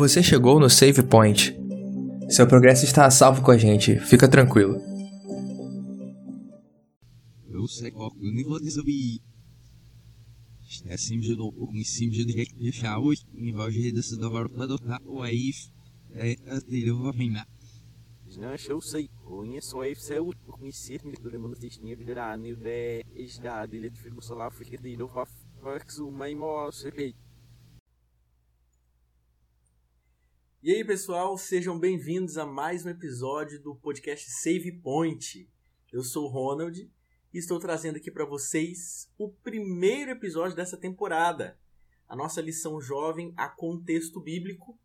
Você 0.00 0.22
chegou 0.22 0.58
no 0.58 0.70
Save 0.70 1.02
Point. 1.02 1.54
Seu 2.30 2.46
progresso 2.46 2.86
está 2.86 3.04
a 3.04 3.10
salvo 3.10 3.42
com 3.42 3.50
a 3.50 3.58
gente, 3.58 4.00
fica 4.00 4.26
tranquilo. 4.26 4.80
E 30.62 30.74
aí, 30.74 30.84
pessoal, 30.84 31.38
sejam 31.38 31.78
bem-vindos 31.78 32.36
a 32.36 32.44
mais 32.44 32.84
um 32.84 32.90
episódio 32.90 33.58
do 33.62 33.74
podcast 33.74 34.30
Save 34.30 34.70
Point. 34.72 35.50
Eu 35.90 36.02
sou 36.02 36.26
o 36.26 36.28
Ronald 36.28 36.78
e 37.32 37.38
estou 37.38 37.58
trazendo 37.58 37.96
aqui 37.96 38.10
para 38.10 38.26
vocês 38.26 39.10
o 39.16 39.30
primeiro 39.30 40.10
episódio 40.10 40.54
dessa 40.54 40.76
temporada. 40.76 41.58
A 42.06 42.14
nossa 42.14 42.42
lição 42.42 42.78
jovem 42.78 43.32
a 43.38 43.48
contexto 43.48 44.20
bíblico. 44.20 44.78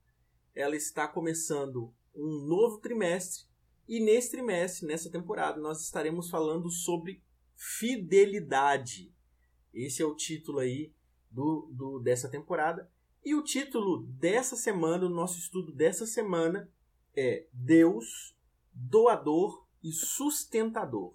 Ela 0.55 0.77
está 0.77 1.09
começando 1.09 1.93
um 2.15 2.45
novo 2.47 2.77
trimestre 2.77 3.43
e 3.85 3.99
nesse 3.99 4.31
trimestre, 4.31 4.87
nessa 4.87 5.11
temporada, 5.11 5.59
nós 5.59 5.81
estaremos 5.81 6.29
falando 6.29 6.69
sobre 6.69 7.21
fidelidade. 7.53 9.13
Esse 9.73 10.01
é 10.01 10.05
o 10.05 10.15
título 10.15 10.59
aí 10.59 10.93
do, 11.29 11.69
do 11.73 11.99
dessa 11.99 12.29
temporada. 12.29 12.89
E 13.25 13.33
o 13.33 13.43
título 13.43 14.05
dessa 14.19 14.55
semana, 14.55 15.07
o 15.07 15.09
nosso 15.09 15.39
estudo 15.39 15.71
dessa 15.71 16.05
semana 16.05 16.69
é 17.17 17.47
Deus, 17.51 18.35
doador 18.71 19.65
e 19.83 19.91
sustentador. 19.91 21.11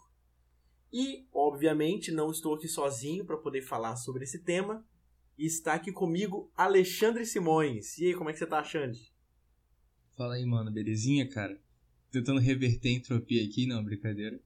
E, 0.93 1.25
obviamente, 1.33 2.11
não 2.11 2.33
estou 2.33 2.55
aqui 2.55 2.67
sozinho 2.67 3.25
para 3.25 3.37
poder 3.37 3.63
falar 3.63 3.95
sobre 3.95 4.25
esse 4.25 4.41
tema. 4.41 4.85
Está 5.39 5.75
aqui 5.75 5.93
comigo 5.93 6.51
Alexandre 6.57 7.25
Simões. 7.25 7.97
E 7.99 8.07
aí, 8.07 8.15
como 8.15 8.29
é 8.29 8.33
que 8.33 8.41
você 8.41 8.45
está, 8.45 8.59
achando? 8.59 8.99
Fala 10.17 10.35
aí, 10.35 10.45
mano, 10.45 10.73
belezinha, 10.73 11.29
cara? 11.29 11.63
Tentando 12.11 12.41
reverter 12.41 12.89
a 12.89 12.93
entropia 12.93 13.47
aqui, 13.47 13.67
não, 13.67 13.85
brincadeira. 13.85 14.41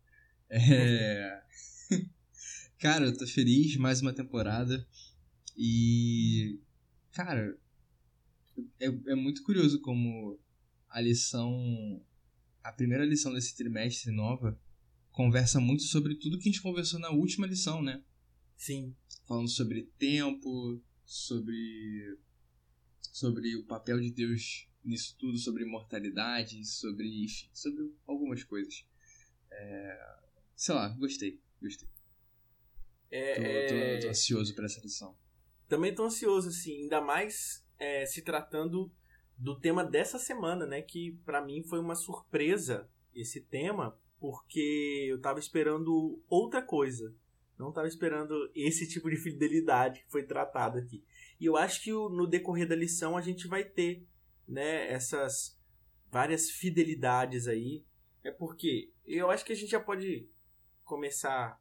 É... 0.51 1.42
cara, 2.79 3.07
eu 3.07 3.17
tô 3.17 3.27
feliz, 3.27 3.75
mais 3.79 4.03
uma 4.03 4.12
temporada. 4.12 4.87
E. 5.57 6.61
Cara, 7.15 7.57
é, 8.81 8.87
é 8.87 9.15
muito 9.15 9.43
curioso 9.45 9.81
como 9.81 10.39
a 10.89 11.01
lição. 11.01 12.05
A 12.62 12.73
primeira 12.73 13.05
lição 13.05 13.33
desse 13.33 13.57
trimestre 13.57 14.11
nova 14.11 14.59
conversa 15.12 15.61
muito 15.61 15.85
sobre 15.85 16.17
tudo 16.17 16.39
que 16.39 16.48
a 16.48 16.53
gente 16.53 16.62
conversou 16.62 16.98
na 16.98 17.11
última 17.11 17.47
lição, 17.47 17.81
né? 17.81 18.03
Sim. 18.57 18.95
Falando 19.27 19.48
sobre 19.48 19.85
tempo, 19.97 20.83
sobre. 21.05 22.19
sobre 23.01 23.55
o 23.57 23.65
papel 23.65 24.01
de 24.01 24.11
Deus 24.11 24.69
nisso 24.85 25.17
tudo 25.19 25.39
sobre 25.39 25.65
imortalidade, 25.65 26.62
sobre, 26.65 27.25
enfim, 27.25 27.48
sobre 27.55 27.91
algumas 28.07 28.45
coisas. 28.45 28.85
É, 29.51 30.17
sei 30.55 30.75
lá, 30.75 30.89
gostei, 30.89 31.41
gostei. 31.62 31.89
É, 33.11 33.35
tô, 33.35 33.42
é... 33.42 33.97
tô, 33.98 34.03
tô 34.03 34.11
ansioso 34.11 34.55
para 34.55 34.67
essa 34.67 34.81
lição. 34.81 35.17
Também 35.75 35.92
tô 35.92 36.05
ansioso, 36.05 36.50
assim, 36.50 36.83
ainda 36.83 37.00
mais 37.00 37.67
é, 37.80 38.06
se 38.06 38.22
tratando 38.22 38.92
do 39.36 39.58
tema 39.58 39.83
dessa 39.83 40.20
semana, 40.20 40.64
né? 40.64 40.80
Que 40.80 41.19
para 41.25 41.44
mim 41.44 41.64
foi 41.64 41.80
uma 41.80 41.97
surpresa 41.97 42.89
esse 43.12 43.40
tema, 43.40 43.98
porque 44.20 45.08
eu 45.11 45.20
tava 45.20 45.40
esperando 45.40 46.23
outra 46.29 46.63
coisa. 46.63 47.13
Não 47.58 47.73
tava 47.73 47.89
esperando 47.89 48.52
esse 48.55 48.89
tipo 48.89 49.11
de 49.11 49.17
fidelidade 49.17 50.05
que 50.05 50.13
foi 50.13 50.23
tratado 50.23 50.79
aqui. 50.79 51.02
E 51.40 51.46
eu 51.46 51.57
acho 51.57 51.83
que 51.83 51.90
no 51.90 52.24
decorrer 52.24 52.68
da 52.68 52.77
lição 52.77 53.17
a 53.17 53.20
gente 53.20 53.48
vai 53.48 53.64
ter 53.64 54.07
né, 54.46 54.89
essas 54.92 55.61
várias 56.08 56.51
fidelidades 56.51 57.48
aí. 57.48 57.84
É 58.23 58.30
porque 58.30 58.92
eu 59.05 59.29
acho 59.29 59.45
que 59.45 59.52
a 59.52 59.57
gente 59.57 59.73
já 59.73 59.80
pode 59.80 60.29
começar 60.84 61.61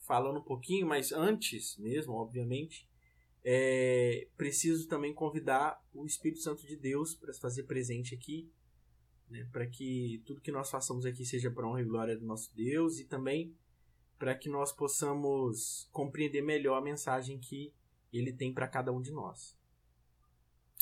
falando 0.00 0.40
um 0.40 0.44
pouquinho, 0.44 0.88
mas 0.88 1.12
antes 1.12 1.76
mesmo, 1.78 2.14
obviamente, 2.14 2.88
é 3.48 4.26
preciso 4.36 4.88
também 4.88 5.14
convidar 5.14 5.80
o 5.94 6.04
Espírito 6.04 6.40
Santo 6.40 6.66
de 6.66 6.74
Deus 6.76 7.14
para 7.14 7.32
se 7.32 7.40
fazer 7.40 7.62
presente 7.62 8.12
aqui, 8.12 8.50
né, 9.30 9.48
para 9.52 9.64
que 9.68 10.20
tudo 10.26 10.40
que 10.40 10.50
nós 10.50 10.68
façamos 10.68 11.06
aqui 11.06 11.24
seja 11.24 11.48
para 11.48 11.64
honra 11.64 11.80
e 11.80 11.84
glória 11.84 12.18
do 12.18 12.26
nosso 12.26 12.52
Deus 12.56 12.98
e 12.98 13.04
também 13.04 13.54
para 14.18 14.34
que 14.34 14.48
nós 14.48 14.72
possamos 14.72 15.88
compreender 15.92 16.42
melhor 16.42 16.76
a 16.76 16.80
mensagem 16.80 17.38
que 17.38 17.72
ele 18.12 18.32
tem 18.32 18.52
para 18.52 18.66
cada 18.66 18.90
um 18.90 19.00
de 19.00 19.12
nós. 19.12 19.56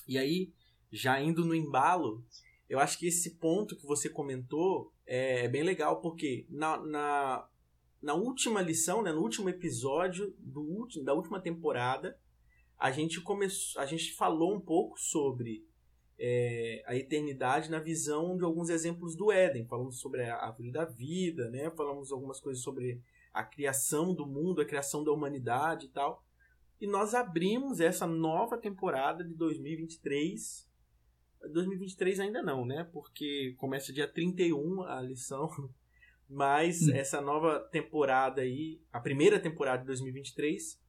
E 0.08 0.16
aí, 0.16 0.50
já 0.90 1.20
indo 1.20 1.44
no 1.44 1.54
embalo, 1.54 2.24
eu 2.66 2.78
acho 2.78 2.98
que 2.98 3.08
esse 3.08 3.32
ponto 3.32 3.76
que 3.76 3.84
você 3.84 4.08
comentou 4.08 4.90
é, 5.06 5.44
é 5.44 5.48
bem 5.48 5.62
legal, 5.62 6.00
porque 6.00 6.46
na, 6.48 6.78
na, 6.78 7.46
na 8.00 8.14
última 8.14 8.62
lição, 8.62 9.02
né, 9.02 9.12
no 9.12 9.20
último 9.20 9.50
episódio 9.50 10.34
do 10.38 10.62
último, 10.62 11.04
da 11.04 11.12
última 11.12 11.38
temporada, 11.38 12.18
a 12.78 12.90
gente 12.90 13.20
começou, 13.20 13.80
a 13.80 13.86
gente 13.86 14.12
falou 14.14 14.54
um 14.54 14.60
pouco 14.60 14.98
sobre 14.98 15.66
é, 16.18 16.82
a 16.86 16.94
eternidade 16.94 17.70
na 17.70 17.78
visão 17.78 18.36
de 18.36 18.44
alguns 18.44 18.68
exemplos 18.68 19.16
do 19.16 19.32
Éden. 19.32 19.66
Falamos 19.66 20.00
sobre 20.00 20.22
a 20.22 20.36
árvore 20.36 20.70
da 20.70 20.84
vida, 20.84 21.50
né? 21.50 21.70
falamos 21.70 22.12
algumas 22.12 22.40
coisas 22.40 22.62
sobre 22.62 23.00
a 23.32 23.42
criação 23.42 24.14
do 24.14 24.26
mundo, 24.26 24.60
a 24.60 24.66
criação 24.66 25.02
da 25.02 25.12
humanidade 25.12 25.86
e 25.86 25.88
tal. 25.88 26.24
E 26.80 26.86
nós 26.86 27.14
abrimos 27.14 27.80
essa 27.80 28.06
nova 28.06 28.58
temporada 28.58 29.24
de 29.24 29.34
2023 29.34 30.72
2023 31.48 32.20
ainda 32.20 32.42
não, 32.42 32.64
né? 32.64 32.88
Porque 32.92 33.54
começa 33.58 33.92
dia 33.92 34.08
31 34.08 34.82
a 34.82 35.00
lição. 35.00 35.50
Mas 36.28 36.88
hum. 36.88 36.92
essa 36.94 37.20
nova 37.20 37.60
temporada 37.70 38.40
aí, 38.40 38.80
a 38.92 38.98
primeira 38.98 39.38
temporada 39.38 39.80
de 39.80 39.86
2023, 39.86 40.80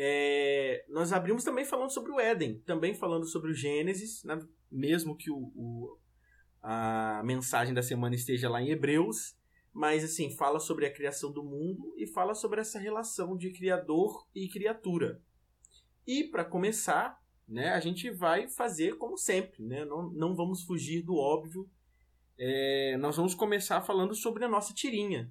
é, 0.00 0.84
nós 0.88 1.12
abrimos 1.12 1.42
também 1.42 1.64
falando 1.64 1.90
sobre 1.90 2.12
o 2.12 2.20
Éden, 2.20 2.60
também 2.60 2.94
falando 2.94 3.26
sobre 3.26 3.50
o 3.50 3.54
Gênesis, 3.54 4.22
né? 4.22 4.38
mesmo 4.70 5.16
que 5.16 5.28
o, 5.28 5.50
o, 5.56 5.98
a 6.62 7.20
mensagem 7.24 7.74
da 7.74 7.82
semana 7.82 8.14
esteja 8.14 8.48
lá 8.48 8.62
em 8.62 8.70
Hebreus, 8.70 9.36
mas 9.72 10.04
assim, 10.04 10.30
fala 10.30 10.60
sobre 10.60 10.86
a 10.86 10.92
criação 10.92 11.32
do 11.32 11.42
mundo 11.42 11.92
e 11.96 12.06
fala 12.06 12.32
sobre 12.36 12.60
essa 12.60 12.78
relação 12.78 13.36
de 13.36 13.50
criador 13.50 14.24
e 14.32 14.48
criatura. 14.48 15.20
E 16.06 16.22
para 16.22 16.44
começar, 16.44 17.20
né, 17.48 17.70
a 17.70 17.80
gente 17.80 18.08
vai 18.08 18.48
fazer 18.48 18.98
como 18.98 19.18
sempre, 19.18 19.64
né? 19.64 19.84
não, 19.84 20.12
não 20.12 20.36
vamos 20.36 20.62
fugir 20.62 21.02
do 21.02 21.16
óbvio. 21.16 21.68
É, 22.38 22.96
nós 22.98 23.16
vamos 23.16 23.34
começar 23.34 23.80
falando 23.80 24.14
sobre 24.14 24.44
a 24.44 24.48
nossa 24.48 24.72
tirinha. 24.72 25.28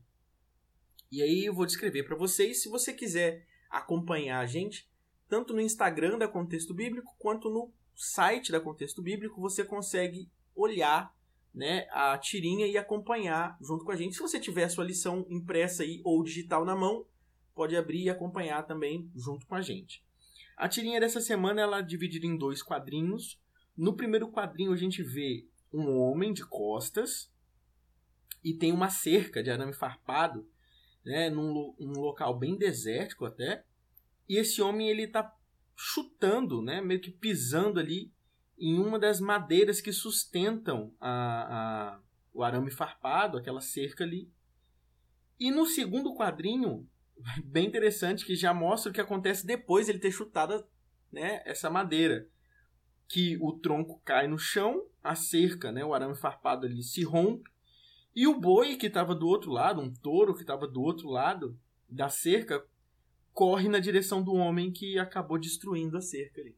E 1.09 1.22
aí 1.22 1.45
eu 1.45 1.53
vou 1.53 1.66
descrever 1.66 2.03
para 2.03 2.17
vocês. 2.17 2.61
Se 2.61 2.67
você 2.67 2.94
quiser 2.94 3.47
acompanhar 3.69 4.39
a 4.39 4.45
gente, 4.45 4.89
tanto 5.28 5.53
no 5.53 5.61
Instagram 5.61 6.17
da 6.17 6.28
Contexto 6.28 6.73
Bíblico 6.73 7.16
quanto 7.17 7.50
no 7.50 7.72
site 7.95 8.51
da 8.51 8.59
Contexto 8.59 9.01
Bíblico, 9.01 9.41
você 9.41 9.63
consegue 9.63 10.29
olhar 10.55 11.13
né, 11.53 11.88
a 11.91 12.17
tirinha 12.17 12.67
e 12.67 12.78
acompanhar 12.78 13.57
junto 13.59 13.83
com 13.83 13.91
a 13.91 13.95
gente. 13.95 14.16
Se 14.16 14.22
você 14.22 14.39
tiver 14.39 14.66
a 14.66 14.69
sua 14.69 14.85
lição 14.85 15.25
impressa 15.29 15.83
aí 15.83 16.01
ou 16.03 16.23
digital 16.23 16.63
na 16.63 16.75
mão, 16.75 17.05
pode 17.55 17.75
abrir 17.75 18.03
e 18.03 18.09
acompanhar 18.09 18.63
também 18.63 19.09
junto 19.16 19.47
com 19.47 19.55
a 19.55 19.61
gente. 19.61 20.05
A 20.55 20.69
tirinha 20.69 20.99
dessa 20.99 21.19
semana 21.19 21.61
ela 21.61 21.79
é 21.79 21.84
dividida 21.84 22.25
em 22.25 22.37
dois 22.37 22.61
quadrinhos. 22.61 23.40
No 23.75 23.96
primeiro 23.96 24.31
quadrinho 24.31 24.72
a 24.72 24.75
gente 24.75 25.02
vê 25.02 25.47
um 25.73 25.99
homem 25.99 26.31
de 26.31 26.46
costas 26.46 27.31
e 28.43 28.53
tem 28.53 28.72
uma 28.72 28.90
cerca 28.90 29.43
de 29.43 29.49
arame 29.49 29.73
farpado, 29.73 30.47
né, 31.07 31.29
num, 31.29 31.73
num 31.79 32.01
local 32.01 32.37
bem 32.37 32.57
desértico 32.57 33.25
até. 33.25 33.63
E 34.27 34.37
esse 34.37 34.61
homem 34.61 34.89
ele 34.89 35.03
está 35.03 35.33
chutando, 35.73 36.61
né, 36.61 36.81
meio 36.81 36.99
que 36.99 37.09
pisando 37.09 37.79
ali 37.79 38.11
em 38.59 38.77
uma 38.77 38.99
das 38.99 39.21
madeiras 39.21 39.79
que 39.79 39.93
sustentam 39.93 40.93
a, 40.99 41.91
a, 41.93 41.99
o 42.33 42.43
arame 42.43 42.69
farpado, 42.69 43.37
aquela 43.37 43.61
cerca 43.61 44.03
ali. 44.03 44.29
E 45.39 45.49
no 45.49 45.65
segundo 45.65 46.13
quadrinho 46.13 46.85
bem 47.45 47.65
interessante 47.65 48.25
que 48.25 48.35
já 48.35 48.53
mostra 48.53 48.91
o 48.91 48.93
que 48.93 48.99
acontece 48.99 49.45
depois 49.47 49.85
de 49.85 49.93
ele 49.93 49.99
ter 49.99 50.11
chutado 50.11 50.67
né, 51.09 51.41
essa 51.45 51.69
madeira. 51.69 52.27
Que 53.07 53.37
o 53.39 53.53
tronco 53.53 54.01
cai 54.03 54.27
no 54.27 54.37
chão, 54.37 54.85
a 55.01 55.15
cerca, 55.15 55.71
né, 55.71 55.85
o 55.85 55.93
arame 55.93 56.17
farpado 56.17 56.65
ali 56.65 56.83
se 56.83 57.01
rompe, 57.05 57.49
e 58.17 58.25
o 58.25 58.40
boi 58.40 58.75
que 58.78 58.87
estava 58.87 59.14
do 59.14 59.28
outro 59.28 59.52
lado, 59.52 59.79
um 59.79 59.93
touro 59.93 60.34
que 60.34 60.41
estava 60.41 60.67
do 60.67 60.81
outro 60.81 61.08
lado 61.08 61.55
da 61.87 62.09
cerca, 62.09 62.66
corre 63.31 63.69
na 63.69 63.78
direção 63.78 64.23
do 64.23 64.34
homem 64.34 64.72
que 64.72 64.97
acabou 64.97 65.37
destruindo 65.37 65.96
a 65.96 66.02
cerca 66.02 66.41
ali. 66.41 66.58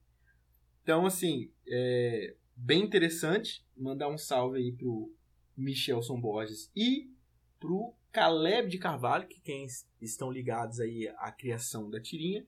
Então, 0.81 1.05
assim, 1.05 1.51
é 1.67 2.33
bem 2.55 2.81
interessante. 2.81 3.61
Mandar 3.75 4.07
um 4.07 4.17
salve 4.17 4.59
aí 4.59 4.71
pro 4.71 5.13
Michelson 5.57 6.17
Borges 6.21 6.71
e 6.73 7.11
pro 7.59 7.93
Caleb 8.09 8.69
de 8.69 8.77
Carvalho, 8.77 9.27
que 9.27 9.41
quem 9.41 9.67
estão 9.99 10.31
ligados 10.31 10.79
aí 10.79 11.09
à 11.17 11.29
criação 11.29 11.89
da 11.89 11.99
tirinha. 11.99 12.47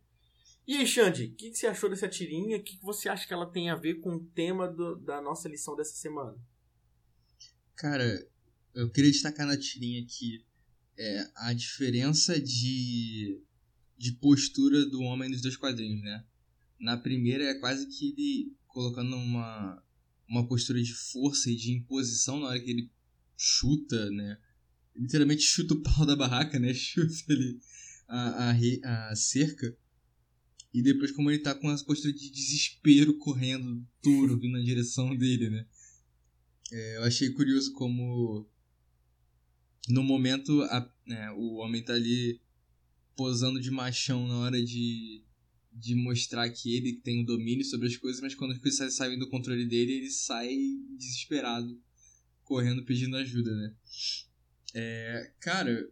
E 0.66 0.78
aí, 0.78 0.88
Xande, 0.88 1.26
o 1.26 1.36
que, 1.36 1.50
que, 1.50 1.58
você 1.58 1.68
achou 1.68 1.90
dessa 1.90 2.08
tirinha? 2.08 2.56
O 2.56 2.64
que, 2.64 2.78
que, 2.78 2.82
você 2.82 3.10
acha 3.10 3.28
que 3.28 3.34
ela 3.34 3.46
tem 3.46 3.70
a 3.70 3.76
ver 3.76 3.96
com 3.96 4.16
o 4.16 4.24
tema 4.28 4.70
do, 4.70 4.96
da 4.96 5.22
nossa 5.22 5.50
lição 5.50 5.76
dessa 5.76 5.96
semana? 5.96 6.38
Cara, 7.76 8.26
eu 8.74 8.90
queria 8.90 9.12
destacar 9.12 9.46
na 9.46 9.58
tirinha 9.58 10.02
aqui 10.02 10.44
é, 10.98 11.32
a 11.36 11.54
diferença 11.54 12.40
de, 12.40 13.42
de 13.98 14.14
postura 14.14 14.86
do 14.86 15.02
homem 15.02 15.30
nos 15.30 15.42
dois 15.42 15.58
quadrinhos, 15.58 16.02
né? 16.02 16.24
Na 16.80 16.98
primeira 16.98 17.44
é 17.44 17.56
quase 17.56 17.88
que 17.88 18.10
ele 18.10 18.56
colocando 18.68 19.16
uma, 19.16 19.84
uma 20.28 20.48
postura 20.48 20.82
de 20.82 20.94
força 20.94 21.50
e 21.50 21.56
de 21.56 21.72
imposição 21.72 22.40
na 22.40 22.48
hora 22.48 22.60
que 22.60 22.72
ele 22.72 22.92
chuta, 23.38 24.10
né? 24.12 24.38
Literalmente 24.96 25.44
chuta 25.44 25.74
o 25.74 25.82
pau 25.84 26.06
da 26.06 26.16
barraca, 26.16 26.60
né? 26.60 26.74
Chuta 26.74 27.34
ali 27.34 27.60
a, 28.08 28.52
a, 28.52 29.10
a 29.12 29.16
cerca. 29.16 29.76
E 30.74 30.82
depois 30.82 31.12
como 31.12 31.30
ele 31.30 31.40
tá 31.40 31.54
com 31.54 31.70
essa 31.70 31.84
postura 31.84 32.14
de 32.14 32.32
desespero 32.32 33.18
correndo, 33.18 33.86
duro, 34.02 34.40
vindo 34.40 34.54
na 34.54 34.64
direção 34.64 35.16
dele, 35.16 35.50
né? 35.50 35.66
É, 36.72 36.98
eu 36.98 37.04
achei 37.04 37.30
curioso 37.32 37.74
como 37.74 38.50
no 39.90 40.04
momento 40.04 40.62
a, 40.64 40.90
né, 41.06 41.32
o 41.32 41.56
homem 41.56 41.84
tá 41.84 41.94
ali 41.94 42.40
posando 43.16 43.60
de 43.60 43.72
machão 43.72 44.28
na 44.28 44.40
hora 44.40 44.64
de, 44.64 45.24
de 45.72 45.96
mostrar 45.96 46.50
que 46.50 46.76
ele 46.76 46.94
tem 46.94 47.22
o 47.22 47.26
domínio 47.26 47.66
sobre 47.66 47.88
as 47.88 47.98
coisas, 47.98 48.22
mas 48.22 48.36
quando 48.36 48.52
as 48.52 48.60
coisas 48.60 48.94
saem 48.94 49.18
do 49.18 49.30
controle 49.30 49.66
dele, 49.66 49.94
ele 49.94 50.10
sai 50.10 50.56
desesperado, 50.98 51.80
correndo 52.44 52.84
pedindo 52.86 53.18
ajuda, 53.18 53.56
né? 53.56 53.76
É, 54.74 55.32
cara, 55.40 55.90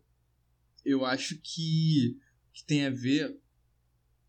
eu 0.86 1.06
acho 1.06 1.38
que, 1.42 2.18
que 2.54 2.64
tem 2.66 2.86
a 2.86 2.90
ver. 2.90 3.38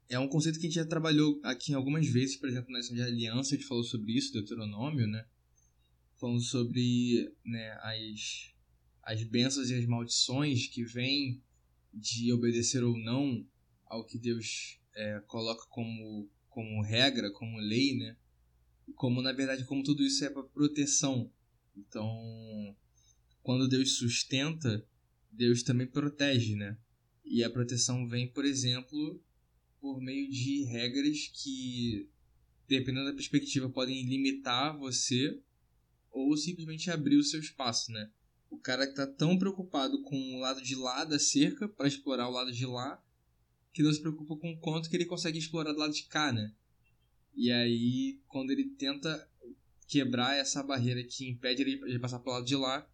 É 0.08 0.18
um 0.18 0.28
conceito 0.28 0.58
que 0.58 0.66
a 0.66 0.68
gente 0.68 0.74
já 0.74 0.84
trabalhou 0.84 1.40
aqui 1.44 1.72
algumas 1.72 2.06
vezes, 2.06 2.36
por 2.36 2.48
exemplo, 2.48 2.72
na 2.72 2.80
de 2.80 3.00
aliança, 3.00 3.54
a 3.54 3.58
gente 3.58 3.68
falou 3.68 3.84
sobre 3.84 4.12
isso, 4.12 4.32
Deuteronômio, 4.32 5.06
né? 5.06 5.24
Falando 6.18 6.40
sobre 6.40 7.32
né, 7.44 7.70
as, 7.80 8.52
as 9.02 9.22
bênçãos 9.22 9.70
e 9.70 9.74
as 9.74 9.86
maldições 9.86 10.66
que 10.66 10.84
vêm 10.84 11.42
de 11.92 12.32
obedecer 12.32 12.82
ou 12.82 12.96
não 12.96 13.46
ao 13.86 14.04
que 14.04 14.18
Deus 14.18 14.80
é, 14.94 15.20
coloca 15.26 15.66
como, 15.68 16.28
como 16.48 16.82
regra, 16.82 17.30
como 17.32 17.58
lei, 17.58 17.96
né? 17.96 18.16
Como, 18.94 19.22
na 19.22 19.32
verdade, 19.32 19.64
como 19.64 19.82
tudo 19.82 20.02
isso 20.02 20.24
é 20.24 20.30
para 20.30 20.42
proteção. 20.42 21.30
Então, 21.76 22.76
quando 23.42 23.68
Deus 23.68 23.96
sustenta, 23.96 24.86
Deus 25.30 25.62
também 25.62 25.86
protege, 25.86 26.54
né? 26.54 26.76
E 27.24 27.44
a 27.44 27.50
proteção 27.50 28.06
vem, 28.06 28.28
por 28.28 28.44
exemplo, 28.44 29.22
por 29.80 30.00
meio 30.00 30.28
de 30.28 30.64
regras 30.64 31.28
que, 31.32 32.08
dependendo 32.68 33.06
da 33.06 33.14
perspectiva, 33.14 33.68
podem 33.70 34.04
limitar 34.04 34.76
você 34.76 35.40
ou 36.10 36.36
simplesmente 36.36 36.90
abrir 36.90 37.16
o 37.16 37.24
seu 37.24 37.40
espaço, 37.40 37.92
né? 37.92 38.10
O 38.50 38.58
cara 38.58 38.92
tá 38.92 39.06
tão 39.06 39.38
preocupado 39.38 40.02
com 40.02 40.36
o 40.36 40.40
lado 40.40 40.60
de 40.60 40.74
lá 40.74 41.04
da 41.04 41.18
cerca 41.18 41.68
para 41.68 41.86
explorar 41.86 42.28
o 42.28 42.32
lado 42.32 42.52
de 42.52 42.66
lá, 42.66 43.02
que 43.72 43.82
não 43.82 43.92
se 43.92 44.00
preocupa 44.00 44.36
com 44.36 44.52
o 44.52 44.58
quanto 44.58 44.90
que 44.90 44.96
ele 44.96 45.06
consegue 45.06 45.38
explorar 45.38 45.72
do 45.72 45.78
lado 45.78 45.92
de 45.92 46.02
cá, 46.04 46.32
né? 46.32 46.52
E 47.34 47.50
aí, 47.50 48.20
quando 48.26 48.50
ele 48.50 48.70
tenta 48.70 49.28
quebrar 49.86 50.36
essa 50.36 50.62
barreira 50.62 51.02
que 51.04 51.28
impede 51.28 51.62
ele 51.62 51.76
de 51.92 51.98
passar 51.98 52.18
pro 52.18 52.32
lado 52.32 52.44
de 52.44 52.56
lá, 52.56 52.88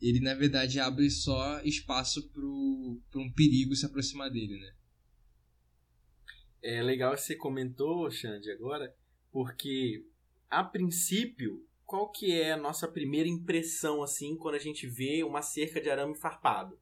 ele 0.00 0.20
na 0.20 0.34
verdade 0.34 0.78
abre 0.78 1.10
só 1.10 1.60
espaço 1.62 2.28
para 2.30 2.42
um 2.44 3.32
perigo 3.34 3.74
se 3.74 3.86
aproximar 3.86 4.30
dele, 4.30 4.58
né? 4.58 4.74
É 6.62 6.82
legal 6.82 7.14
que 7.14 7.20
você 7.20 7.36
comentou, 7.36 8.10
Xande, 8.10 8.50
agora, 8.50 8.94
porque 9.30 10.04
a 10.50 10.64
princípio, 10.64 11.64
qual 11.86 12.10
que 12.10 12.38
é 12.38 12.52
a 12.52 12.56
nossa 12.56 12.88
primeira 12.88 13.28
impressão 13.28 14.02
assim 14.02 14.36
quando 14.36 14.56
a 14.56 14.60
gente 14.60 14.86
vê 14.86 15.22
uma 15.22 15.40
cerca 15.40 15.80
de 15.80 15.88
arame 15.88 16.14
farpado? 16.14 16.78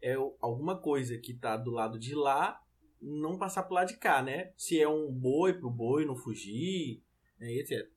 É 0.00 0.14
alguma 0.40 0.80
coisa 0.80 1.18
que 1.18 1.32
está 1.32 1.56
do 1.56 1.70
lado 1.70 1.98
de 1.98 2.14
lá 2.14 2.60
não 3.00 3.38
passar 3.38 3.64
pro 3.64 3.74
lado 3.74 3.88
de 3.88 3.96
cá, 3.98 4.22
né? 4.22 4.52
Se 4.56 4.80
é 4.80 4.88
um 4.88 5.12
boi 5.12 5.54
pro 5.54 5.70
boi 5.70 6.04
não 6.04 6.16
fugir, 6.16 7.02
né, 7.38 7.52
etc. 7.52 7.88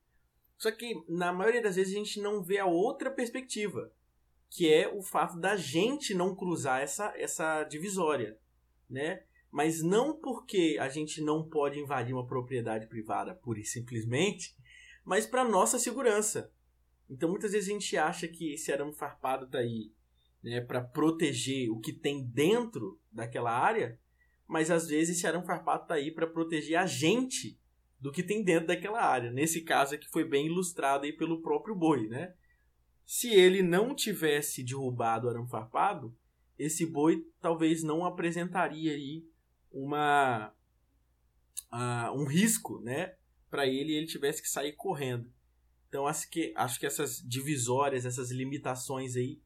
Só 0.58 0.70
que 0.70 0.94
na 1.08 1.32
maioria 1.32 1.62
das 1.62 1.76
vezes 1.76 1.94
a 1.94 1.98
gente 1.98 2.20
não 2.20 2.42
vê 2.42 2.58
a 2.58 2.66
outra 2.66 3.10
perspectiva 3.10 3.92
que 4.48 4.72
é 4.72 4.88
o 4.88 5.02
fato 5.02 5.38
da 5.38 5.56
gente 5.56 6.14
não 6.14 6.34
cruzar 6.34 6.80
essa, 6.80 7.12
essa 7.16 7.64
divisória, 7.64 8.38
né? 8.88 9.22
Mas 9.50 9.82
não 9.82 10.18
porque 10.18 10.76
a 10.80 10.88
gente 10.88 11.20
não 11.20 11.48
pode 11.48 11.78
invadir 11.78 12.14
uma 12.14 12.26
propriedade 12.26 12.86
privada 12.86 13.34
pura 13.34 13.60
e 13.60 13.64
simplesmente, 13.64 14.56
mas 15.06 15.24
para 15.24 15.44
nossa 15.44 15.78
segurança. 15.78 16.52
Então 17.08 17.30
muitas 17.30 17.52
vezes 17.52 17.68
a 17.70 17.72
gente 17.72 17.96
acha 17.96 18.26
que 18.26 18.52
esse 18.52 18.72
arame 18.72 18.92
farpado 18.92 19.46
tá 19.46 19.58
aí, 19.58 19.92
né, 20.42 20.60
para 20.60 20.82
proteger 20.82 21.70
o 21.70 21.78
que 21.78 21.92
tem 21.92 22.26
dentro 22.26 23.00
daquela 23.12 23.52
área, 23.52 23.98
mas 24.48 24.70
às 24.70 24.88
vezes 24.88 25.16
esse 25.16 25.26
arame 25.26 25.46
farpado 25.46 25.86
tá 25.86 25.94
aí 25.94 26.10
para 26.10 26.26
proteger 26.26 26.76
a 26.76 26.86
gente 26.86 27.58
do 28.00 28.10
que 28.10 28.22
tem 28.22 28.42
dentro 28.42 28.66
daquela 28.66 29.00
área. 29.00 29.30
Nesse 29.30 29.62
caso 29.62 29.94
aqui 29.94 30.08
foi 30.10 30.24
bem 30.24 30.46
ilustrado 30.46 31.04
aí 31.04 31.12
pelo 31.12 31.40
próprio 31.40 31.74
boi, 31.74 32.08
né? 32.08 32.34
Se 33.06 33.32
ele 33.32 33.62
não 33.62 33.94
tivesse 33.94 34.64
derrubado 34.64 35.26
o 35.28 35.30
arame 35.30 35.48
farpado, 35.48 36.16
esse 36.58 36.84
boi 36.84 37.24
talvez 37.40 37.84
não 37.84 38.04
apresentaria 38.04 38.92
aí 38.92 39.24
uma 39.70 40.52
uh, 41.72 42.12
um 42.12 42.26
risco, 42.26 42.80
né, 42.80 43.14
para 43.50 43.66
ele 43.66 43.94
ele 43.94 44.06
tivesse 44.06 44.42
que 44.42 44.48
sair 44.48 44.72
correndo. 44.72 45.32
Então 45.88 46.06
acho 46.06 46.28
que 46.30 46.52
acho 46.56 46.78
que 46.78 46.86
essas 46.86 47.20
divisórias, 47.20 48.04
essas 48.04 48.30
limitações 48.30 49.16
aí, 49.16 49.40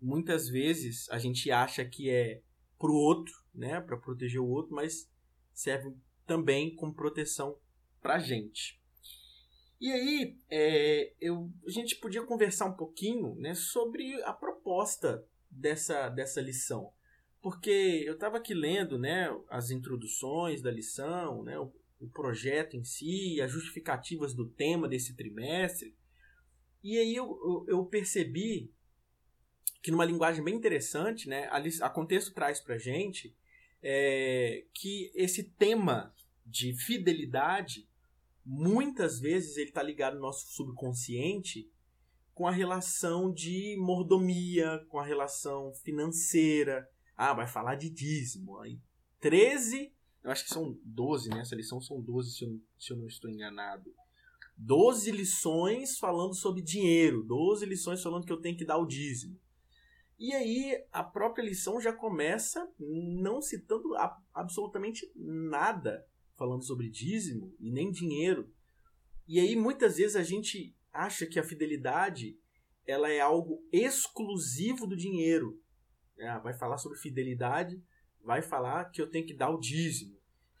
muitas 0.00 0.48
vezes 0.48 1.08
a 1.10 1.18
gente 1.18 1.50
acha 1.50 1.84
que 1.84 2.10
é 2.10 2.42
pro 2.78 2.94
outro, 2.94 3.34
né, 3.54 3.80
para 3.80 3.96
proteger 3.96 4.40
o 4.40 4.48
outro, 4.48 4.74
mas 4.74 5.10
serve 5.52 5.94
também 6.26 6.74
como 6.74 6.94
proteção 6.94 7.58
para 8.00 8.18
gente. 8.18 8.80
E 9.80 9.92
aí, 9.92 10.38
é, 10.50 11.12
eu, 11.20 11.50
a 11.66 11.70
gente 11.70 11.96
podia 11.96 12.22
conversar 12.24 12.66
um 12.66 12.76
pouquinho 12.76 13.34
né, 13.36 13.54
sobre 13.54 14.14
a 14.22 14.32
proposta 14.32 15.26
dessa, 15.50 16.08
dessa 16.08 16.40
lição. 16.40 16.92
Porque 17.42 18.02
eu 18.06 18.14
estava 18.14 18.38
aqui 18.38 18.54
lendo 18.54 18.98
né, 18.98 19.28
as 19.50 19.70
introduções 19.70 20.62
da 20.62 20.70
lição, 20.70 21.42
né, 21.42 21.58
o, 21.58 21.70
o 22.04 22.10
projeto 22.10 22.76
em 22.76 22.84
si, 22.84 23.40
as 23.40 23.50
justificativas 23.50 24.34
do 24.34 24.48
tema 24.48 24.88
desse 24.88 25.14
trimestre. 25.14 25.96
E 26.82 26.98
aí 26.98 27.14
eu, 27.14 27.26
eu, 27.44 27.64
eu 27.68 27.86
percebi 27.86 28.72
que 29.82 29.90
numa 29.90 30.04
linguagem 30.04 30.42
bem 30.42 30.54
interessante, 30.54 31.28
né, 31.28 31.46
a, 31.46 31.86
a 31.86 31.90
contexto 31.90 32.32
traz 32.32 32.60
para 32.60 32.78
gente 32.78 33.36
é, 33.82 34.64
que 34.72 35.10
esse 35.14 35.44
tema 35.44 36.14
de 36.44 36.74
fidelidade 36.74 37.88
muitas 38.44 39.18
vezes 39.18 39.56
ele 39.56 39.68
está 39.68 39.82
ligado 39.82 40.14
no 40.14 40.20
nosso 40.20 40.52
subconsciente 40.52 41.70
com 42.34 42.46
a 42.46 42.50
relação 42.50 43.32
de 43.32 43.76
mordomia, 43.78 44.84
com 44.88 44.98
a 44.98 45.04
relação 45.04 45.72
financeira. 45.84 46.88
Ah, 47.16 47.32
vai 47.32 47.46
falar 47.46 47.76
de 47.76 47.88
dízimo. 47.88 48.58
Aí 48.58 48.78
13, 49.20 49.93
eu 50.24 50.30
acho 50.30 50.44
que 50.44 50.50
são 50.50 50.76
12, 50.82 51.28
né? 51.28 51.40
Essa 51.40 51.54
lição 51.54 51.80
são 51.82 52.00
12, 52.00 52.32
se 52.32 52.44
eu, 52.44 52.60
se 52.78 52.92
eu 52.92 52.96
não 52.96 53.06
estou 53.06 53.30
enganado. 53.30 53.94
12 54.56 55.10
lições 55.10 55.98
falando 55.98 56.34
sobre 56.34 56.62
dinheiro, 56.62 57.22
12 57.22 57.66
lições 57.66 58.02
falando 58.02 58.24
que 58.24 58.32
eu 58.32 58.40
tenho 58.40 58.56
que 58.56 58.64
dar 58.64 58.78
o 58.78 58.86
dízimo. 58.86 59.38
E 60.18 60.32
aí 60.32 60.82
a 60.90 61.02
própria 61.02 61.44
lição 61.44 61.80
já 61.80 61.92
começa 61.92 62.66
não 62.78 63.42
citando 63.42 63.90
absolutamente 64.32 65.10
nada 65.14 66.06
falando 66.36 66.64
sobre 66.64 66.88
dízimo 66.88 67.54
e 67.60 67.70
nem 67.70 67.90
dinheiro. 67.90 68.50
E 69.26 69.38
aí 69.38 69.54
muitas 69.54 69.96
vezes 69.96 70.16
a 70.16 70.22
gente 70.22 70.74
acha 70.92 71.26
que 71.26 71.38
a 71.38 71.44
fidelidade 71.44 72.38
ela 72.86 73.10
é 73.10 73.20
algo 73.20 73.62
exclusivo 73.72 74.86
do 74.86 74.96
dinheiro. 74.96 75.60
É, 76.16 76.38
vai 76.38 76.54
falar 76.54 76.78
sobre 76.78 76.98
fidelidade, 76.98 77.82
vai 78.22 78.40
falar 78.40 78.86
que 78.86 79.02
eu 79.02 79.10
tenho 79.10 79.26
que 79.26 79.34
dar 79.34 79.50
o 79.50 79.58
dízimo, 79.58 80.13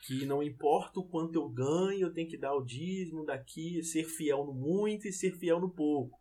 que 0.06 0.26
não 0.26 0.42
importa 0.42 1.00
o 1.00 1.08
quanto 1.08 1.34
eu 1.34 1.48
ganho, 1.48 2.00
eu 2.00 2.12
tenho 2.12 2.28
que 2.28 2.36
dar 2.36 2.54
o 2.54 2.62
dízimo 2.62 3.24
daqui, 3.24 3.82
ser 3.82 4.04
fiel 4.04 4.44
no 4.44 4.52
muito 4.52 5.08
e 5.08 5.12
ser 5.12 5.32
fiel 5.32 5.58
no 5.58 5.70
pouco. 5.70 6.20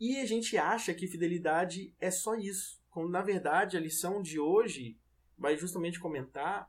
E 0.00 0.16
a 0.18 0.26
gente 0.26 0.56
acha 0.56 0.92
que 0.92 1.06
fidelidade 1.06 1.94
é 2.00 2.10
só 2.10 2.34
isso, 2.34 2.82
quando 2.90 3.08
na 3.08 3.22
verdade 3.22 3.76
a 3.76 3.80
lição 3.80 4.20
de 4.20 4.40
hoje 4.40 4.98
vai 5.38 5.56
justamente 5.56 6.00
comentar 6.00 6.68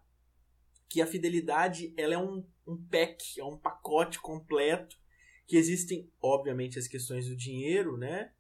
que 0.88 1.02
a 1.02 1.08
fidelidade 1.08 1.92
ela 1.98 2.14
é 2.14 2.18
um, 2.20 2.46
um 2.68 2.78
pack, 2.78 3.40
é 3.40 3.44
um 3.44 3.58
pacote 3.58 4.20
completo 4.20 4.96
que 5.48 5.58
existem, 5.58 6.08
obviamente, 6.22 6.78
as 6.78 6.88
questões 6.88 7.28
do 7.28 7.36
dinheiro, 7.36 7.98
né? 7.98 8.32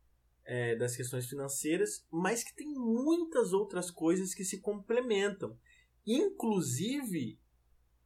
É, 0.45 0.75
das 0.75 0.95
questões 0.95 1.25
financeiras, 1.25 2.05
mas 2.11 2.43
que 2.43 2.53
tem 2.53 2.67
muitas 2.67 3.53
outras 3.53 3.89
coisas 3.89 4.35
que 4.35 4.43
se 4.43 4.59
complementam. 4.59 5.57
Inclusive, 6.05 7.39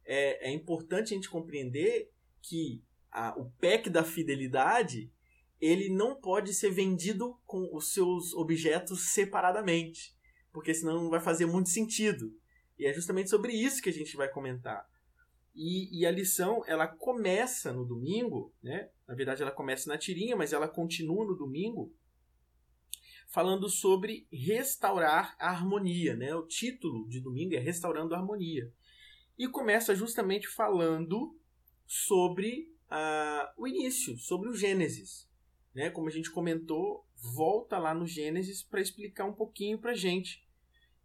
é, 0.08 0.48
é 0.48 0.50
importante 0.50 1.12
a 1.12 1.16
gente 1.16 1.28
compreender 1.28 2.10
que 2.40 2.82
a, 3.12 3.38
o 3.38 3.50
PEC 3.60 3.90
da 3.90 4.02
fidelidade 4.02 5.12
ele 5.60 5.90
não 5.90 6.18
pode 6.18 6.54
ser 6.54 6.70
vendido 6.70 7.38
com 7.44 7.68
os 7.76 7.92
seus 7.92 8.32
objetos 8.32 9.12
separadamente, 9.12 10.16
porque 10.50 10.72
senão 10.72 11.02
não 11.02 11.10
vai 11.10 11.20
fazer 11.20 11.44
muito 11.44 11.68
sentido. 11.68 12.32
E 12.78 12.86
é 12.86 12.92
justamente 12.92 13.28
sobre 13.28 13.52
isso 13.52 13.82
que 13.82 13.90
a 13.90 13.92
gente 13.92 14.16
vai 14.16 14.28
comentar. 14.28 14.88
E, 15.54 16.00
e, 16.00 16.06
a 16.06 16.10
lição 16.10 16.62
ela 16.66 16.86
começa 16.86 17.72
no 17.72 17.84
domingo, 17.84 18.54
né? 18.62 18.88
Na 19.08 19.14
verdade, 19.14 19.42
ela 19.42 19.50
começa 19.50 19.88
na 19.88 19.98
tirinha, 19.98 20.36
mas 20.36 20.52
ela 20.52 20.68
continua 20.68 21.26
no 21.26 21.34
domingo, 21.34 21.92
falando 23.26 23.68
sobre 23.68 24.28
restaurar 24.32 25.34
a 25.36 25.50
harmonia, 25.50 26.14
né? 26.14 26.32
O 26.36 26.46
título 26.46 27.08
de 27.08 27.20
domingo 27.20 27.56
é 27.56 27.58
Restaurando 27.58 28.14
a 28.14 28.18
Harmonia. 28.18 28.72
E 29.38 29.46
começa 29.46 29.94
justamente 29.94 30.48
falando 30.48 31.38
sobre 31.86 32.74
uh, 32.90 33.48
o 33.56 33.66
início, 33.66 34.18
sobre 34.18 34.48
o 34.48 34.54
Gênesis. 34.54 35.28
Né? 35.74 35.90
Como 35.90 36.08
a 36.08 36.10
gente 36.10 36.30
comentou, 36.30 37.06
volta 37.14 37.78
lá 37.78 37.94
no 37.94 38.06
Gênesis 38.06 38.62
para 38.62 38.80
explicar 38.80 39.24
um 39.24 39.32
pouquinho 39.32 39.78
para 39.78 39.94
gente. 39.94 40.46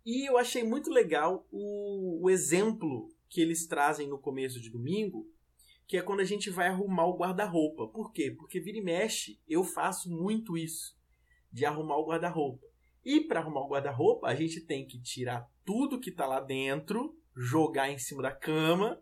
E 0.06 0.28
eu 0.28 0.38
achei 0.38 0.64
muito 0.64 0.90
legal 0.90 1.48
o, 1.52 2.24
o 2.24 2.30
exemplo 2.30 3.10
que 3.30 3.40
eles 3.40 3.66
trazem 3.66 4.08
no 4.08 4.20
começo 4.20 4.60
de 4.60 4.70
domingo, 4.70 5.28
que 5.88 5.98
é 5.98 6.02
quando 6.02 6.20
a 6.20 6.26
gente 6.26 6.50
vai 6.50 6.68
arrumar 6.68 7.06
o 7.06 7.18
guarda-roupa. 7.18 7.88
Por 7.88 8.12
quê? 8.12 8.32
Porque 8.32 8.60
vira 8.60 8.78
e 8.78 8.82
mexe, 8.82 9.40
eu 9.48 9.64
faço 9.64 10.10
muito 10.10 10.58
isso, 10.58 10.98
de 11.52 11.66
arrumar 11.66 11.98
o 11.98 12.06
guarda-roupa. 12.06 12.66
E 13.06 13.22
para 13.22 13.40
arrumar 13.40 13.62
o 13.62 13.70
guarda-roupa, 13.70 14.28
a 14.28 14.36
gente 14.36 14.62
tem 14.62 14.86
que 14.86 15.00
tirar 15.02 15.50
tudo 15.66 16.00
que 16.00 16.10
está 16.10 16.26
lá 16.26 16.40
dentro, 16.40 17.18
jogar 17.36 17.90
em 17.90 17.98
cima 17.98 18.24
da 18.24 18.32
cama, 18.32 19.00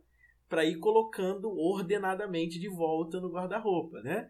para 0.47 0.65
ir 0.65 0.79
colocando 0.79 1.49
ordenadamente 1.57 2.59
de 2.59 2.67
volta 2.67 3.19
no 3.21 3.29
guarda-roupa, 3.29 4.01
né? 4.01 4.29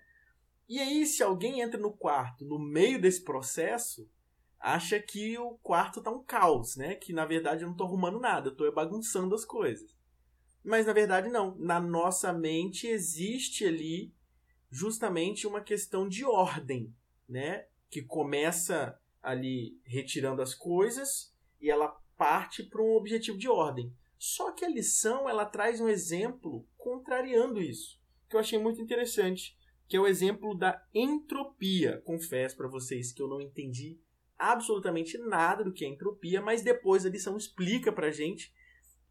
E 0.70 0.80
aí, 0.80 1.06
se 1.06 1.24
alguém 1.24 1.62
entra 1.62 1.80
no 1.80 1.92
quarto 1.92 2.46
no 2.46 2.60
meio 2.60 3.02
desse 3.02 3.24
processo, 3.24 4.08
acha 4.60 5.00
que 5.00 5.38
o 5.38 5.58
quarto 5.64 6.02
tá 6.02 6.12
um 6.12 6.24
caos, 6.24 6.78
né? 6.78 6.96
Que 6.96 7.12
na 7.12 7.26
verdade 7.26 7.64
eu 7.64 7.68
não 7.68 7.76
tô 7.76 7.84
arrumando 7.84 8.20
nada, 8.20 8.50
eu 8.50 8.56
tô 8.56 8.72
bagunçando 8.72 9.34
as 9.34 9.44
coisas. 9.44 9.94
Mas 10.64 10.86
na 10.86 10.94
verdade 10.94 11.30
não. 11.30 11.56
Na 11.58 11.80
nossa 11.80 12.32
mente 12.32 12.88
existe 12.88 13.66
ali 13.66 14.14
justamente 14.70 15.48
uma 15.48 15.62
questão 15.62 16.08
de 16.08 16.24
ordem, 16.24 16.94
né? 17.28 17.66
Que 17.90 18.02
começa 18.02 18.98
ali 19.22 19.80
retirando 19.84 20.42
as 20.42 20.54
coisas 20.54 21.36
e 21.60 21.70
ela 21.70 22.00
parte 22.22 22.62
para 22.62 22.84
um 22.84 22.96
objetivo 22.96 23.36
de 23.36 23.50
ordem. 23.50 23.92
Só 24.20 24.52
que 24.52 24.64
a 24.64 24.70
lição 24.70 25.28
ela 25.28 25.44
traz 25.44 25.82
um 25.82 25.90
exemplo 25.90 26.68
contrariando 26.78 27.60
isso, 27.60 28.00
que 28.30 28.36
eu 28.36 28.40
achei 28.40 28.60
muito 28.60 28.80
interessante, 28.80 29.58
que 29.88 29.98
é 29.98 30.00
o 30.00 30.06
exemplo 30.06 30.56
da 30.56 30.86
entropia. 30.94 32.00
Confesso 32.06 32.56
para 32.56 32.68
vocês 32.68 33.12
que 33.12 33.24
eu 33.24 33.28
não 33.28 33.42
entendi 33.42 34.00
absolutamente 34.38 35.18
nada 35.18 35.64
do 35.64 35.74
que 35.74 35.84
é 35.84 35.88
entropia, 35.88 36.40
mas 36.44 36.62
depois 36.62 37.08
a 37.08 37.10
lição 37.10 37.36
explica 37.36 37.92
para 37.92 38.12
gente 38.12 38.54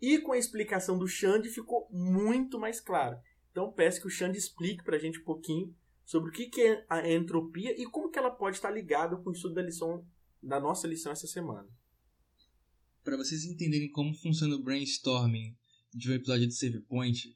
e 0.01 0.21
com 0.21 0.31
a 0.31 0.39
explicação 0.39 0.97
do 0.97 1.09
Xande 1.09 1.49
ficou 1.49 1.89
muito 1.91 2.61
mais 2.61 2.81
claro. 2.81 3.19
Então 3.51 3.73
peço 3.73 4.01
que 4.01 4.07
o 4.07 4.11
Xande 4.11 4.39
explique 4.39 4.85
para 4.85 4.95
a 4.95 5.01
gente 5.01 5.19
um 5.19 5.25
pouquinho 5.25 5.75
sobre 6.05 6.31
o 6.31 6.33
que 6.33 6.49
é 6.63 6.87
a 6.89 7.11
entropia 7.11 7.75
e 7.77 7.87
como 7.87 8.09
que 8.09 8.21
ela 8.21 8.31
pode 8.31 8.55
estar 8.55 8.71
ligada 8.71 9.17
com 9.17 9.31
o 9.31 9.33
estudo 9.33 9.55
da 9.55 9.63
lição 9.63 10.07
da 10.41 10.61
nossa 10.61 10.87
lição 10.87 11.11
essa 11.11 11.27
semana. 11.27 11.69
Para 13.03 13.17
vocês 13.17 13.45
entenderem 13.45 13.91
como 13.91 14.15
funciona 14.15 14.55
o 14.55 14.63
brainstorming 14.63 15.57
de 15.95 16.11
um 16.11 16.15
episódio 16.15 16.47
de 16.47 16.55
Save 16.55 16.81
Point, 16.81 17.35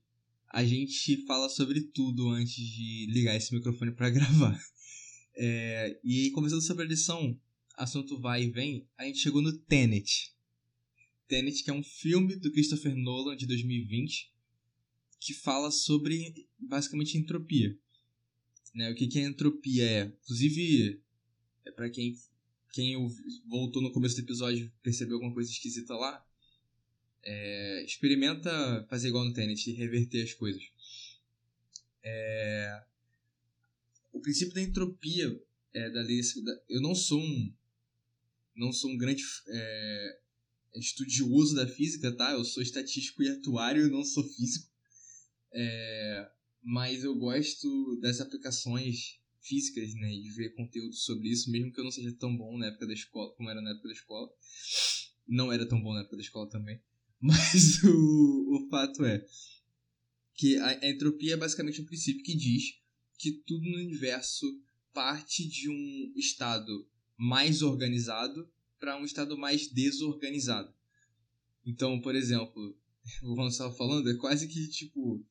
a 0.53 0.63
gente 0.63 1.25
fala 1.25 1.49
sobre 1.49 1.81
tudo 1.81 2.29
antes 2.29 2.55
de 2.55 3.07
ligar 3.11 3.35
esse 3.35 3.55
microfone 3.55 3.91
para 3.93 4.11
gravar. 4.11 4.61
É, 5.37 5.99
e 6.05 6.31
começando 6.33 6.61
sobre 6.61 6.85
a 6.85 6.89
lição, 6.89 7.41
assunto 7.77 8.21
vai 8.21 8.45
e 8.45 8.51
vem, 8.51 8.87
a 8.99 9.05
gente 9.05 9.19
chegou 9.19 9.41
no 9.41 9.57
Tenet. 9.57 10.35
Tenet, 11.27 11.65
que 11.65 11.71
é 11.71 11.73
um 11.73 11.83
filme 11.83 12.37
do 12.37 12.53
Christopher 12.53 12.95
Nolan 12.95 13.35
de 13.35 13.47
2020, 13.47 14.31
que 15.19 15.33
fala 15.33 15.71
sobre 15.71 16.47
basicamente 16.59 17.17
entropia. 17.17 17.77
Né? 18.75 18.91
O 18.91 18.95
que, 18.95 19.07
que 19.07 19.19
é 19.19 19.23
entropia 19.23 19.83
é, 19.83 20.05
inclusive, 20.23 21.01
é 21.65 21.71
para 21.71 21.89
quem 21.89 22.15
quem 22.75 22.97
voltou 23.47 23.81
no 23.81 23.93
começo 23.93 24.17
do 24.17 24.23
episódio 24.23 24.71
percebeu 24.83 25.15
alguma 25.15 25.33
coisa 25.33 25.49
esquisita 25.49 25.95
lá, 25.95 26.27
é, 27.23 27.85
experimenta 27.85 28.85
fazer 28.91 29.09
igual 29.09 29.25
no 29.25 29.33
Tenet 29.33 29.71
e 29.71 29.75
reverter 29.75 30.25
as 30.25 30.35
coisas. 30.35 30.61
É, 32.03 32.85
o 34.13 34.21
princípio 34.21 34.55
da 34.55 34.61
entropia 34.61 35.41
é, 35.73 35.89
da 35.89 36.03
lei 36.03 36.21
eu 36.69 36.81
não 36.83 36.97
sou 36.97 37.21
um 37.21 37.55
não 38.57 38.73
sou 38.73 38.91
um 38.91 38.97
grande 38.97 39.23
é, 39.47 40.21
estudioso 40.75 41.55
da 41.55 41.69
física, 41.69 42.11
tá? 42.11 42.33
Eu 42.33 42.45
sou 42.45 42.61
estatístico 42.61 43.23
e 43.23 43.29
atuário, 43.29 43.89
não 43.89 44.05
sou 44.05 44.25
físico. 44.25 44.69
É, 45.53 46.29
mas 46.61 47.05
eu 47.05 47.15
gosto 47.15 48.01
das 48.01 48.21
aplicações 48.21 49.21
físicas, 49.45 49.95
né? 49.95 50.11
De 50.11 50.31
ver 50.33 50.55
conteúdo 50.55 50.95
sobre 50.95 51.29
isso, 51.29 51.51
mesmo 51.51 51.73
que 51.73 51.81
eu 51.81 51.85
não 51.85 51.91
seja 51.91 52.13
tão 52.19 52.37
bom 52.37 52.57
na 52.59 52.67
época 52.67 52.87
da 52.87 52.95
escola, 52.95 53.35
como 53.37 53.51
era 53.51 53.61
na 53.61 53.71
época 53.71 53.89
da 53.89 53.95
escola. 53.95 54.29
Não 55.27 55.53
era 55.53 55.67
tão 55.67 55.83
bom 55.83 55.93
na 55.93 56.01
época 56.01 56.17
da 56.17 56.23
escola 56.23 56.49
também. 56.49 56.81
Mas 57.21 57.83
o, 57.85 58.57
o 58.57 58.69
fato 58.69 59.05
é 59.05 59.25
que 60.35 60.57
a, 60.57 60.69
a 60.81 60.91
entropia 60.91 61.35
é 61.35 61.37
basicamente 61.37 61.81
um 61.81 61.87
princípio 61.87 62.23
que 62.23 62.37
diz 62.37 62.81
que 63.19 63.33
tudo 63.47 63.65
no 63.65 63.79
universo 63.79 64.47
parte 64.93 65.47
de 65.49 65.69
um 65.69 66.13
estado 66.17 66.89
mais 67.17 67.63
organizado 67.63 68.51
para 68.79 68.99
um 69.01 69.05
estado 69.05 69.37
mais 69.37 69.69
desorganizado. 69.69 70.73
Então, 71.65 72.01
por 72.01 72.15
exemplo, 72.15 72.79
o 73.23 73.35
Ron 73.35 73.49
estava 73.49 73.75
falando, 73.75 74.11
é 74.11 74.17
quase 74.17 74.47
que 74.47 74.69
tipo. 74.69 75.25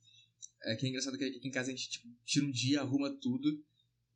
É 0.66 0.76
que 0.76 0.86
é 0.86 0.90
engraçado 0.90 1.18
que 1.18 1.26
aqui 1.26 1.46
em 1.46 1.52
casa 1.52 1.72
a 1.72 1.76
gente 1.76 1.90
tipo, 1.90 2.08
tira 2.26 2.46
um 2.46 2.52
dia, 2.52 2.82
arruma 2.82 3.10
tudo, 3.10 3.62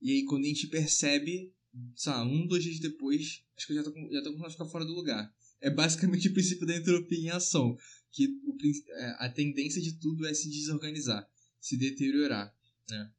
e 0.01 0.11
aí 0.11 0.25
quando 0.25 0.45
a 0.45 0.47
gente 0.47 0.67
percebe, 0.67 1.53
sei 1.95 2.13
um, 2.13 2.47
dois 2.47 2.63
dias 2.63 2.79
depois, 2.79 3.43
as 3.57 3.65
coisas 3.65 3.85
já 3.85 3.91
estão 3.91 4.11
já 4.11 4.21
começando 4.23 4.45
a 4.45 4.51
ficar 4.51 4.65
fora 4.65 4.85
do 4.85 4.93
lugar. 4.93 5.33
É 5.59 5.69
basicamente 5.69 6.27
o 6.27 6.33
princípio 6.33 6.67
da 6.67 6.75
entropia 6.75 7.17
em 7.17 7.29
ação, 7.29 7.77
que 8.11 8.27
o, 8.43 8.55
é, 8.89 9.15
a 9.19 9.29
tendência 9.29 9.81
de 9.81 9.93
tudo 9.99 10.25
é 10.27 10.33
se 10.33 10.49
desorganizar, 10.49 11.27
se 11.59 11.77
deteriorar, 11.77 12.55
né? 12.89 13.11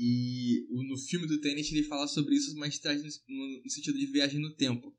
E 0.00 0.64
no 0.70 0.96
filme 0.96 1.26
do 1.26 1.40
Tenet 1.40 1.74
ele 1.74 1.82
fala 1.82 2.06
sobre 2.06 2.36
isso, 2.36 2.54
mas 2.56 2.78
traz 2.78 3.02
no 3.02 3.10
sentido 3.68 3.98
de 3.98 4.06
viagem 4.06 4.40
no 4.40 4.54
tempo. 4.54 4.96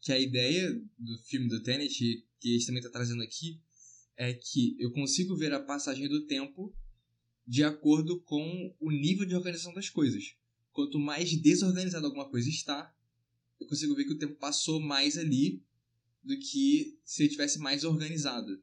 Que 0.00 0.10
a 0.10 0.18
ideia 0.18 0.72
do 0.98 1.18
filme 1.24 1.48
do 1.48 1.62
Tenet, 1.62 2.24
que 2.40 2.48
a 2.48 2.52
gente 2.52 2.66
também 2.66 2.80
está 2.80 2.90
trazendo 2.90 3.22
aqui, 3.22 3.60
é 4.16 4.32
que 4.32 4.74
eu 4.78 4.90
consigo 4.92 5.36
ver 5.36 5.52
a 5.52 5.60
passagem 5.60 6.08
do 6.08 6.26
tempo 6.26 6.74
de 7.48 7.64
acordo 7.64 8.20
com 8.20 8.76
o 8.78 8.90
nível 8.90 9.26
de 9.26 9.34
organização 9.34 9.72
das 9.72 9.88
coisas. 9.88 10.36
Quanto 10.70 10.98
mais 10.98 11.34
desorganizada 11.40 12.06
alguma 12.06 12.28
coisa 12.28 12.46
está, 12.50 12.94
eu 13.58 13.66
consigo 13.66 13.94
ver 13.94 14.04
que 14.04 14.12
o 14.12 14.18
tempo 14.18 14.34
passou 14.34 14.78
mais 14.78 15.16
ali 15.16 15.64
do 16.22 16.38
que 16.38 16.98
se 17.02 17.22
ele 17.22 17.30
tivesse 17.30 17.58
mais 17.58 17.84
organizado. 17.84 18.62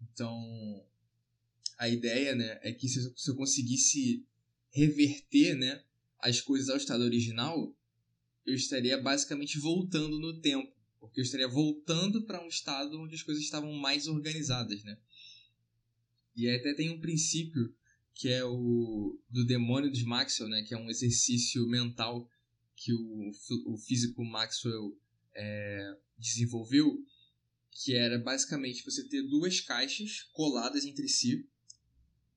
Então, 0.00 0.86
a 1.76 1.88
ideia 1.88 2.36
né, 2.36 2.60
é 2.62 2.72
que 2.72 2.88
se 2.88 3.28
eu 3.28 3.34
conseguisse 3.34 4.24
reverter 4.70 5.56
né, 5.56 5.82
as 6.20 6.40
coisas 6.40 6.68
ao 6.68 6.76
estado 6.76 7.02
original, 7.02 7.76
eu 8.46 8.54
estaria 8.54 8.96
basicamente 8.96 9.58
voltando 9.58 10.20
no 10.20 10.40
tempo. 10.40 10.72
Porque 11.00 11.20
eu 11.20 11.24
estaria 11.24 11.48
voltando 11.48 12.22
para 12.22 12.42
um 12.42 12.48
estado 12.48 13.00
onde 13.00 13.16
as 13.16 13.22
coisas 13.24 13.42
estavam 13.42 13.72
mais 13.72 14.06
organizadas. 14.06 14.84
Né? 14.84 14.96
E 16.36 16.48
até 16.48 16.74
tem 16.74 16.90
um 16.90 17.00
princípio 17.00 17.74
que 18.14 18.28
é 18.28 18.44
o 18.44 19.18
do 19.28 19.44
demônio 19.44 19.90
de 19.90 20.04
Maxwell, 20.04 20.48
né, 20.48 20.62
que 20.62 20.74
é 20.74 20.78
um 20.78 20.88
exercício 20.88 21.66
mental 21.66 22.28
que 22.76 22.92
o, 22.92 23.30
o 23.66 23.76
físico 23.76 24.24
Maxwell 24.24 24.96
é, 25.34 25.96
desenvolveu, 26.18 26.96
que 27.70 27.94
era 27.94 28.18
basicamente 28.18 28.84
você 28.84 29.08
ter 29.08 29.22
duas 29.22 29.60
caixas 29.60 30.22
coladas 30.32 30.84
entre 30.84 31.08
si, 31.08 31.48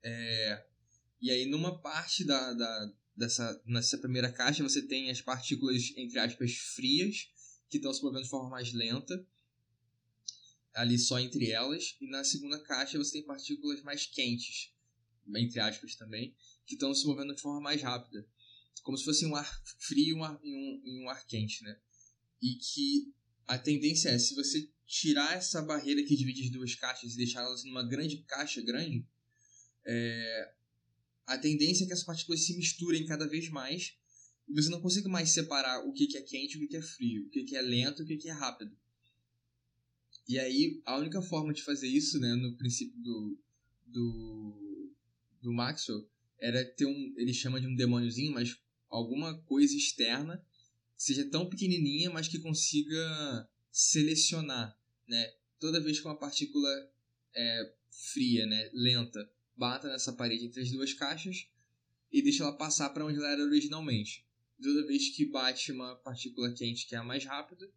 é, 0.04 0.66
e 1.22 1.32
aí, 1.32 1.46
numa 1.46 1.80
parte 1.82 2.24
da, 2.24 2.54
da, 2.54 2.94
dessa, 3.16 3.62
nessa 3.66 3.98
primeira 3.98 4.32
caixa, 4.32 4.64
você 4.64 4.82
tem 4.82 5.10
as 5.10 5.22
partículas, 5.22 5.92
entre 5.98 6.20
aspas, 6.20 6.54
frias, 6.54 7.30
que 7.70 7.78
estão 7.78 7.94
se 7.94 8.02
movendo 8.04 8.24
de 8.24 8.30
forma 8.30 8.50
mais 8.50 8.72
lenta, 8.72 9.26
ali 10.74 10.98
só 10.98 11.20
entre 11.20 11.52
elas. 11.52 11.98
E 12.00 12.08
na 12.10 12.24
segunda 12.24 12.60
caixa, 12.64 12.98
você 12.98 13.14
tem 13.14 13.24
partículas 13.24 13.82
mais 13.82 14.06
quentes, 14.06 14.72
entre 15.36 15.60
aspas 15.60 15.96
também, 15.96 16.36
que 16.66 16.76
estão 16.76 16.94
se 16.94 17.06
movendo 17.06 17.36
de 17.36 17.42
forma 17.42 17.62
mais 17.62 17.82
rápida. 17.82 18.26
Como 18.84 18.98
se 18.98 19.04
fosse 19.04 19.26
um 19.26 19.36
ar 19.36 19.64
frio 19.80 20.08
e 20.08 20.14
um 20.14 20.24
ar, 20.24 20.40
um, 20.44 20.84
um 20.86 21.10
ar 21.10 21.26
quente, 21.26 21.64
né? 21.64 21.78
E 22.42 22.56
que 22.56 23.14
a 23.48 23.58
tendência 23.58 24.10
é, 24.10 24.20
se 24.20 24.36
você 24.36 24.70
tirar 24.86 25.36
essa 25.36 25.62
barreira 25.62 26.04
que 26.04 26.16
divide 26.16 26.44
as 26.44 26.50
duas 26.50 26.76
caixas 26.76 27.14
e 27.14 27.18
deixar 27.18 27.42
elas 27.42 27.64
numa 27.64 27.84
grande 27.84 28.18
caixa 28.24 28.62
grande, 28.62 29.06
é, 29.86 30.54
a 31.26 31.38
tendência 31.38 31.84
é 31.84 31.88
que 31.88 31.94
essas 31.94 32.06
partículas 32.06 32.46
se 32.46 32.56
misturem 32.56 33.06
cada 33.06 33.28
vez 33.28 33.50
mais 33.50 33.98
e 34.48 34.54
você 34.54 34.70
não 34.70 34.82
consiga 34.82 35.10
mais 35.10 35.30
separar 35.32 35.86
o 35.86 35.92
que, 35.92 36.08
que 36.08 36.18
é 36.18 36.22
quente 36.22 36.56
o 36.56 36.60
que, 36.62 36.68
que 36.68 36.78
é 36.78 36.82
frio, 36.82 37.28
o 37.28 37.30
que, 37.30 37.44
que 37.44 37.56
é 37.56 37.62
lento 37.62 38.04
o 38.04 38.06
que, 38.06 38.16
que 38.16 38.30
é 38.30 38.34
rápido. 38.34 38.76
E 40.28 40.38
aí, 40.38 40.82
a 40.86 40.98
única 40.98 41.22
forma 41.22 41.54
de 41.54 41.64
fazer 41.64 41.88
isso, 41.88 42.20
né, 42.20 42.36
no 42.36 42.56
princípio 42.58 43.00
do, 43.02 43.40
do, 43.86 44.67
do 45.42 45.54
Maxwell, 45.54 46.08
era 46.40 46.64
ter 46.64 46.86
um. 46.86 47.14
Ele 47.18 47.34
chama 47.34 47.60
de 47.60 47.68
um 47.68 47.76
demôniozinho, 47.76 48.34
mas 48.34 48.58
alguma 48.90 49.38
coisa 49.44 49.76
externa, 49.76 50.44
seja 50.96 51.30
tão 51.30 51.50
pequenininha, 51.50 52.10
mas 52.10 52.28
que 52.28 52.40
consiga 52.40 53.50
selecionar, 53.72 54.78
né? 55.08 55.34
Toda 55.60 55.82
vez 55.82 56.00
que 56.00 56.08
uma 56.08 56.18
partícula 56.18 56.70
é, 57.36 57.74
fria, 58.14 58.46
né, 58.46 58.70
lenta, 58.74 59.30
bata 59.56 59.88
nessa 59.88 60.14
parede 60.14 60.46
entre 60.46 60.62
as 60.62 60.72
duas 60.72 60.94
caixas 60.94 61.48
e 62.12 62.22
deixa 62.22 62.44
ela 62.44 62.56
passar 62.56 62.90
para 62.90 63.06
onde 63.06 63.18
ela 63.18 63.32
era 63.32 63.44
originalmente. 63.44 64.26
Toda 64.62 64.88
vez 64.88 65.10
que 65.16 65.26
bate 65.26 65.72
uma 65.72 65.96
partícula 65.98 66.52
quente 66.54 66.88
que 66.88 66.96
é 66.96 66.98
a 66.98 67.04
mais 67.04 67.26
rápida 67.26 67.70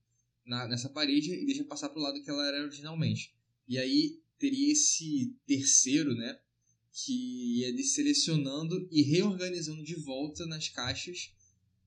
na, 0.45 0.67
nessa 0.69 0.88
parede 0.88 1.33
e 1.33 1.47
deixa 1.47 1.64
passar 1.64 1.88
para 1.88 1.99
o 1.99 2.02
lado 2.02 2.23
que 2.23 2.31
ela 2.31 2.47
era 2.47 2.62
originalmente. 2.62 3.35
E 3.69 3.79
aí 3.79 4.21
teria 4.38 4.73
esse 4.73 5.37
terceiro, 5.47 6.14
né, 6.14 6.40
que 6.92 7.61
ia 7.61 7.85
selecionando 7.85 8.88
e 8.90 9.02
reorganizando 9.02 9.82
de 9.82 9.94
volta 9.94 10.44
nas 10.47 10.68
caixas 10.68 11.32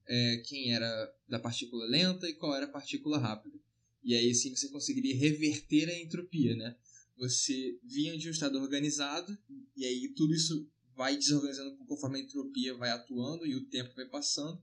é, 0.08 0.38
quem 0.46 0.74
era 0.74 1.16
da 1.28 1.40
partícula 1.40 1.86
lenta 1.86 2.28
e 2.28 2.34
qual 2.34 2.56
era 2.56 2.66
a 2.66 2.72
partícula 2.72 3.18
rápida. 3.18 3.58
E 4.04 4.16
aí 4.16 4.34
sim 4.34 4.56
você 4.56 4.70
conseguiria 4.70 5.16
reverter 5.16 5.90
a 5.90 6.00
entropia, 6.00 6.56
né? 6.56 6.76
Você 7.18 7.80
vinha 7.84 8.18
de 8.18 8.28
um 8.28 8.32
estado 8.32 8.58
organizado 8.60 9.38
e 9.76 9.86
aí 9.86 10.10
tudo 10.10 10.34
isso 10.34 10.70
vai 10.96 11.18
desorganizando 11.18 11.78
conforme 11.86 12.20
a 12.20 12.24
entropia 12.24 12.76
vai 12.76 12.90
atuando 12.90 13.46
e 13.46 13.56
o 13.56 13.66
tempo 13.66 13.94
vai 13.96 14.06
passando. 14.06 14.62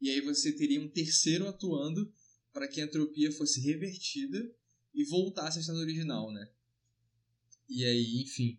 E 0.00 0.08
aí 0.10 0.20
você 0.20 0.52
teria 0.52 0.80
um 0.80 0.88
terceiro 0.88 1.46
atuando 1.46 2.12
para 2.52 2.66
que 2.68 2.80
a 2.80 2.84
entropia 2.84 3.30
fosse 3.32 3.60
revertida 3.60 4.54
e 4.94 5.04
voltasse 5.04 5.58
ao 5.58 5.60
estado 5.60 5.78
original, 5.78 6.32
né? 6.32 6.48
E 7.68 7.84
aí, 7.84 8.22
enfim, 8.22 8.58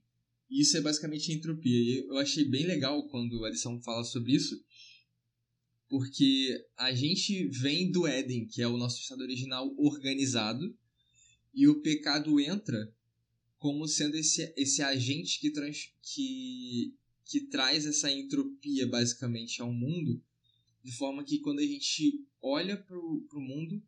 isso 0.60 0.76
é 0.76 0.82
basicamente 0.82 1.32
entropia. 1.32 1.80
E 1.80 2.00
eu 2.00 2.18
achei 2.18 2.44
bem 2.44 2.66
legal 2.66 3.08
quando 3.08 3.46
a 3.46 3.50
lição 3.50 3.82
fala 3.82 4.04
sobre 4.04 4.34
isso, 4.34 4.62
porque 5.88 6.66
a 6.78 6.94
gente 6.94 7.48
vem 7.48 7.90
do 7.90 8.06
Éden, 8.06 8.48
que 8.48 8.62
é 8.62 8.68
o 8.68 8.78
nosso 8.78 9.00
estado 9.00 9.22
original 9.22 9.74
organizado, 9.78 10.78
e 11.54 11.68
o 11.68 11.82
pecado 11.82 12.40
entra 12.40 12.94
como 13.58 13.88
sendo 13.88 14.16
esse, 14.16 14.54
esse 14.58 14.82
agente 14.82 15.40
que, 15.40 15.52
trans, 15.52 15.94
que, 16.02 16.96
que 17.26 17.42
traz 17.42 17.86
essa 17.86 18.12
entropia 18.12 18.88
basicamente 18.88 19.62
ao 19.62 19.72
mundo, 19.72 20.22
de 20.84 20.92
forma 20.92 21.24
que 21.24 21.40
quando 21.40 21.60
a 21.60 21.66
gente 21.66 22.26
olha 22.42 22.76
para 22.76 22.98
o 22.98 23.42
mundo, 23.42 23.82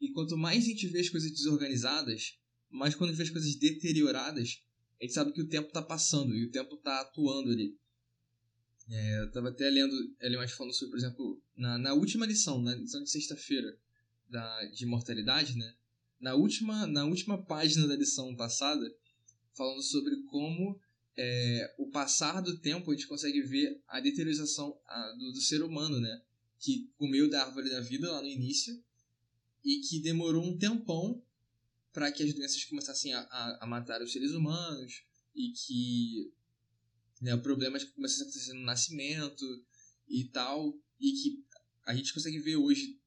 e 0.00 0.10
quanto 0.10 0.36
mais 0.36 0.64
a 0.64 0.68
gente 0.68 0.86
vê 0.86 1.00
as 1.00 1.08
coisas 1.08 1.30
desorganizadas, 1.30 2.38
mais 2.70 2.94
quando 2.94 3.10
a 3.10 3.12
gente 3.12 3.18
vê 3.18 3.24
as 3.24 3.30
coisas 3.30 3.54
deterioradas, 3.56 4.62
a 5.00 5.04
gente 5.04 5.14
sabe 5.14 5.32
que 5.32 5.40
o 5.40 5.48
tempo 5.48 5.68
está 5.68 5.82
passando 5.82 6.34
e 6.34 6.44
o 6.44 6.50
tempo 6.50 6.74
está 6.74 7.00
atuando 7.00 7.50
ali. 7.50 7.78
É, 8.90 9.20
eu 9.20 9.26
estava 9.26 9.50
até 9.50 9.68
lendo 9.68 9.94
ele 10.20 10.36
mais 10.36 10.50
falando 10.52 10.72
sobre, 10.72 10.92
por 10.92 10.98
exemplo, 10.98 11.42
na, 11.56 11.78
na 11.78 11.94
última 11.94 12.26
lição, 12.26 12.60
na 12.60 12.74
lição 12.74 13.02
de 13.02 13.10
sexta-feira 13.10 13.78
da 14.28 14.64
de 14.66 14.84
imortalidade, 14.84 15.56
né? 15.56 15.74
Na 16.20 16.34
última, 16.34 16.86
na 16.86 17.04
última 17.04 17.40
página 17.40 17.86
da 17.86 17.94
lição 17.94 18.34
passada, 18.34 18.92
falando 19.54 19.82
sobre 19.82 20.16
como 20.24 20.80
é, 21.16 21.74
o 21.78 21.90
passar 21.90 22.40
do 22.40 22.58
tempo 22.58 22.90
a 22.90 22.94
gente 22.94 23.06
consegue 23.06 23.42
ver 23.42 23.80
a 23.86 24.00
deteriorização 24.00 24.78
a, 24.86 25.12
do, 25.12 25.32
do 25.32 25.40
ser 25.40 25.62
humano, 25.62 26.00
né? 26.00 26.22
Que 26.58 26.90
comeu 26.96 27.28
da 27.28 27.44
árvore 27.44 27.70
da 27.70 27.80
vida 27.80 28.10
lá 28.10 28.20
no 28.20 28.28
início 28.28 28.82
e 29.64 29.80
que 29.80 30.00
demorou 30.00 30.44
um 30.44 30.56
tempão 30.56 31.22
para 31.92 32.12
que 32.12 32.22
as 32.22 32.34
doenças 32.34 32.64
começassem 32.64 33.12
a, 33.14 33.20
a, 33.20 33.64
a, 33.64 33.66
matar 33.66 34.02
os 34.02 34.12
seres 34.12 34.32
humanos 34.32 35.02
e 35.34 35.52
que 35.52 36.32
né, 37.20 37.36
problemas 37.36 37.84
que 37.84 37.92
começaram 37.92 38.26
a 38.26 38.28
acontecer 38.28 38.52
no 38.52 38.64
nascimento 38.64 39.44
e 40.08 40.24
tal, 40.24 40.78
e 41.00 41.12
que 41.12 41.44
a 41.86 41.94
gente 41.94 42.12
consegue 42.12 42.38
ver 42.38 42.56
hoje, 42.56 42.98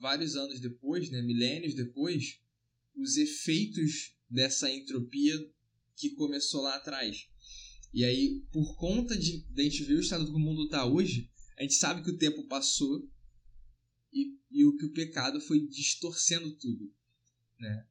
vários 0.00 0.36
anos 0.36 0.60
depois, 0.60 1.10
né, 1.10 1.22
milênios 1.22 1.74
depois, 1.74 2.40
os 2.96 3.16
efeitos 3.16 4.16
dessa 4.28 4.70
entropia 4.70 5.34
que 5.96 6.10
começou 6.10 6.62
lá 6.62 6.76
atrás. 6.76 7.28
E 7.92 8.04
aí, 8.04 8.42
por 8.52 8.76
conta 8.76 9.16
de, 9.16 9.44
de 9.44 9.60
a 9.60 9.64
gente 9.64 9.84
ver 9.84 9.94
o 9.94 10.00
estado 10.00 10.26
que 10.26 10.32
o 10.32 10.38
mundo 10.38 10.64
está 10.64 10.84
hoje, 10.84 11.30
a 11.56 11.62
gente 11.62 11.74
sabe 11.74 12.02
que 12.02 12.10
o 12.10 12.18
tempo 12.18 12.46
passou 12.48 13.08
e, 14.12 14.36
e 14.50 14.64
o 14.64 14.76
que 14.76 14.86
o 14.86 14.92
pecado 14.92 15.40
foi 15.40 15.66
distorcendo 15.66 16.52
tudo, 16.56 16.92
né? 17.58 17.86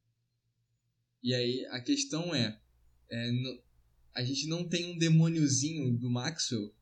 E 1.23 1.33
aí 1.33 1.65
a 1.67 1.79
questão 1.79 2.35
é, 2.35 2.59
é 3.09 3.31
no, 3.31 3.63
a 4.13 4.23
gente 4.23 4.45
não 4.47 4.67
tem 4.67 4.91
um 4.91 4.97
demôniozinho 4.97 5.97
do 5.97 6.09
Maxwell 6.09 6.75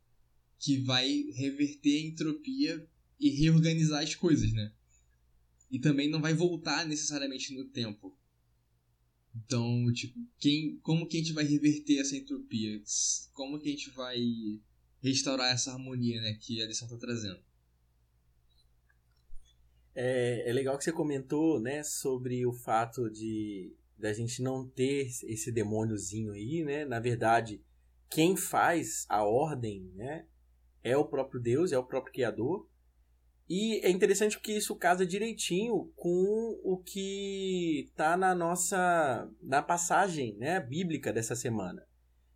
que 0.60 0.77
vai 0.77 1.08
reverter 1.34 1.97
a 1.97 2.08
entropia 2.08 2.89
e 3.19 3.30
reorganizar 3.30 4.04
as 4.04 4.15
coisas, 4.15 4.51
né? 4.51 4.73
E 5.69 5.80
também 5.80 6.10
não 6.10 6.19
vai 6.19 6.34
voltar 6.34 6.86
necessariamente 6.86 7.54
no 7.54 7.65
tempo. 7.65 8.17
Então, 9.34 9.91
tipo, 9.93 10.19
quem, 10.38 10.77
como 10.80 11.08
que 11.08 11.17
a 11.17 11.19
gente 11.19 11.34
vai 11.34 11.45
reverter 11.45 11.99
essa 11.99 12.17
entropia? 12.17 12.82
Como 13.34 13.60
que 13.60 13.69
a 13.69 13.71
gente 13.71 13.89
vai 13.91 14.19
restaurar 15.01 15.54
essa 15.54 15.71
harmonia, 15.71 16.19
né, 16.21 16.34
que 16.34 16.62
a 16.62 16.67
lição 16.67 16.88
está 16.88 16.97
trazendo? 16.97 17.39
É, 19.95 20.49
é 20.49 20.54
legal 20.54 20.77
que 20.77 20.84
você 20.84 20.91
comentou, 20.91 21.60
né, 21.60 21.82
sobre 21.84 22.45
o 22.45 22.51
fato 22.51 23.10
de 23.10 23.73
da 24.01 24.11
gente 24.11 24.41
não 24.41 24.67
ter 24.67 25.07
esse 25.23 25.51
demôniozinho 25.51 26.33
aí, 26.33 26.63
né? 26.63 26.83
Na 26.83 26.99
verdade, 26.99 27.63
quem 28.09 28.35
faz 28.35 29.05
a 29.07 29.23
ordem, 29.23 29.89
né, 29.95 30.25
é 30.83 30.97
o 30.97 31.05
próprio 31.05 31.39
Deus, 31.39 31.71
é 31.71 31.77
o 31.77 31.83
próprio 31.83 32.13
Criador. 32.13 32.67
E 33.47 33.79
é 33.85 33.89
interessante 33.89 34.39
que 34.39 34.53
isso 34.53 34.75
casa 34.75 35.05
direitinho 35.05 35.91
com 35.95 36.59
o 36.63 36.77
que 36.77 37.85
está 37.89 38.17
na 38.17 38.33
nossa 38.33 39.29
na 39.41 39.61
passagem, 39.61 40.35
né, 40.37 40.59
bíblica 40.59 41.13
dessa 41.13 41.35
semana. 41.35 41.85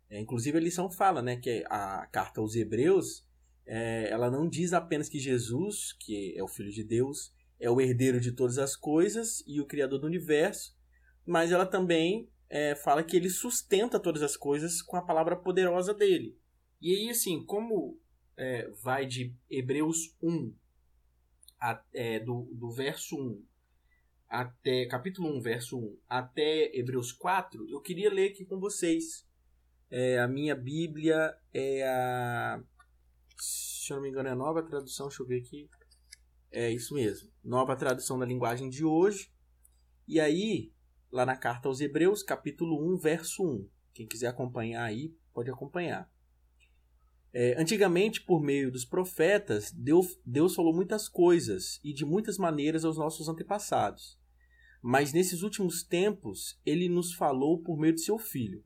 É, 0.08 0.20
inclusive 0.20 0.56
a 0.56 0.60
lição 0.60 0.90
fala, 0.90 1.20
né, 1.20 1.36
que 1.36 1.64
a 1.68 2.06
carta 2.06 2.40
aos 2.40 2.54
Hebreus, 2.54 3.26
é, 3.66 4.08
ela 4.10 4.30
não 4.30 4.48
diz 4.48 4.72
apenas 4.72 5.08
que 5.08 5.18
Jesus, 5.18 5.92
que 5.98 6.34
é 6.36 6.42
o 6.42 6.48
Filho 6.48 6.70
de 6.70 6.84
Deus, 6.84 7.34
é 7.58 7.70
o 7.70 7.80
herdeiro 7.80 8.20
de 8.20 8.32
todas 8.32 8.58
as 8.58 8.76
coisas 8.76 9.42
e 9.46 9.60
o 9.60 9.66
Criador 9.66 9.98
do 9.98 10.06
universo, 10.06 10.75
mas 11.26 11.50
ela 11.50 11.66
também 11.66 12.30
é, 12.48 12.74
fala 12.74 13.02
que 13.02 13.16
ele 13.16 13.28
sustenta 13.28 13.98
todas 13.98 14.22
as 14.22 14.36
coisas 14.36 14.80
com 14.80 14.96
a 14.96 15.02
palavra 15.02 15.36
poderosa 15.36 15.92
dele. 15.92 16.38
E 16.80 16.94
aí, 16.94 17.10
assim, 17.10 17.44
como 17.44 17.98
é, 18.36 18.68
vai 18.82 19.06
de 19.06 19.34
Hebreus 19.50 20.16
1, 20.22 20.54
a, 21.60 21.82
é, 21.92 22.20
do, 22.20 22.48
do 22.52 22.70
verso 22.70 23.16
1 23.16 23.44
até 24.28 24.86
capítulo 24.86 25.36
1, 25.36 25.40
verso 25.40 25.78
1 25.78 25.98
até 26.08 26.76
Hebreus 26.76 27.12
4, 27.12 27.68
eu 27.68 27.80
queria 27.80 28.12
ler 28.12 28.30
aqui 28.30 28.44
com 28.44 28.58
vocês. 28.58 29.26
É, 29.90 30.18
a 30.18 30.26
minha 30.26 30.54
Bíblia 30.54 31.36
é 31.54 31.86
a. 31.88 32.62
Se 33.38 33.92
eu 33.92 33.96
não 33.96 34.02
me 34.02 34.08
engano, 34.08 34.28
é 34.28 34.32
a 34.32 34.36
nova 34.36 34.62
tradução, 34.62 35.06
deixa 35.06 35.22
eu 35.22 35.26
ver 35.26 35.40
aqui. 35.40 35.68
É 36.50 36.70
isso 36.70 36.94
mesmo. 36.94 37.30
Nova 37.44 37.76
tradução 37.76 38.18
da 38.18 38.26
linguagem 38.26 38.68
de 38.68 38.84
hoje. 38.84 39.30
E 40.08 40.18
aí, 40.18 40.72
lá 41.10 41.24
na 41.24 41.36
carta 41.36 41.68
aos 41.68 41.80
Hebreus, 41.80 42.22
capítulo 42.22 42.94
1, 42.94 42.96
verso 42.98 43.44
1. 43.44 43.68
Quem 43.94 44.06
quiser 44.06 44.28
acompanhar 44.28 44.84
aí, 44.84 45.14
pode 45.32 45.50
acompanhar. 45.50 46.10
É, 47.32 47.60
antigamente, 47.60 48.22
por 48.22 48.42
meio 48.42 48.70
dos 48.70 48.84
profetas, 48.84 49.70
Deus, 49.70 50.18
Deus 50.24 50.54
falou 50.54 50.74
muitas 50.74 51.08
coisas 51.08 51.80
e 51.84 51.92
de 51.92 52.04
muitas 52.04 52.38
maneiras 52.38 52.84
aos 52.84 52.96
nossos 52.96 53.28
antepassados. 53.28 54.18
Mas 54.82 55.12
nesses 55.12 55.42
últimos 55.42 55.82
tempos, 55.82 56.60
ele 56.64 56.88
nos 56.88 57.12
falou 57.12 57.60
por 57.62 57.78
meio 57.78 57.94
de 57.94 58.00
seu 58.00 58.18
Filho. 58.18 58.64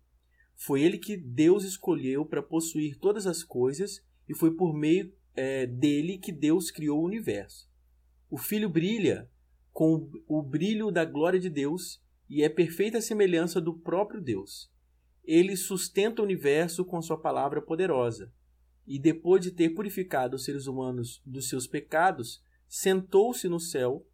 Foi 0.54 0.82
ele 0.82 0.98
que 0.98 1.16
Deus 1.16 1.64
escolheu 1.64 2.24
para 2.24 2.42
possuir 2.42 2.98
todas 2.98 3.26
as 3.26 3.42
coisas 3.42 4.04
e 4.28 4.34
foi 4.34 4.54
por 4.54 4.74
meio 4.74 5.12
é, 5.34 5.66
dele 5.66 6.18
que 6.18 6.30
Deus 6.30 6.70
criou 6.70 7.00
o 7.00 7.06
universo. 7.06 7.68
O 8.28 8.36
Filho 8.36 8.68
brilha 8.68 9.28
com 9.72 10.10
o 10.28 10.42
brilho 10.42 10.90
da 10.90 11.04
glória 11.04 11.40
de 11.40 11.48
Deus 11.48 12.02
e 12.30 12.44
é 12.44 12.48
perfeita 12.48 13.00
semelhança 13.00 13.60
do 13.60 13.76
próprio 13.76 14.20
Deus. 14.20 14.72
Ele 15.24 15.56
sustenta 15.56 16.22
o 16.22 16.24
universo 16.24 16.84
com 16.84 17.02
sua 17.02 17.20
palavra 17.20 17.60
poderosa. 17.60 18.32
e 18.86 18.98
depois 18.98 19.40
de 19.40 19.52
ter 19.52 19.70
purificado 19.70 20.34
os 20.34 20.44
seres 20.44 20.66
humanos 20.66 21.22
dos 21.24 21.48
seus 21.48 21.64
pecados, 21.64 22.42
sentou-se 22.66 23.48
no 23.48 23.60
céu, 23.60 24.04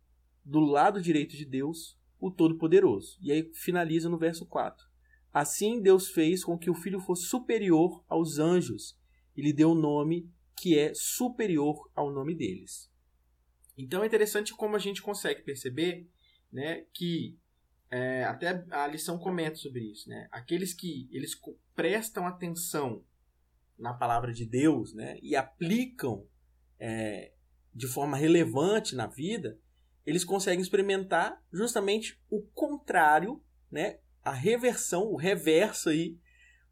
do 0.44 0.60
lado 0.60 1.00
direito 1.00 1.34
de 1.34 1.46
Deus, 1.46 1.98
o 2.20 2.30
Todo-Poderoso. 2.30 3.16
E 3.22 3.32
aí 3.32 3.50
finaliza 3.54 4.10
no 4.10 4.18
verso 4.18 4.44
4. 4.44 4.86
Assim 5.32 5.80
Deus 5.80 6.08
fez 6.08 6.44
com 6.44 6.58
que 6.58 6.68
o 6.68 6.74
filho 6.74 7.00
fosse 7.00 7.26
superior 7.26 8.04
aos 8.06 8.38
anjos 8.38 8.98
e 9.34 9.40
lhe 9.40 9.52
deu 9.52 9.70
o 9.70 9.72
um 9.72 9.80
nome 9.80 10.30
que 10.56 10.78
é 10.78 10.92
superior 10.94 11.90
ao 11.94 12.12
nome 12.12 12.34
deles. 12.34 12.90
Então 13.78 14.02
é 14.02 14.06
interessante 14.06 14.54
como 14.54 14.76
a 14.76 14.78
gente 14.78 15.00
consegue 15.00 15.42
perceber 15.42 16.10
né, 16.52 16.84
que 16.92 17.38
é, 17.90 18.24
até 18.24 18.64
a 18.70 18.86
lição 18.86 19.18
comenta 19.18 19.56
sobre 19.56 19.80
isso. 19.80 20.08
Né? 20.08 20.28
Aqueles 20.30 20.74
que 20.74 21.08
eles 21.10 21.38
prestam 21.74 22.26
atenção 22.26 23.04
na 23.78 23.92
palavra 23.92 24.32
de 24.32 24.44
Deus 24.44 24.94
né, 24.94 25.18
e 25.22 25.36
aplicam 25.36 26.26
é, 26.78 27.32
de 27.74 27.86
forma 27.86 28.16
relevante 28.16 28.94
na 28.94 29.06
vida, 29.06 29.58
eles 30.04 30.24
conseguem 30.24 30.60
experimentar 30.60 31.42
justamente 31.52 32.18
o 32.30 32.42
contrário, 32.54 33.42
né, 33.70 33.98
a 34.22 34.32
reversão, 34.32 35.04
o 35.04 35.16
reverso 35.16 35.88
aí 35.88 36.18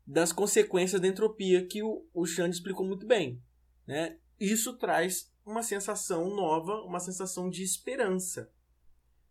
das 0.07 0.33
consequências 0.33 1.01
da 1.01 1.09
entropia 1.09 1.67
que 1.67 1.83
o, 1.83 2.07
o 2.13 2.27
Xande 2.27 2.57
explicou 2.57 2.87
muito 2.87 3.07
bem. 3.07 3.43
Né? 3.87 4.19
Isso 4.39 4.77
traz 4.77 5.33
uma 5.45 5.63
sensação 5.63 6.35
nova, 6.35 6.83
uma 6.83 7.01
sensação 7.01 7.51
de 7.51 7.63
esperança. 7.63 8.51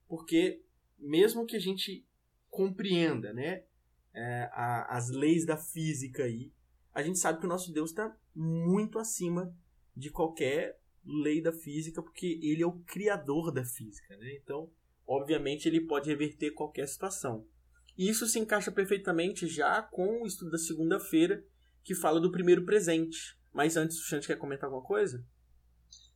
Porque 0.07 0.63
mesmo 1.03 1.45
que 1.45 1.55
a 1.55 1.59
gente 1.59 2.05
compreenda 2.49 3.33
né, 3.33 3.63
é, 4.13 4.49
a, 4.53 4.95
as 4.95 5.09
leis 5.09 5.45
da 5.45 5.57
física 5.57 6.23
aí, 6.23 6.51
a 6.93 7.01
gente 7.01 7.19
sabe 7.19 7.39
que 7.39 7.45
o 7.45 7.49
nosso 7.49 7.73
Deus 7.73 7.89
está 7.89 8.15
muito 8.35 8.99
acima 8.99 9.55
de 9.95 10.09
qualquer 10.09 10.79
lei 11.03 11.41
da 11.41 11.51
física, 11.51 12.01
porque 12.01 12.39
ele 12.41 12.63
é 12.63 12.67
o 12.67 12.79
criador 12.79 13.51
da 13.51 13.65
física. 13.65 14.15
Né? 14.17 14.37
Então, 14.41 14.71
obviamente, 15.05 15.67
ele 15.67 15.81
pode 15.81 16.09
reverter 16.09 16.51
qualquer 16.51 16.87
situação. 16.87 17.45
E 17.97 18.09
isso 18.09 18.25
se 18.27 18.39
encaixa 18.39 18.71
perfeitamente 18.71 19.47
já 19.47 19.81
com 19.81 20.23
o 20.23 20.27
estudo 20.27 20.51
da 20.51 20.57
segunda-feira, 20.57 21.43
que 21.83 21.93
fala 21.93 22.19
do 22.19 22.31
primeiro 22.31 22.65
presente. 22.65 23.37
Mas 23.51 23.75
antes, 23.75 23.97
o 23.99 24.03
Chante 24.03 24.27
quer 24.27 24.37
comentar 24.37 24.65
alguma 24.65 24.83
coisa? 24.83 25.23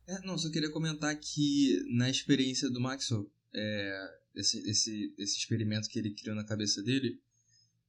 É, 0.06 0.20
não, 0.26 0.38
só 0.38 0.50
queria 0.50 0.70
comentar 0.70 1.14
que 1.20 1.82
na 1.96 2.08
experiência 2.08 2.70
do 2.70 2.80
Maxwell, 2.80 3.30
é, 3.54 4.18
esse, 4.38 4.58
esse, 4.70 5.14
esse 5.18 5.36
experimento 5.36 5.88
que 5.88 5.98
ele 5.98 6.14
criou 6.14 6.36
na 6.36 6.44
cabeça 6.44 6.82
dele, 6.82 7.20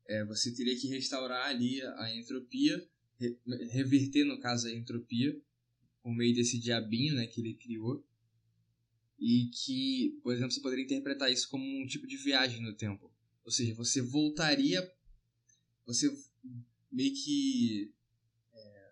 é, 0.07 0.25
você 0.25 0.51
teria 0.51 0.75
que 0.75 0.88
restaurar 0.88 1.47
ali 1.47 1.81
a 1.81 2.15
entropia, 2.15 2.89
re, 3.19 3.38
reverter, 3.69 4.25
no 4.25 4.39
caso, 4.39 4.67
a 4.67 4.71
entropia, 4.71 5.39
por 6.01 6.13
meio 6.15 6.33
desse 6.33 6.57
diabinho 6.57 7.15
né, 7.15 7.27
que 7.27 7.39
ele 7.39 7.53
criou. 7.53 8.03
E 9.19 9.51
que, 9.53 10.19
por 10.23 10.33
exemplo, 10.33 10.51
você 10.51 10.62
poderia 10.62 10.85
interpretar 10.85 11.31
isso 11.31 11.47
como 11.49 11.63
um 11.63 11.85
tipo 11.85 12.07
de 12.07 12.17
viagem 12.17 12.62
no 12.62 12.73
tempo. 12.73 13.12
Ou 13.43 13.51
seja, 13.51 13.75
você 13.75 14.01
voltaria. 14.01 14.89
Você 15.85 16.12
meio 16.91 17.13
que. 17.13 17.93
É, 18.53 18.91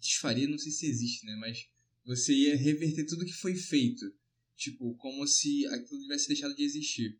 desfaria, 0.00 0.48
não 0.48 0.58
sei 0.58 0.72
se 0.72 0.86
existe, 0.86 1.24
né? 1.24 1.36
Mas 1.36 1.68
você 2.04 2.34
ia 2.34 2.56
reverter 2.56 3.06
tudo 3.06 3.24
que 3.24 3.32
foi 3.32 3.54
feito. 3.54 4.12
Tipo, 4.56 4.94
como 4.96 5.26
se 5.26 5.66
aquilo 5.66 6.00
tivesse 6.00 6.28
deixado 6.28 6.54
de 6.54 6.62
existir. 6.62 7.18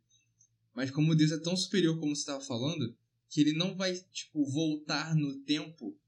Mas 0.75 0.91
como 0.91 1.15
Deus 1.15 1.33
é 1.33 1.39
tão 1.39 1.57
superior 1.57 1.99
como 1.99 2.15
você 2.15 2.23
estava 2.23 2.41
falando, 2.41 2.97
que 3.29 3.41
ele 3.41 3.53
não 3.53 3.77
vai, 3.77 3.95
tipo, 4.13 4.45
voltar 4.45 5.15
no 5.15 5.37
tempo 5.41 5.99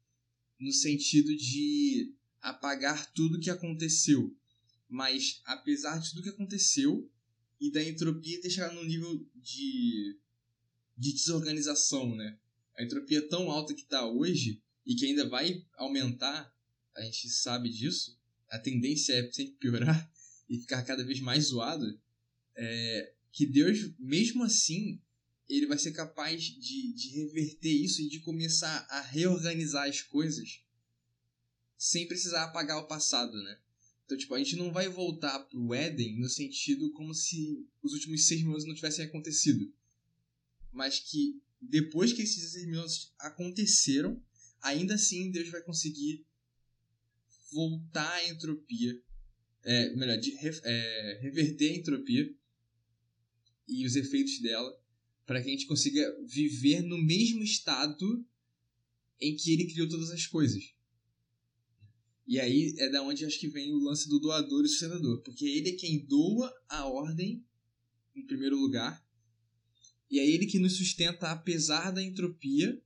no 0.59 0.73
sentido 0.73 1.35
de 1.37 2.15
apagar 2.41 3.11
tudo 3.13 3.41
que 3.41 3.51
aconteceu. 3.51 4.35
Mas, 4.89 5.41
apesar 5.45 5.99
de 5.99 6.11
tudo 6.11 6.23
que 6.23 6.29
aconteceu 6.31 7.11
e 7.61 7.71
da 7.71 7.83
entropia 7.83 8.41
ter 8.41 8.51
chegado 8.51 8.75
num 8.75 8.85
nível 8.85 9.27
de, 9.35 10.19
de 10.97 11.13
desorganização, 11.13 12.15
né? 12.15 12.39
A 12.77 12.83
entropia 12.83 13.27
tão 13.29 13.51
alta 13.51 13.75
que 13.75 13.83
está 13.83 14.07
hoje 14.07 14.63
e 14.87 14.95
que 14.95 15.05
ainda 15.07 15.29
vai 15.29 15.67
aumentar, 15.77 16.55
a 16.97 17.03
gente 17.03 17.29
sabe 17.29 17.69
disso, 17.69 18.19
a 18.49 18.59
tendência 18.59 19.13
é 19.13 19.31
sempre 19.31 19.57
piorar 19.57 20.11
e 20.49 20.59
ficar 20.59 20.83
cada 20.83 21.05
vez 21.05 21.21
mais 21.21 21.47
zoado, 21.47 22.01
é, 22.57 23.15
que 23.31 23.47
Deus, 23.47 23.93
mesmo 23.99 24.43
assim, 24.45 25.01
ele 25.49 25.67
vai 25.67 25.79
ser 25.79 25.93
capaz 25.93 26.43
de, 26.43 26.93
de 26.93 27.09
reverter 27.11 27.73
isso 27.73 28.03
e 28.03 28.09
de 28.09 28.21
começar 28.21 28.87
a 28.91 29.01
reorganizar 29.01 29.89
as 29.89 30.03
coisas 30.03 30.63
sem 31.77 32.09
precisar 32.09 32.45
apagar 32.45 32.79
o 32.79 32.89
passado, 32.89 33.33
né? 33.43 33.59
Então, 34.05 34.19
tipo, 34.19 34.35
a 34.35 34.39
gente 34.39 34.57
não 34.57 34.73
vai 34.73 34.89
voltar 34.89 35.39
pro 35.41 35.75
Éden 35.75 36.19
no 36.19 36.29
sentido 36.29 36.91
como 36.93 37.15
se 37.15 37.65
os 37.83 37.93
últimos 37.93 38.27
seis 38.27 38.43
mil 38.43 38.53
anos 38.53 38.65
não 38.65 38.75
tivessem 38.75 39.05
acontecido. 39.05 39.73
Mas 40.73 40.99
que 40.99 41.41
depois 41.61 42.13
que 42.13 42.23
esses 42.23 42.53
seis 42.53 42.67
mil 42.67 42.81
anos 42.81 43.13
aconteceram, 43.19 44.21
ainda 44.63 44.95
assim 44.95 45.31
Deus 45.31 45.51
vai 45.51 45.63
conseguir 45.63 46.27
voltar 47.53 48.11
à 48.11 48.29
entropia, 48.29 49.01
é, 49.69 49.95
melhor, 49.95 50.17
de, 50.17 50.35
é, 50.65 51.19
reverter 51.21 51.73
a 51.73 51.77
entropia 51.77 52.35
e 53.69 53.85
os 53.85 53.97
efeitos 53.97 54.41
dela, 54.41 54.75
para 55.27 55.43
que 55.43 55.49
a 55.49 55.51
gente 55.51 55.67
consiga 55.67 56.03
viver 56.27 56.81
no 56.81 56.97
mesmo 56.97 57.43
estado 57.43 58.27
em 59.21 59.37
que 59.37 59.53
ele 59.53 59.71
criou 59.71 59.87
todas 59.87 60.11
as 60.11 60.27
coisas. 60.27 60.75
E 62.27 62.41
aí 62.41 62.75
é 62.79 62.89
da 62.89 63.03
onde 63.03 63.27
acho 63.27 63.39
que 63.39 63.49
vem 63.49 63.71
o 63.75 63.79
lance 63.79 64.09
do 64.09 64.19
doador 64.19 64.65
e 64.65 64.69
sustentador, 64.69 65.23
porque 65.23 65.45
ele 65.45 65.69
é 65.69 65.77
quem 65.77 66.03
doa 66.07 66.51
a 66.67 66.87
ordem 66.87 67.45
em 68.17 68.25
primeiro 68.25 68.57
lugar, 68.57 69.07
e 70.11 70.19
é 70.19 70.27
ele 70.27 70.47
que 70.47 70.59
nos 70.59 70.79
sustenta 70.79 71.31
apesar 71.31 71.91
da 71.91 72.03
entropia 72.03 72.83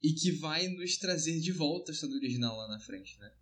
e 0.00 0.12
que 0.12 0.30
vai 0.30 0.68
nos 0.68 0.96
trazer 0.98 1.40
de 1.40 1.50
volta 1.50 1.90
a 1.90 1.94
estado 1.94 2.14
original 2.14 2.56
lá 2.56 2.68
na 2.68 2.78
frente, 2.78 3.18
né? 3.18 3.41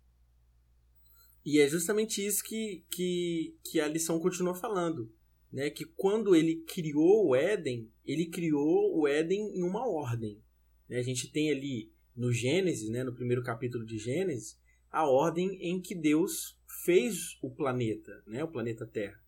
E 1.45 1.59
é 1.59 1.67
justamente 1.67 2.25
isso 2.25 2.43
que, 2.43 2.85
que, 2.89 3.55
que 3.63 3.79
a 3.79 3.87
lição 3.87 4.19
continua 4.19 4.53
falando. 4.53 5.11
Né? 5.51 5.69
Que 5.69 5.85
quando 5.85 6.35
ele 6.35 6.57
criou 6.67 7.27
o 7.27 7.35
Éden, 7.35 7.91
ele 8.05 8.27
criou 8.27 8.97
o 8.97 9.07
Éden 9.07 9.57
em 9.57 9.63
uma 9.63 9.87
ordem. 9.87 10.41
Né? 10.87 10.97
A 10.97 11.03
gente 11.03 11.31
tem 11.31 11.51
ali 11.51 11.91
no 12.15 12.31
Gênesis, 12.31 12.89
né, 12.89 13.03
no 13.03 13.13
primeiro 13.13 13.41
capítulo 13.41 13.85
de 13.85 13.97
Gênesis, 13.97 14.59
a 14.91 15.09
ordem 15.09 15.57
em 15.61 15.81
que 15.81 15.95
Deus 15.95 16.59
fez 16.83 17.37
o 17.41 17.49
planeta, 17.49 18.21
né, 18.27 18.43
o 18.43 18.47
planeta 18.47 18.85
Terra. 18.85 19.19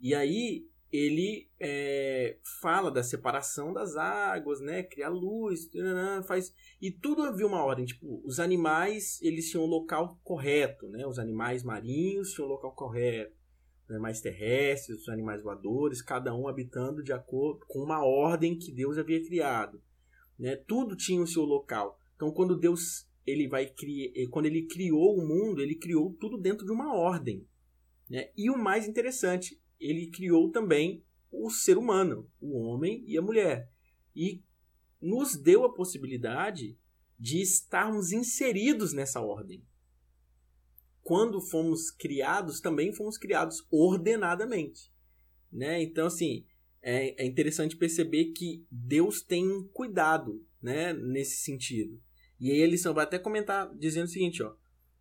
E 0.00 0.14
aí 0.14 0.68
ele 0.92 1.48
é, 1.58 2.38
fala 2.60 2.90
da 2.90 3.02
separação 3.02 3.72
das 3.72 3.96
águas, 3.96 4.60
né, 4.60 4.82
criar 4.82 5.08
luz, 5.08 5.68
faz 6.26 6.54
e 6.80 6.90
tudo 6.90 7.22
havia 7.22 7.46
uma 7.46 7.64
ordem. 7.64 7.84
Tipo, 7.84 8.22
os 8.24 8.38
animais 8.38 9.20
eles 9.22 9.50
tinham 9.50 9.64
o 9.64 9.68
local 9.68 10.18
correto, 10.22 10.88
né, 10.88 11.06
os 11.06 11.18
animais 11.18 11.62
marinhos 11.62 12.32
tinham 12.32 12.48
o 12.48 12.52
local 12.52 12.72
correto, 12.72 13.34
os 13.84 13.90
animais 13.90 14.20
terrestres, 14.20 15.02
os 15.02 15.08
animais 15.08 15.42
voadores, 15.42 16.02
cada 16.02 16.34
um 16.34 16.48
habitando 16.48 17.02
de 17.02 17.12
acordo 17.12 17.64
com 17.66 17.80
uma 17.80 18.04
ordem 18.04 18.58
que 18.58 18.72
Deus 18.72 18.98
havia 18.98 19.24
criado, 19.24 19.80
né? 20.38 20.56
Tudo 20.56 20.96
tinha 20.96 21.22
o 21.22 21.26
seu 21.26 21.44
local. 21.44 21.98
Então, 22.16 22.32
quando 22.32 22.58
Deus 22.58 23.08
ele 23.26 23.48
vai 23.48 23.66
criar, 23.66 24.12
quando 24.30 24.46
ele 24.46 24.66
criou 24.66 25.16
o 25.16 25.26
mundo, 25.26 25.60
ele 25.60 25.74
criou 25.74 26.12
tudo 26.14 26.38
dentro 26.38 26.64
de 26.64 26.72
uma 26.72 26.94
ordem. 26.94 27.46
Né? 28.08 28.30
E 28.36 28.48
o 28.50 28.56
mais 28.56 28.86
interessante, 28.86 29.60
ele 29.80 30.10
criou 30.10 30.50
também 30.50 31.04
o 31.30 31.50
ser 31.50 31.76
humano, 31.76 32.30
o 32.40 32.58
homem 32.58 33.02
e 33.06 33.16
a 33.16 33.22
mulher. 33.22 33.70
E 34.14 34.42
nos 35.00 35.36
deu 35.36 35.64
a 35.64 35.72
possibilidade 35.72 36.78
de 37.18 37.40
estarmos 37.40 38.12
inseridos 38.12 38.92
nessa 38.92 39.20
ordem. 39.20 39.64
Quando 41.02 41.40
fomos 41.40 41.90
criados, 41.90 42.60
também 42.60 42.92
fomos 42.92 43.16
criados 43.16 43.66
ordenadamente. 43.70 44.92
Né? 45.52 45.82
Então, 45.82 46.06
assim, 46.06 46.44
é, 46.82 47.22
é 47.22 47.26
interessante 47.26 47.76
perceber 47.76 48.32
que 48.32 48.66
Deus 48.70 49.22
tem 49.22 49.46
um 49.46 49.68
cuidado 49.68 50.44
né, 50.60 50.92
nesse 50.92 51.42
sentido. 51.42 52.00
E 52.38 52.50
aí 52.50 52.58
eles 52.58 52.82
vai 52.82 53.04
até 53.04 53.18
comentar 53.18 53.72
dizendo 53.76 54.04
o 54.04 54.10
seguinte, 54.10 54.42
ó. 54.42 54.54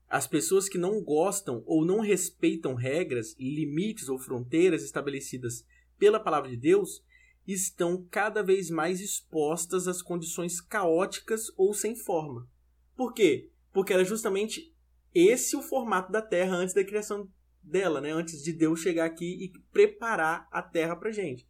As 0.08 0.28
pessoas 0.28 0.70
que 0.70 0.78
não 0.78 1.04
gostam 1.04 1.64
ou 1.66 1.86
não 1.86 2.00
respeitam 2.00 2.76
regras, 2.76 3.36
limites 3.40 4.08
ou 4.08 4.20
fronteiras 4.20 4.84
estabelecidas 4.84 5.66
pela 5.98 6.20
palavra 6.20 6.50
de 6.50 6.58
Deus 6.58 7.04
estão 7.48 8.06
cada 8.10 8.42
vez 8.42 8.70
mais 8.70 9.00
expostas 9.00 9.88
às 9.88 10.02
condições 10.02 10.60
caóticas 10.62 11.52
ou 11.58 11.74
sem 11.74 11.96
forma. 11.96 12.48
Por 12.96 13.14
quê? 13.14 13.50
Porque 13.72 13.94
era 13.94 14.04
justamente 14.04 14.74
esse 15.14 15.56
o 15.56 15.62
formato 15.62 16.12
da 16.12 16.22
Terra 16.22 16.56
antes 16.56 16.74
da 16.74 16.84
criação 16.84 17.30
dela, 17.62 18.02
né? 18.02 18.12
Antes 18.12 18.42
de 18.44 18.52
Deus 18.54 18.80
chegar 18.80 19.06
aqui 19.06 19.46
e 19.46 19.52
preparar 19.72 20.48
a 20.52 20.62
Terra 20.62 20.96
para 20.96 21.12
gente. 21.12 21.48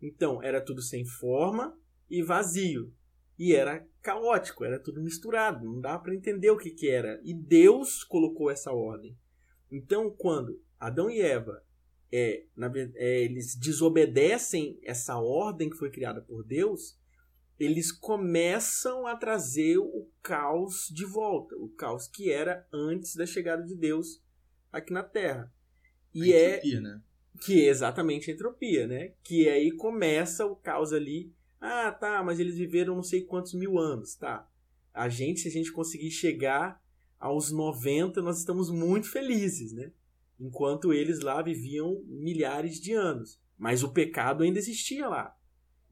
Então, 0.00 0.42
era 0.42 0.60
tudo 0.60 0.82
sem 0.82 1.04
forma 1.04 1.76
e 2.10 2.22
vazio. 2.22 2.92
E 3.42 3.56
era 3.56 3.84
caótico, 4.00 4.64
era 4.64 4.78
tudo 4.78 5.02
misturado, 5.02 5.64
não 5.64 5.80
dava 5.80 6.00
para 6.00 6.14
entender 6.14 6.48
o 6.48 6.56
que, 6.56 6.70
que 6.70 6.88
era. 6.88 7.20
E 7.24 7.34
Deus 7.34 8.04
colocou 8.04 8.48
essa 8.48 8.70
ordem. 8.70 9.18
Então, 9.68 10.14
quando 10.16 10.62
Adão 10.78 11.10
e 11.10 11.20
Eva 11.20 11.60
é, 12.12 12.44
na, 12.54 12.70
é, 12.94 13.24
eles 13.24 13.56
desobedecem 13.56 14.78
essa 14.84 15.18
ordem 15.18 15.68
que 15.68 15.76
foi 15.76 15.90
criada 15.90 16.20
por 16.20 16.44
Deus, 16.44 16.96
eles 17.58 17.90
começam 17.90 19.08
a 19.08 19.16
trazer 19.16 19.76
o 19.76 20.08
caos 20.22 20.86
de 20.94 21.04
volta, 21.04 21.56
o 21.56 21.68
caos 21.70 22.06
que 22.06 22.30
era 22.30 22.64
antes 22.72 23.16
da 23.16 23.26
chegada 23.26 23.64
de 23.64 23.74
Deus 23.74 24.22
aqui 24.70 24.92
na 24.92 25.02
Terra. 25.02 25.52
E 26.14 26.32
a 26.32 26.36
é 26.36 26.56
entropia, 26.58 26.80
né? 26.80 27.02
que 27.40 27.66
é 27.66 27.70
exatamente 27.70 28.30
a 28.30 28.34
entropia, 28.34 28.86
né? 28.86 29.14
Que 29.24 29.48
aí 29.48 29.72
começa 29.72 30.46
o 30.46 30.54
caos 30.54 30.92
ali. 30.92 31.34
Ah, 31.64 31.92
tá, 31.92 32.24
mas 32.24 32.40
eles 32.40 32.56
viveram 32.56 32.96
não 32.96 33.04
sei 33.04 33.22
quantos 33.22 33.54
mil 33.54 33.78
anos, 33.78 34.16
tá? 34.16 34.50
A 34.92 35.08
gente, 35.08 35.42
se 35.42 35.48
a 35.48 35.50
gente 35.50 35.70
conseguir 35.70 36.10
chegar 36.10 36.82
aos 37.20 37.52
90, 37.52 38.20
nós 38.20 38.40
estamos 38.40 38.68
muito 38.68 39.08
felizes, 39.08 39.72
né? 39.72 39.92
Enquanto 40.40 40.92
eles 40.92 41.20
lá 41.20 41.40
viviam 41.40 42.02
milhares 42.08 42.80
de 42.80 42.92
anos. 42.94 43.40
Mas 43.56 43.84
o 43.84 43.92
pecado 43.92 44.42
ainda 44.42 44.58
existia 44.58 45.06
lá. 45.06 45.38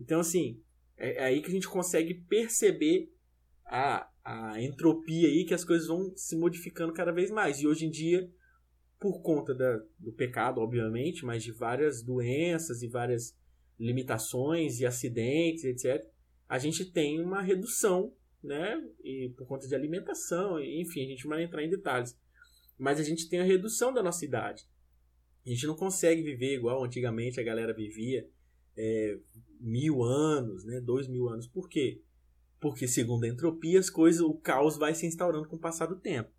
Então, 0.01 0.19
assim, 0.19 0.61
é, 0.97 1.19
é 1.19 1.25
aí 1.27 1.41
que 1.41 1.47
a 1.47 1.53
gente 1.53 1.69
consegue 1.69 2.15
perceber 2.15 3.15
a, 3.65 4.11
a 4.25 4.61
entropia 4.61 5.29
aí, 5.29 5.45
que 5.45 5.55
as 5.55 5.65
coisas 5.65 5.87
vão 5.87 6.13
se 6.17 6.35
modificando 6.35 6.93
cada 6.93 7.13
vez 7.13 7.31
mais. 7.31 7.61
E 7.61 7.69
hoje 7.69 7.87
em 7.87 7.91
dia, 7.91 8.29
por 8.99 9.23
conta 9.23 9.55
da, 9.55 9.81
do 10.01 10.11
pecado, 10.11 10.61
obviamente, 10.61 11.25
mas 11.25 11.45
de 11.45 11.53
várias 11.53 12.03
doenças 12.03 12.83
e 12.83 12.89
várias 12.89 13.39
limitações 13.81 14.79
e 14.79 14.87
acidentes, 14.87 15.65
etc., 15.65 16.07
a 16.47 16.59
gente 16.59 16.85
tem 16.85 17.21
uma 17.21 17.41
redução, 17.41 18.13
né? 18.43 18.77
E 19.03 19.33
por 19.37 19.47
conta 19.47 19.67
de 19.67 19.75
alimentação, 19.75 20.61
enfim, 20.61 21.05
a 21.05 21.09
gente 21.09 21.27
vai 21.27 21.43
entrar 21.43 21.65
em 21.65 21.71
detalhes. 21.71 22.19
Mas 22.79 23.01
a 23.01 23.03
gente 23.03 23.29
tem 23.29 23.41
a 23.41 23.45
redução 23.45 23.93
da 23.93 24.03
nossa 24.03 24.25
idade. 24.25 24.69
A 25.47 25.49
gente 25.49 25.67
não 25.67 25.77
consegue 25.77 26.23
viver 26.23 26.57
igual 26.57 26.85
antigamente 26.85 27.41
a 27.41 27.43
galera 27.43 27.73
vivia 27.73 28.29
é, 28.77 29.19
mil 29.59 30.03
anos, 30.03 30.65
né? 30.65 30.81
Dois 30.81 31.09
mil 31.09 31.29
anos. 31.29 31.47
Por 31.47 31.69
quê? 31.69 32.03
Porque, 32.61 32.87
segundo 32.87 33.25
a 33.25 33.29
entropia, 33.29 33.79
as 33.79 33.89
coisas, 33.89 34.21
o 34.21 34.35
caos 34.35 34.77
vai 34.77 34.95
se 34.95 35.07
instaurando 35.07 35.49
com 35.49 35.57
o 35.57 35.61
passar 35.61 35.87
do 35.87 35.97
tempo. 35.97 36.31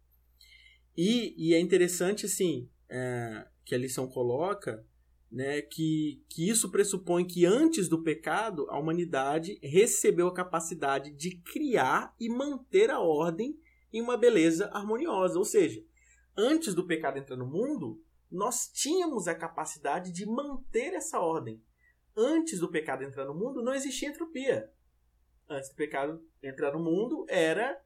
E, 0.95 1.34
e 1.38 1.54
é 1.56 1.60
interessante, 1.60 2.25
assim, 2.25 2.69
é, 2.89 3.47
que 3.63 3.73
a 3.73 3.77
lição 3.77 4.08
coloca 4.08 4.86
né, 5.32 5.62
que, 5.62 6.22
que 6.28 6.50
isso 6.50 6.70
pressupõe 6.70 7.26
que 7.26 7.46
antes 7.46 7.88
do 7.88 8.04
pecado, 8.04 8.67
a 8.70 8.78
humanidade 8.78 9.58
recebeu 9.63 10.28
a 10.28 10.34
capacidade 10.34 11.12
de 11.12 11.38
criar 11.38 12.13
e 12.20 12.28
manter 12.28 12.91
a 12.91 13.00
ordem 13.00 13.58
em 13.94 14.02
uma 14.02 14.17
beleza 14.17 14.70
harmoniosa. 14.74 15.39
Ou 15.39 15.46
seja, 15.46 15.82
antes 16.38 16.76
do 16.76 16.86
pecado 16.86 17.17
entrar 17.17 17.38
no 17.38 17.48
mundo, 17.48 18.04
nós 18.30 18.70
tínhamos 18.74 19.28
a 19.28 19.36
capacidade 19.36 20.12
de 20.12 20.26
manter 20.26 20.94
essa 20.94 21.20
ordem. 21.20 21.63
Antes 22.15 22.60
do 22.60 22.70
pecado 22.70 23.04
entrar 23.04 23.26
no 23.26 23.34
mundo, 23.34 23.63
não 23.63 23.74
existia 23.74 24.10
entropia. 24.10 24.70
Antes 25.50 25.70
do 25.70 25.76
pecado 25.76 26.22
entrar 26.44 26.74
no 26.74 26.80
mundo, 26.80 27.26
era 27.30 27.82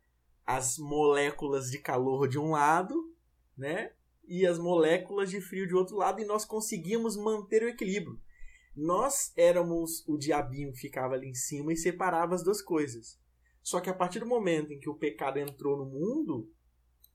as 0.46 0.78
moléculas 0.78 1.70
de 1.70 1.78
calor 1.80 2.28
de 2.28 2.40
um 2.40 2.52
lado, 2.52 3.16
né? 3.56 3.92
E 4.28 4.46
as 4.46 4.58
moléculas 4.58 5.30
de 5.30 5.42
frio 5.42 5.68
de 5.68 5.76
outro 5.76 5.98
lado, 5.98 6.22
e 6.22 6.26
nós 6.26 6.46
conseguíamos 6.46 7.16
manter 7.16 7.64
o 7.64 7.70
equilíbrio. 7.70 8.20
Nós 8.76 9.32
éramos 9.38 10.04
o 10.08 10.18
diabinho 10.18 10.74
que 10.74 10.80
ficava 10.80 11.14
ali 11.14 11.30
em 11.30 11.34
cima 11.34 11.72
e 11.72 11.78
separava 11.78 12.36
as 12.36 12.44
duas 12.44 12.62
coisas. 12.62 13.20
Só 13.62 13.80
que 13.80 13.90
a 13.90 13.94
partir 13.94 14.20
do 14.20 14.26
momento 14.26 14.74
em 14.74 14.80
que 14.80 14.90
o 14.90 14.98
pecado 14.98 15.40
entrou 15.40 15.78
no 15.78 15.86
mundo, 15.86 16.52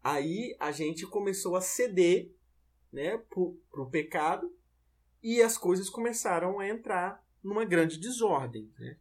aí 0.02 0.56
a 0.58 0.72
gente 0.72 1.06
começou 1.06 1.54
a 1.54 1.60
ceder 1.60 2.34
né, 2.92 3.18
para 3.18 3.82
o 3.82 3.90
pecado 3.90 4.50
e 5.22 5.42
as 5.42 5.58
coisas 5.58 5.90
começaram 5.90 6.58
a 6.58 6.68
entrar 6.68 7.22
numa 7.42 7.64
grande 7.64 7.98
desordem. 7.98 8.72
Né? 8.78 8.96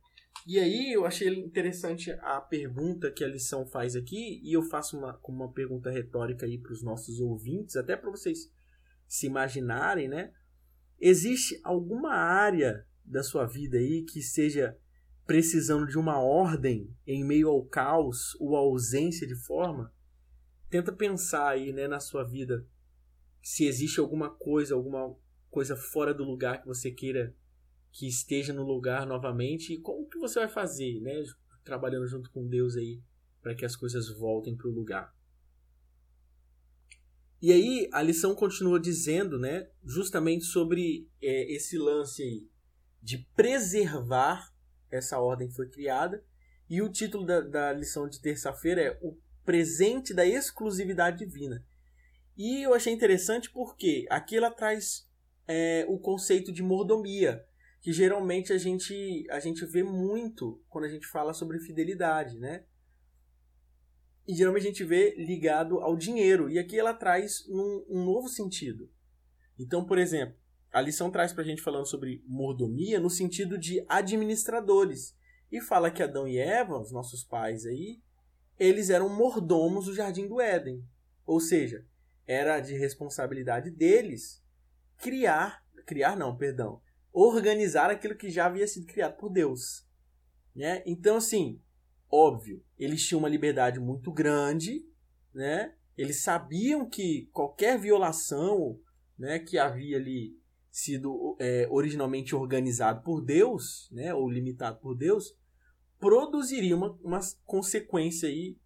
E 0.47 0.57
aí 0.57 0.93
eu 0.93 1.05
achei 1.05 1.27
interessante 1.27 2.11
a 2.21 2.39
pergunta 2.39 3.11
que 3.11 3.23
a 3.23 3.27
lição 3.27 3.65
faz 3.65 3.95
aqui, 3.95 4.41
e 4.43 4.53
eu 4.53 4.63
faço 4.63 4.97
uma, 4.97 5.19
uma 5.27 5.51
pergunta 5.51 5.91
retórica 5.91 6.45
aí 6.45 6.57
para 6.57 6.71
os 6.71 6.81
nossos 6.81 7.19
ouvintes, 7.19 7.75
até 7.75 7.95
para 7.95 8.09
vocês 8.09 8.51
se 9.07 9.27
imaginarem, 9.27 10.07
né? 10.07 10.31
Existe 10.99 11.59
alguma 11.63 12.13
área 12.13 12.85
da 13.03 13.23
sua 13.23 13.45
vida 13.45 13.77
aí 13.77 14.03
que 14.03 14.21
seja 14.21 14.77
precisando 15.25 15.85
de 15.85 15.97
uma 15.97 16.19
ordem 16.19 16.91
em 17.05 17.23
meio 17.23 17.49
ao 17.49 17.63
caos 17.63 18.35
ou 18.39 18.55
ausência 18.55 19.27
de 19.27 19.35
forma? 19.35 19.93
Tenta 20.69 20.91
pensar 20.91 21.49
aí, 21.49 21.71
né, 21.71 21.87
na 21.87 21.99
sua 21.99 22.23
vida, 22.23 22.65
se 23.41 23.65
existe 23.65 23.99
alguma 23.99 24.29
coisa, 24.29 24.75
alguma 24.75 25.15
coisa 25.49 25.75
fora 25.75 26.13
do 26.13 26.23
lugar 26.23 26.61
que 26.61 26.67
você 26.67 26.91
queira 26.91 27.35
que 27.99 28.07
esteja 28.07 28.53
no 28.53 28.63
lugar 28.63 29.05
novamente 29.05 29.73
e 29.73 29.77
como 29.77 30.07
que 30.07 30.17
você 30.17 30.39
vai 30.39 30.47
fazer, 30.47 31.01
né? 31.01 31.21
Trabalhando 31.65 32.07
junto 32.07 32.31
com 32.31 32.47
Deus 32.47 32.77
aí 32.77 33.03
para 33.41 33.53
que 33.53 33.65
as 33.65 33.75
coisas 33.75 34.07
voltem 34.07 34.55
para 34.55 34.69
o 34.69 34.73
lugar. 34.73 35.13
E 37.41 37.51
aí 37.51 37.89
a 37.91 38.01
lição 38.01 38.33
continua 38.33 38.79
dizendo, 38.79 39.37
né, 39.37 39.69
justamente 39.83 40.45
sobre 40.45 41.09
é, 41.21 41.53
esse 41.53 41.77
lance 41.77 42.23
aí 42.23 42.49
de 43.01 43.17
preservar 43.35 44.49
essa 44.89 45.19
ordem 45.19 45.49
que 45.49 45.55
foi 45.55 45.67
criada. 45.67 46.23
E 46.69 46.81
o 46.81 46.89
título 46.89 47.25
da, 47.25 47.41
da 47.41 47.73
lição 47.73 48.07
de 48.07 48.21
terça-feira 48.21 48.81
é 48.81 48.99
o 49.01 49.17
presente 49.43 50.13
da 50.13 50.25
exclusividade 50.25 51.17
divina. 51.17 51.65
E 52.37 52.63
eu 52.63 52.73
achei 52.73 52.93
interessante 52.93 53.51
porque 53.51 54.05
aqui 54.09 54.37
ela 54.37 54.51
traz 54.51 55.05
é, 55.45 55.85
o 55.89 55.99
conceito 55.99 56.53
de 56.53 56.63
mordomia, 56.63 57.45
que 57.81 57.93
geralmente 57.93 58.51
a 58.51 58.57
gente, 58.57 59.25
a 59.29 59.39
gente 59.39 59.65
vê 59.65 59.83
muito 59.83 60.61
quando 60.67 60.85
a 60.85 60.89
gente 60.89 61.07
fala 61.07 61.33
sobre 61.33 61.59
fidelidade, 61.59 62.37
né? 62.37 62.65
E 64.27 64.35
geralmente 64.35 64.63
a 64.63 64.69
gente 64.69 64.83
vê 64.83 65.15
ligado 65.15 65.79
ao 65.79 65.95
dinheiro. 65.95 66.49
E 66.49 66.59
aqui 66.59 66.77
ela 66.77 66.93
traz 66.93 67.47
um, 67.49 67.85
um 67.89 68.05
novo 68.05 68.27
sentido. 68.27 68.91
Então, 69.57 69.85
por 69.85 69.97
exemplo, 69.97 70.35
a 70.71 70.81
lição 70.81 71.09
traz 71.09 71.33
para 71.33 71.41
a 71.41 71.45
gente 71.45 71.61
falando 71.61 71.87
sobre 71.87 72.23
mordomia 72.27 72.99
no 72.99 73.09
sentido 73.09 73.57
de 73.57 73.83
administradores. 73.89 75.17
E 75.51 75.59
fala 75.61 75.89
que 75.89 76.03
Adão 76.03 76.27
e 76.27 76.37
Eva, 76.37 76.79
os 76.79 76.91
nossos 76.91 77.23
pais 77.23 77.65
aí, 77.65 77.99
eles 78.59 78.89
eram 78.89 79.09
mordomos 79.09 79.85
do 79.85 79.95
jardim 79.95 80.27
do 80.27 80.39
Éden. 80.39 80.85
Ou 81.25 81.39
seja, 81.39 81.83
era 82.27 82.59
de 82.59 82.77
responsabilidade 82.77 83.71
deles 83.71 84.43
criar, 84.97 85.63
criar 85.87 86.15
não, 86.15 86.37
perdão, 86.37 86.79
organizar 87.11 87.89
aquilo 87.89 88.15
que 88.15 88.29
já 88.29 88.45
havia 88.45 88.67
sido 88.67 88.85
criado 88.85 89.17
por 89.17 89.29
Deus. 89.29 89.87
Né? 90.55 90.83
Então, 90.85 91.17
assim, 91.17 91.61
óbvio, 92.09 92.63
eles 92.77 93.05
tinham 93.05 93.19
uma 93.19 93.29
liberdade 93.29 93.79
muito 93.79 94.11
grande, 94.11 94.85
né? 95.33 95.73
eles 95.97 96.21
sabiam 96.21 96.89
que 96.89 97.29
qualquer 97.33 97.77
violação 97.77 98.79
né, 99.17 99.37
que 99.39 99.57
havia 99.57 99.97
ali 99.97 100.39
sido 100.71 101.35
é, 101.39 101.67
originalmente 101.69 102.33
organizado 102.33 103.03
por 103.03 103.21
Deus, 103.21 103.89
né, 103.91 104.13
ou 104.13 104.29
limitado 104.29 104.79
por 104.79 104.95
Deus, 104.95 105.35
produziria 105.99 106.75
uma, 106.75 106.91
uma 107.03 107.19
consequência 107.45 108.29
aí, 108.29 108.57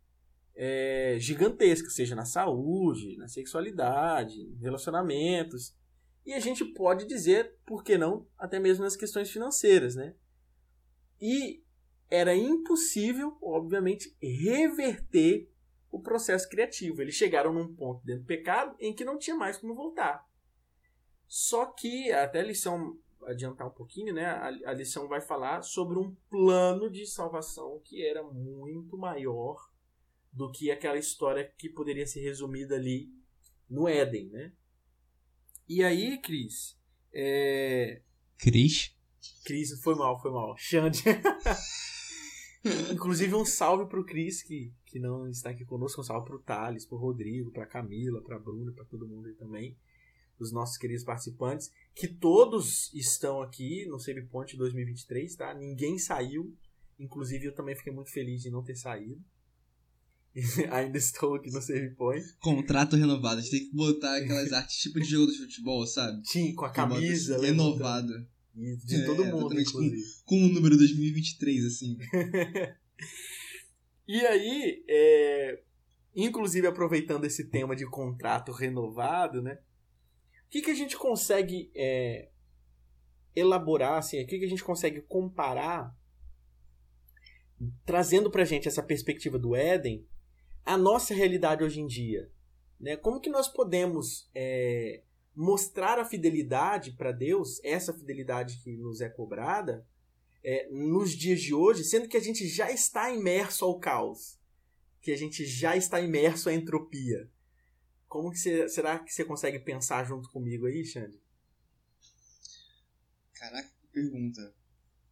é, 0.55 1.17
gigantesca, 1.19 1.89
seja 1.89 2.15
na 2.15 2.25
saúde, 2.25 3.17
na 3.17 3.27
sexualidade, 3.27 4.55
relacionamentos. 4.61 5.75
E 6.25 6.33
a 6.33 6.39
gente 6.39 6.63
pode 6.63 7.05
dizer, 7.05 7.55
por 7.65 7.83
que 7.83 7.97
não, 7.97 8.27
até 8.37 8.59
mesmo 8.59 8.83
nas 8.83 8.95
questões 8.95 9.29
financeiras, 9.29 9.95
né? 9.95 10.15
E 11.21 11.63
era 12.09 12.35
impossível, 12.35 13.37
obviamente, 13.41 14.15
reverter 14.21 15.49
o 15.91 15.99
processo 15.99 16.47
criativo. 16.49 17.01
Eles 17.01 17.15
chegaram 17.15 17.53
num 17.53 17.73
ponto 17.75 18.05
dentro 18.05 18.23
do 18.23 18.27
pecado 18.27 18.75
em 18.79 18.93
que 18.93 19.05
não 19.05 19.17
tinha 19.17 19.35
mais 19.35 19.57
como 19.57 19.75
voltar. 19.75 20.25
Só 21.27 21.65
que, 21.65 22.11
até 22.11 22.39
a 22.39 22.43
lição 22.43 22.99
adiantar 23.25 23.67
um 23.67 23.71
pouquinho, 23.71 24.13
né? 24.13 24.25
A, 24.25 24.47
a 24.47 24.73
lição 24.73 25.07
vai 25.07 25.21
falar 25.21 25.61
sobre 25.61 25.97
um 25.97 26.15
plano 26.29 26.89
de 26.89 27.05
salvação 27.05 27.81
que 27.83 28.05
era 28.05 28.23
muito 28.23 28.97
maior 28.97 29.57
do 30.31 30.51
que 30.51 30.71
aquela 30.71 30.97
história 30.97 31.51
que 31.57 31.69
poderia 31.69 32.05
ser 32.05 32.21
resumida 32.21 32.75
ali 32.75 33.09
no 33.69 33.87
Éden, 33.87 34.29
né? 34.29 34.53
E 35.67 35.83
aí, 35.83 36.17
Cris. 36.21 36.77
É... 37.13 38.01
Cris? 38.37 38.93
Cris, 39.45 39.81
foi 39.81 39.95
mal, 39.95 40.21
foi 40.21 40.31
mal. 40.31 40.55
Xande. 40.57 41.03
Inclusive 42.91 43.35
um 43.35 43.45
salve 43.45 43.85
pro 43.89 44.05
Cris, 44.05 44.41
que, 44.41 44.73
que 44.85 44.99
não 44.99 45.27
está 45.29 45.49
aqui 45.49 45.65
conosco. 45.65 46.01
Um 46.01 46.03
salve 46.03 46.27
pro 46.27 46.39
Thales, 46.39 46.85
pro 46.85 46.97
Rodrigo, 46.97 47.51
pra 47.51 47.65
Camila, 47.65 48.21
pra 48.21 48.39
Bruna, 48.39 48.71
pra 48.71 48.85
todo 48.85 49.07
mundo 49.07 49.27
aí 49.27 49.33
também. 49.35 49.77
Os 50.39 50.51
nossos 50.51 50.77
queridos 50.77 51.03
participantes, 51.03 51.71
que 51.93 52.07
todos 52.07 52.91
estão 52.93 53.41
aqui 53.41 53.85
no 53.85 53.99
Save 53.99 54.23
Point 54.23 54.57
2023, 54.57 55.35
tá? 55.35 55.53
Ninguém 55.53 55.97
saiu. 55.97 56.55
Inclusive, 56.99 57.45
eu 57.45 57.55
também 57.55 57.75
fiquei 57.75 57.93
muito 57.93 58.11
feliz 58.11 58.41
de 58.41 58.49
não 58.49 58.63
ter 58.63 58.75
saído. 58.75 59.23
Ainda 60.71 60.97
estou 60.97 61.35
aqui 61.35 61.51
no 61.51 61.61
Save 61.61 61.91
Point. 61.91 62.25
Contrato 62.39 62.95
renovado. 62.95 63.39
A 63.39 63.41
gente 63.41 63.51
tem 63.51 63.69
que 63.69 63.75
botar 63.75 64.17
aquelas 64.17 64.51
artes 64.51 64.77
tipo 64.77 64.99
de 64.99 65.05
jogo 65.05 65.31
de 65.31 65.37
futebol, 65.37 65.85
sabe? 65.85 66.25
Sim, 66.27 66.55
com 66.55 66.65
a 66.65 66.71
camisa. 66.71 67.35
assim, 67.35 67.45
Renovado. 67.45 68.27
Isso, 68.55 68.85
de 68.85 69.05
todo 69.05 69.23
É, 69.23 69.31
mundo, 69.31 69.59
inclusive. 69.59 69.97
Com 70.25 70.43
o 70.45 70.49
número 70.49 70.77
2023, 70.77 71.65
assim. 71.65 71.97
E 74.05 74.19
aí, 74.25 74.83
é, 74.87 75.63
inclusive 76.13 76.67
aproveitando 76.67 77.23
esse 77.25 77.45
tema 77.45 77.73
de 77.75 77.85
contrato 77.85 78.51
renovado, 78.51 79.41
né? 79.41 79.59
O 80.45 80.49
que, 80.49 80.61
que 80.61 80.71
a 80.71 80.75
gente 80.75 80.97
consegue 80.97 81.71
é, 81.73 82.29
elaborar, 83.33 83.97
assim, 83.99 84.21
o 84.21 84.27
que, 84.27 84.37
que 84.39 84.45
a 84.45 84.49
gente 84.49 84.63
consegue 84.63 85.01
comparar, 85.01 85.95
trazendo 87.85 88.29
pra 88.29 88.43
gente 88.43 88.67
essa 88.67 88.83
perspectiva 88.83 89.39
do 89.39 89.55
Éden, 89.55 90.05
a 90.65 90.77
nossa 90.77 91.13
realidade 91.13 91.63
hoje 91.63 91.79
em 91.79 91.87
dia? 91.87 92.31
Né? 92.79 92.97
Como 92.97 93.19
que 93.19 93.29
nós 93.29 93.47
podemos 93.47 94.29
é, 94.35 95.03
mostrar 95.35 95.99
a 95.99 96.05
fidelidade 96.05 96.91
para 96.91 97.11
Deus, 97.11 97.59
essa 97.63 97.93
fidelidade 97.93 98.57
que 98.63 98.75
nos 98.77 99.01
é 99.01 99.09
cobrada, 99.09 99.85
é, 100.43 100.67
nos 100.69 101.11
dias 101.11 101.41
de 101.41 101.53
hoje, 101.53 101.83
sendo 101.83 102.07
que 102.07 102.17
a 102.17 102.21
gente 102.21 102.47
já 102.47 102.71
está 102.71 103.11
imerso 103.11 103.63
ao 103.63 103.79
caos, 103.79 104.37
que 105.01 105.11
a 105.11 105.17
gente 105.17 105.45
já 105.45 105.75
está 105.75 105.99
imerso 106.01 106.49
à 106.49 106.53
entropia. 106.53 107.29
Como 108.07 108.29
que 108.29 108.37
você, 108.37 108.69
será 108.69 108.99
que 108.99 109.13
você 109.13 109.25
consegue 109.25 109.59
pensar 109.59 110.03
junto 110.05 110.29
comigo 110.29 110.65
aí, 110.65 110.85
Xande? 110.85 111.19
Caraca, 113.33 113.69
que 113.81 113.87
pergunta. 113.87 114.53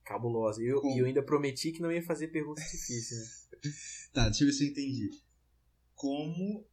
Cabulosa. 0.04 0.62
E 0.62 0.68
eu, 0.68 0.82
eu 0.98 1.06
ainda 1.06 1.24
prometi 1.24 1.72
que 1.72 1.82
não 1.82 1.92
ia 1.92 2.04
fazer 2.04 2.28
perguntas 2.28 2.64
difíceis, 2.66 3.48
né? 3.52 3.72
Tá, 4.14 4.26
deixa 4.26 4.44
eu 4.44 4.48
ver 4.48 4.54
se 4.54 4.66
eu 4.66 4.70
entendi. 4.70 5.10
Como 6.02 6.68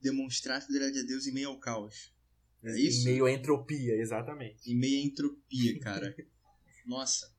demonstrar 0.00 0.58
a 0.58 0.60
fidelidade 0.60 1.00
a 1.00 1.02
Deus 1.02 1.26
em 1.26 1.32
meio 1.32 1.48
ao 1.48 1.58
caos? 1.58 2.14
É 2.62 2.78
isso? 2.78 3.00
Em 3.00 3.12
meio 3.12 3.26
à 3.26 3.32
entropia, 3.32 3.96
exatamente. 3.96 4.70
Em 4.70 4.76
meio 4.76 5.02
à 5.02 5.04
entropia, 5.04 5.80
cara. 5.80 6.16
Nossa. 6.86 7.34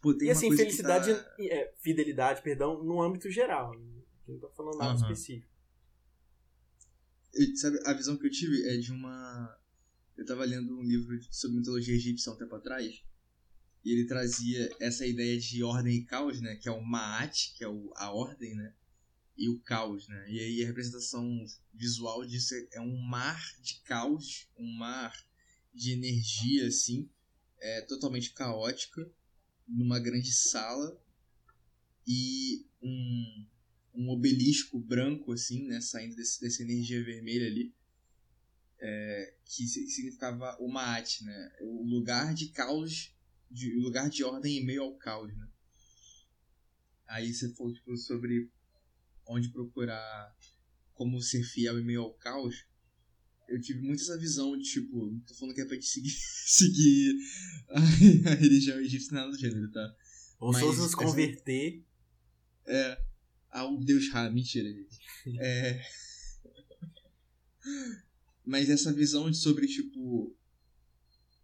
Pô, 0.00 0.16
E 0.22 0.30
assim, 0.30 0.56
felicidade, 0.56 1.12
tá... 1.12 1.36
é, 1.40 1.74
fidelidade, 1.80 2.40
perdão, 2.40 2.84
no 2.84 3.02
âmbito 3.02 3.28
geral. 3.32 3.72
Não 4.28 4.38
tô 4.38 4.48
falando 4.50 4.78
nada 4.78 4.92
Aham. 4.92 5.10
específico. 5.12 5.52
Eu- 7.34 7.56
Sabe, 7.56 7.80
a 7.84 7.92
visão 7.94 8.16
que 8.16 8.28
eu 8.28 8.30
tive 8.30 8.62
é 8.68 8.76
de 8.76 8.92
uma. 8.92 9.58
Eu 10.16 10.24
tava 10.24 10.44
lendo 10.44 10.78
um 10.78 10.84
livro 10.84 11.18
sobre 11.32 11.56
mitologia 11.58 11.96
egípcia 11.96 12.30
há 12.30 12.34
um 12.36 12.38
tempo 12.38 12.54
atrás. 12.54 13.04
E 13.84 13.90
ele 13.90 14.06
trazia 14.06 14.70
essa 14.78 15.04
ideia 15.04 15.36
de 15.36 15.64
ordem 15.64 15.96
e 15.96 16.04
caos, 16.04 16.40
né? 16.40 16.54
Que 16.54 16.68
é 16.68 16.72
o 16.72 16.80
Maat, 16.80 17.54
que 17.56 17.64
é 17.64 17.68
o, 17.68 17.90
a 17.96 18.12
ordem, 18.12 18.54
né? 18.54 18.72
E 19.38 19.48
o 19.48 19.60
caos, 19.60 20.08
né? 20.08 20.30
E 20.30 20.40
aí 20.40 20.62
a 20.64 20.66
representação 20.66 21.46
visual 21.72 22.26
disso 22.26 22.54
é- 22.54 22.68
é 22.78 22.80
um 22.80 22.96
mar 22.98 23.40
de 23.62 23.80
caos, 23.82 24.48
um 24.58 24.70
mar 24.76 25.14
de 25.72 25.92
energia, 25.92 26.66
assim, 26.66 27.08
é, 27.60 27.82
totalmente 27.82 28.32
caótica, 28.32 29.08
numa 29.66 30.00
grande 30.00 30.32
sala. 30.32 31.00
E 32.06 32.66
um, 32.82 33.46
um 33.94 34.08
obelisco 34.10 34.78
branco, 34.80 35.32
assim, 35.32 35.66
né? 35.66 35.80
Saindo 35.80 36.16
desse, 36.16 36.40
dessa 36.40 36.62
energia 36.62 37.02
vermelha 37.04 37.46
ali. 37.46 37.72
é, 38.80 39.34
que 39.44 39.66
si- 39.66 39.88
significava 39.88 40.56
o 40.60 40.68
Maat, 40.68 41.22
né? 41.24 41.52
O 41.60 41.84
lugar 41.84 42.34
de 42.34 42.48
caos, 42.50 43.12
de, 43.50 43.76
o 43.76 43.80
lugar 43.80 44.08
de 44.08 44.22
ordem 44.24 44.58
em 44.58 44.64
meio 44.64 44.82
ao 44.82 44.94
caos, 44.96 45.36
né? 45.36 45.48
Aí 47.08 47.32
você 47.32 47.52
falou 47.54 47.72
tipo, 47.72 47.96
sobre 47.96 48.50
onde 49.28 49.50
procurar 49.50 50.34
como 50.94 51.20
ser 51.20 51.44
fiel 51.44 51.78
em 51.78 51.84
meio 51.84 52.02
ao 52.02 52.14
caos. 52.14 52.66
Eu 53.46 53.60
tive 53.60 53.80
muito 53.80 54.02
essa 54.02 54.18
visão 54.18 54.56
de, 54.58 54.64
tipo, 54.64 55.10
não 55.10 55.20
tô 55.20 55.34
falando 55.34 55.54
que 55.54 55.60
é 55.60 55.64
pra 55.64 55.74
gente 55.74 55.86
seguir, 55.86 56.10
seguir 56.46 57.16
a, 57.68 57.78
a 58.30 58.34
religião 58.34 58.80
egípcia, 58.80 59.14
nada 59.14 59.30
do 59.30 59.38
gênero, 59.38 59.70
tá? 59.70 59.96
Ou 60.40 60.52
só 60.52 60.72
nos 60.72 60.94
converter. 60.94 61.84
É. 62.66 63.02
Ao 63.50 63.76
Deus 63.78 64.10
Ra, 64.10 64.30
mentira, 64.30 64.68
gente. 64.68 64.98
É. 65.40 65.82
Mas 68.46 68.70
essa 68.70 68.92
visão 68.92 69.30
de 69.30 69.36
sobre, 69.36 69.66
tipo. 69.66 70.34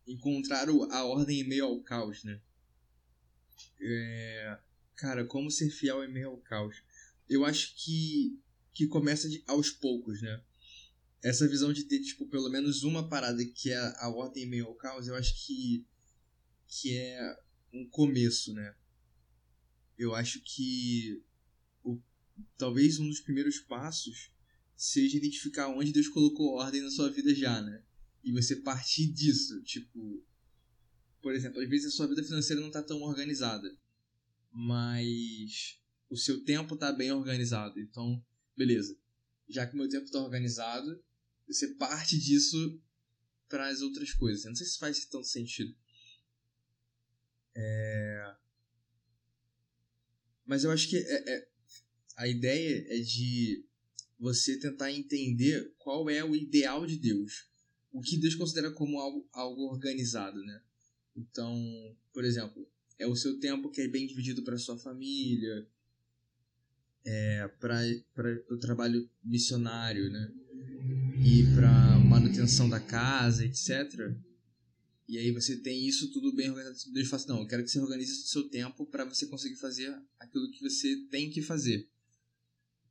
Encontrar 0.07 0.69
a 0.69 1.05
ordem 1.05 1.41
em 1.41 1.49
meio 1.49 1.65
ao 1.65 1.81
caos, 1.81 2.25
né? 2.25 2.41
É. 3.81 4.59
Cara, 4.97 5.25
como 5.25 5.51
ser 5.51 5.71
fiel 5.71 6.05
em 6.05 6.13
meio 6.13 6.29
ao 6.29 6.39
caos? 6.39 6.83
Eu 7.29 7.45
acho 7.45 7.75
que. 7.77 8.39
Que 8.73 8.87
começa 8.89 9.29
de- 9.29 9.45
aos 9.47 9.71
poucos, 9.71 10.21
né? 10.21 10.43
Essa 11.23 11.49
visão 11.49 11.73
de 11.73 11.85
ter, 11.85 12.01
tipo, 12.01 12.27
pelo 12.29 12.51
menos 12.51 12.83
uma 12.83 13.09
parada 13.09 13.45
que 13.45 13.71
é 13.71 13.77
a 13.77 14.09
ordem 14.09 14.45
em 14.45 14.49
meio 14.49 14.67
ao 14.67 14.75
caos, 14.75 15.07
eu 15.07 15.15
acho 15.15 15.35
que. 15.47 15.87
Que 16.67 16.97
é 16.97 17.37
um 17.73 17.89
começo, 17.89 18.53
né? 18.53 18.75
Eu 19.97 20.15
acho 20.15 20.41
que 20.43 21.23
talvez 22.57 22.99
um 22.99 23.09
dos 23.09 23.21
primeiros 23.21 23.61
passos 23.61 24.33
seja 24.77 25.17
identificar 25.17 25.69
onde 25.69 25.93
Deus 25.93 26.09
colocou 26.09 26.55
ordem 26.55 26.83
na 26.83 26.91
sua 26.91 27.11
vida 27.11 27.35
já, 27.35 27.61
né? 27.63 27.83
E 28.25 28.33
você 28.33 28.57
partir 28.57 29.07
disso, 29.13 29.63
tipo, 29.63 30.25
por 31.23 31.35
exemplo, 31.35 31.61
às 31.61 31.69
vezes 31.69 31.87
a 31.87 31.97
sua 31.97 32.09
vida 32.09 32.23
financeira 32.25 32.61
não 32.61 32.71
tá 32.71 32.83
tão 32.83 33.01
organizada, 33.03 33.69
mas 34.51 35.81
o 36.15 36.17
seu 36.17 36.45
tempo 36.45 36.77
tá 36.77 36.93
bem 36.93 37.11
organizado. 37.11 37.81
Então, 37.81 38.25
beleza. 38.57 38.97
Já 39.49 39.67
que 39.67 39.75
o 39.75 39.77
meu 39.77 39.89
tempo 39.89 40.09
tá 40.09 40.23
organizado, 40.23 41.03
você 41.47 41.75
parte 41.75 42.17
disso 42.17 42.81
para 43.49 43.69
as 43.69 43.81
outras 43.81 44.13
coisas. 44.13 44.45
Eu 44.45 44.51
não 44.51 44.57
sei 44.57 44.67
se 44.67 44.79
faz 44.79 45.05
tanto 45.07 45.27
sentido. 45.27 45.75
É... 47.57 48.35
Mas 50.47 50.63
eu 50.63 50.71
acho 50.71 50.89
que 50.89 50.97
é- 50.97 51.35
é, 51.35 51.49
a 52.17 52.29
ideia 52.29 52.87
é 52.89 53.01
de 53.01 53.67
você 54.17 54.57
tentar 54.59 54.93
entender 54.93 55.75
qual 55.79 56.09
é 56.09 56.25
o 56.25 56.37
ideal 56.37 56.87
de 56.87 56.97
Deus. 56.97 57.49
O 57.93 58.01
que 58.01 58.17
Deus 58.17 58.37
considera 58.37 58.71
como 58.71 59.01
algo, 59.01 59.29
algo 59.33 59.63
organizado, 59.63 60.41
né? 60.45 60.63
Então, 61.17 61.97
por 62.13 62.25
exemplo, 62.25 62.71
é 63.01 63.07
o 63.07 63.17
seu 63.17 63.41
tempo 63.41 63.69
que 63.71 63.81
é 63.81 63.89
bem 63.89 64.07
dividido 64.07 64.45
para 64.45 64.59
sua 64.59 64.79
família, 64.79 65.69
é, 67.05 67.49
para 67.61 67.81
o 68.51 68.59
trabalho 68.59 69.09
missionário, 69.23 70.11
né? 70.11 70.33
E 71.25 71.45
para 71.55 71.99
manutenção 72.01 72.69
da 72.69 72.81
casa, 72.81 73.45
etc. 73.45 74.15
E 75.07 75.19
aí 75.19 75.31
você 75.31 75.57
tem 75.57 75.87
isso 75.87 76.11
tudo 76.13 76.35
bem 76.35 76.51
organizado. 76.51 76.93
Deus 76.93 77.09
fala 77.09 77.23
assim, 77.23 77.33
não, 77.33 77.41
eu 77.41 77.47
quero 77.47 77.63
que 77.63 77.71
você 77.71 77.79
organize 77.79 78.13
o 78.13 78.27
seu 78.27 78.49
tempo 78.49 78.87
para 78.87 79.05
você 79.05 79.27
conseguir 79.27 79.57
fazer 79.57 79.95
aquilo 80.19 80.51
que 80.51 80.63
você 80.63 80.97
tem 81.11 81.31
que 81.31 81.43
fazer. 81.43 81.89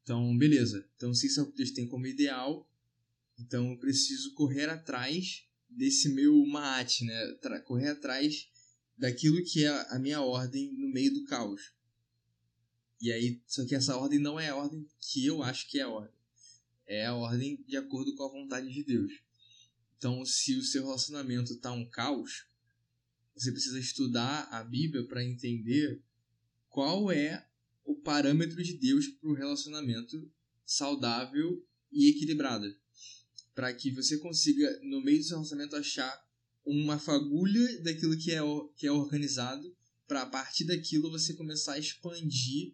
Então, 0.03 0.37
beleza. 0.37 0.87
Então, 0.95 1.13
se 1.13 1.27
isso 1.27 1.39
é 1.39 1.43
o 1.43 1.47
que 1.47 1.57
Deus 1.57 1.71
tem 1.71 1.87
como 1.87 2.05
ideal, 2.05 2.69
então 3.39 3.71
eu 3.71 3.77
preciso 3.79 4.33
correr 4.33 4.69
atrás 4.69 5.43
desse 5.69 6.09
meu 6.09 6.45
maate, 6.45 7.03
né? 7.05 7.37
Correr 7.65 7.89
atrás 7.89 8.47
daquilo 8.97 9.43
que 9.43 9.63
é 9.63 9.69
a 9.89 9.97
minha 9.97 10.21
ordem 10.21 10.71
no 10.73 10.89
meio 10.89 11.13
do 11.13 11.23
caos. 11.25 11.73
E 13.03 13.11
aí, 13.11 13.41
só 13.45 13.65
que 13.65 13.75
essa 13.75 13.97
ordem 13.97 14.17
não 14.17 14.39
é 14.39 14.47
a 14.47 14.55
ordem 14.55 14.87
que 14.97 15.25
eu 15.25 15.43
acho 15.43 15.69
que 15.69 15.77
é 15.77 15.81
a 15.81 15.89
ordem. 15.89 16.15
É 16.87 17.05
a 17.05 17.13
ordem 17.13 17.61
de 17.67 17.75
acordo 17.75 18.15
com 18.15 18.23
a 18.23 18.31
vontade 18.31 18.71
de 18.71 18.81
Deus. 18.81 19.11
Então, 19.97 20.25
se 20.25 20.55
o 20.55 20.63
seu 20.63 20.85
relacionamento 20.85 21.57
tá 21.57 21.73
um 21.73 21.85
caos, 21.85 22.45
você 23.35 23.51
precisa 23.51 23.77
estudar 23.77 24.47
a 24.49 24.63
Bíblia 24.63 25.05
para 25.05 25.21
entender 25.21 26.01
qual 26.69 27.11
é 27.11 27.45
o 27.83 27.93
parâmetro 27.93 28.63
de 28.63 28.77
Deus 28.77 29.05
para 29.09 29.29
o 29.29 29.33
relacionamento 29.33 30.31
saudável 30.65 31.61
e 31.91 32.07
equilibrado. 32.07 32.73
Para 33.53 33.73
que 33.73 33.91
você 33.91 34.17
consiga, 34.17 34.79
no 34.81 35.03
meio 35.03 35.17
do 35.17 35.25
seu 35.25 35.35
relacionamento, 35.35 35.75
achar 35.75 36.25
uma 36.65 36.97
fagulha 36.97 37.81
daquilo 37.81 38.17
que 38.17 38.31
é, 38.31 38.39
que 38.77 38.87
é 38.87 38.91
organizado, 38.93 39.75
para 40.07 40.21
a 40.21 40.25
partir 40.25 40.63
daquilo 40.63 41.11
você 41.11 41.33
começar 41.33 41.73
a 41.73 41.79
expandir 41.79 42.73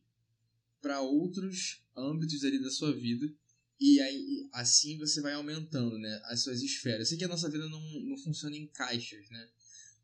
para 0.82 1.02
outros 1.02 1.84
âmbitos 1.96 2.44
ali 2.44 2.62
da 2.62 2.72
sua 2.72 2.94
vida. 2.96 3.32
E 3.80 4.00
aí, 4.02 4.50
assim 4.52 4.98
você 4.98 5.22
vai 5.22 5.34
aumentando 5.34 5.98
né, 5.98 6.22
as 6.26 6.44
suas 6.44 6.62
esferas. 6.62 7.00
Eu 7.00 7.06
sei 7.06 7.18
que 7.18 7.24
a 7.24 7.30
nossa 7.30 7.50
vida 7.50 7.68
não, 7.70 7.82
não 8.02 8.18
funciona 8.18 8.56
em 8.56 8.68
caixas, 8.68 9.30
né? 9.30 9.50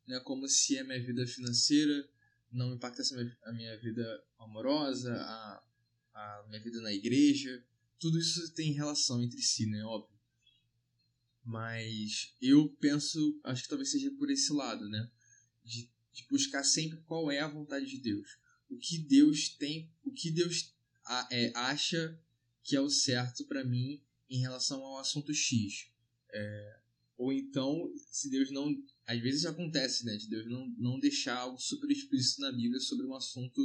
Não 0.07 0.17
é 0.17 0.19
como 0.21 0.47
se 0.47 0.77
a 0.77 0.83
minha 0.83 1.03
vida 1.03 1.25
financeira 1.27 2.07
não 2.51 2.73
impactasse 2.73 3.13
a 3.43 3.51
minha, 3.51 3.77
vida 3.79 4.23
amorosa, 4.39 5.13
a, 5.13 5.63
a 6.13 6.45
minha 6.47 6.61
vida 6.61 6.79
na 6.81 6.93
igreja. 6.93 7.63
Tudo 7.99 8.17
isso 8.19 8.53
tem 8.53 8.71
relação 8.71 9.21
entre 9.21 9.41
si, 9.41 9.65
né? 9.65 9.83
Óbvio. 9.83 10.15
Mas 11.43 12.33
eu 12.41 12.69
penso, 12.79 13.39
acho 13.43 13.63
que 13.63 13.69
talvez 13.69 13.91
seja 13.91 14.09
por 14.11 14.31
esse 14.31 14.53
lado, 14.53 14.87
né? 14.89 15.11
De, 15.63 15.89
de 16.13 16.25
buscar 16.29 16.63
sempre 16.63 17.01
qual 17.01 17.29
é 17.29 17.39
a 17.39 17.47
vontade 17.47 17.85
de 17.85 17.99
Deus. 17.99 18.37
O 18.69 18.77
que 18.77 18.97
Deus 18.97 19.49
tem, 19.49 19.91
o 20.03 20.11
que 20.11 20.31
Deus 20.31 20.73
é, 21.31 21.51
acha 21.55 22.19
que 22.63 22.75
é 22.75 22.81
o 22.81 22.89
certo 22.89 23.45
para 23.45 23.63
mim 23.63 24.01
em 24.29 24.39
relação 24.39 24.83
ao 24.83 24.97
assunto 24.97 25.33
X. 25.33 25.87
É, 26.33 26.79
ou 27.17 27.31
então, 27.31 27.91
se 28.11 28.29
Deus 28.29 28.51
não. 28.51 28.75
Às 29.05 29.21
vezes 29.21 29.45
acontece, 29.45 30.03
né? 30.03 30.17
De 30.17 30.27
Deus 30.27 30.45
não, 30.47 30.67
não 30.77 30.99
deixar 30.99 31.37
algo 31.37 31.59
super 31.59 31.89
explícito 31.89 32.41
na 32.41 32.51
Bíblia 32.51 32.79
sobre 32.79 33.05
um 33.05 33.13
assunto 33.13 33.61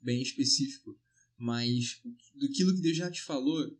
bem 0.00 0.22
específico. 0.22 0.98
Mas 1.36 2.00
do 2.34 2.48
que 2.50 2.64
Deus 2.80 2.96
já 2.96 3.10
te 3.10 3.22
falou, 3.22 3.78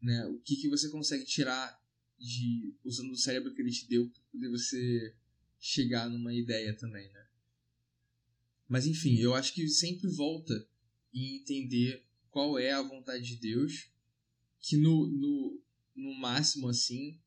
né? 0.00 0.26
O 0.26 0.38
que, 0.40 0.56
que 0.56 0.68
você 0.68 0.88
consegue 0.90 1.24
tirar 1.24 1.80
de 2.18 2.74
usando 2.84 3.12
o 3.12 3.16
cérebro 3.16 3.54
que 3.54 3.62
ele 3.62 3.72
te 3.72 3.88
deu 3.88 4.08
para 4.08 4.22
poder 4.30 4.50
você 4.50 5.14
chegar 5.58 6.08
numa 6.08 6.34
ideia 6.34 6.76
também, 6.76 7.10
né? 7.12 7.29
Mas 8.70 8.86
enfim, 8.86 9.16
eu 9.16 9.34
acho 9.34 9.52
que 9.52 9.68
sempre 9.68 10.08
volta 10.08 10.54
em 11.12 11.38
entender 11.38 12.04
qual 12.30 12.56
é 12.56 12.70
a 12.70 12.80
vontade 12.80 13.26
de 13.26 13.34
Deus, 13.34 13.90
que 14.60 14.76
no, 14.76 15.08
no, 15.08 15.60
no 15.96 16.14
máximo, 16.14 16.68
assim, 16.68 17.18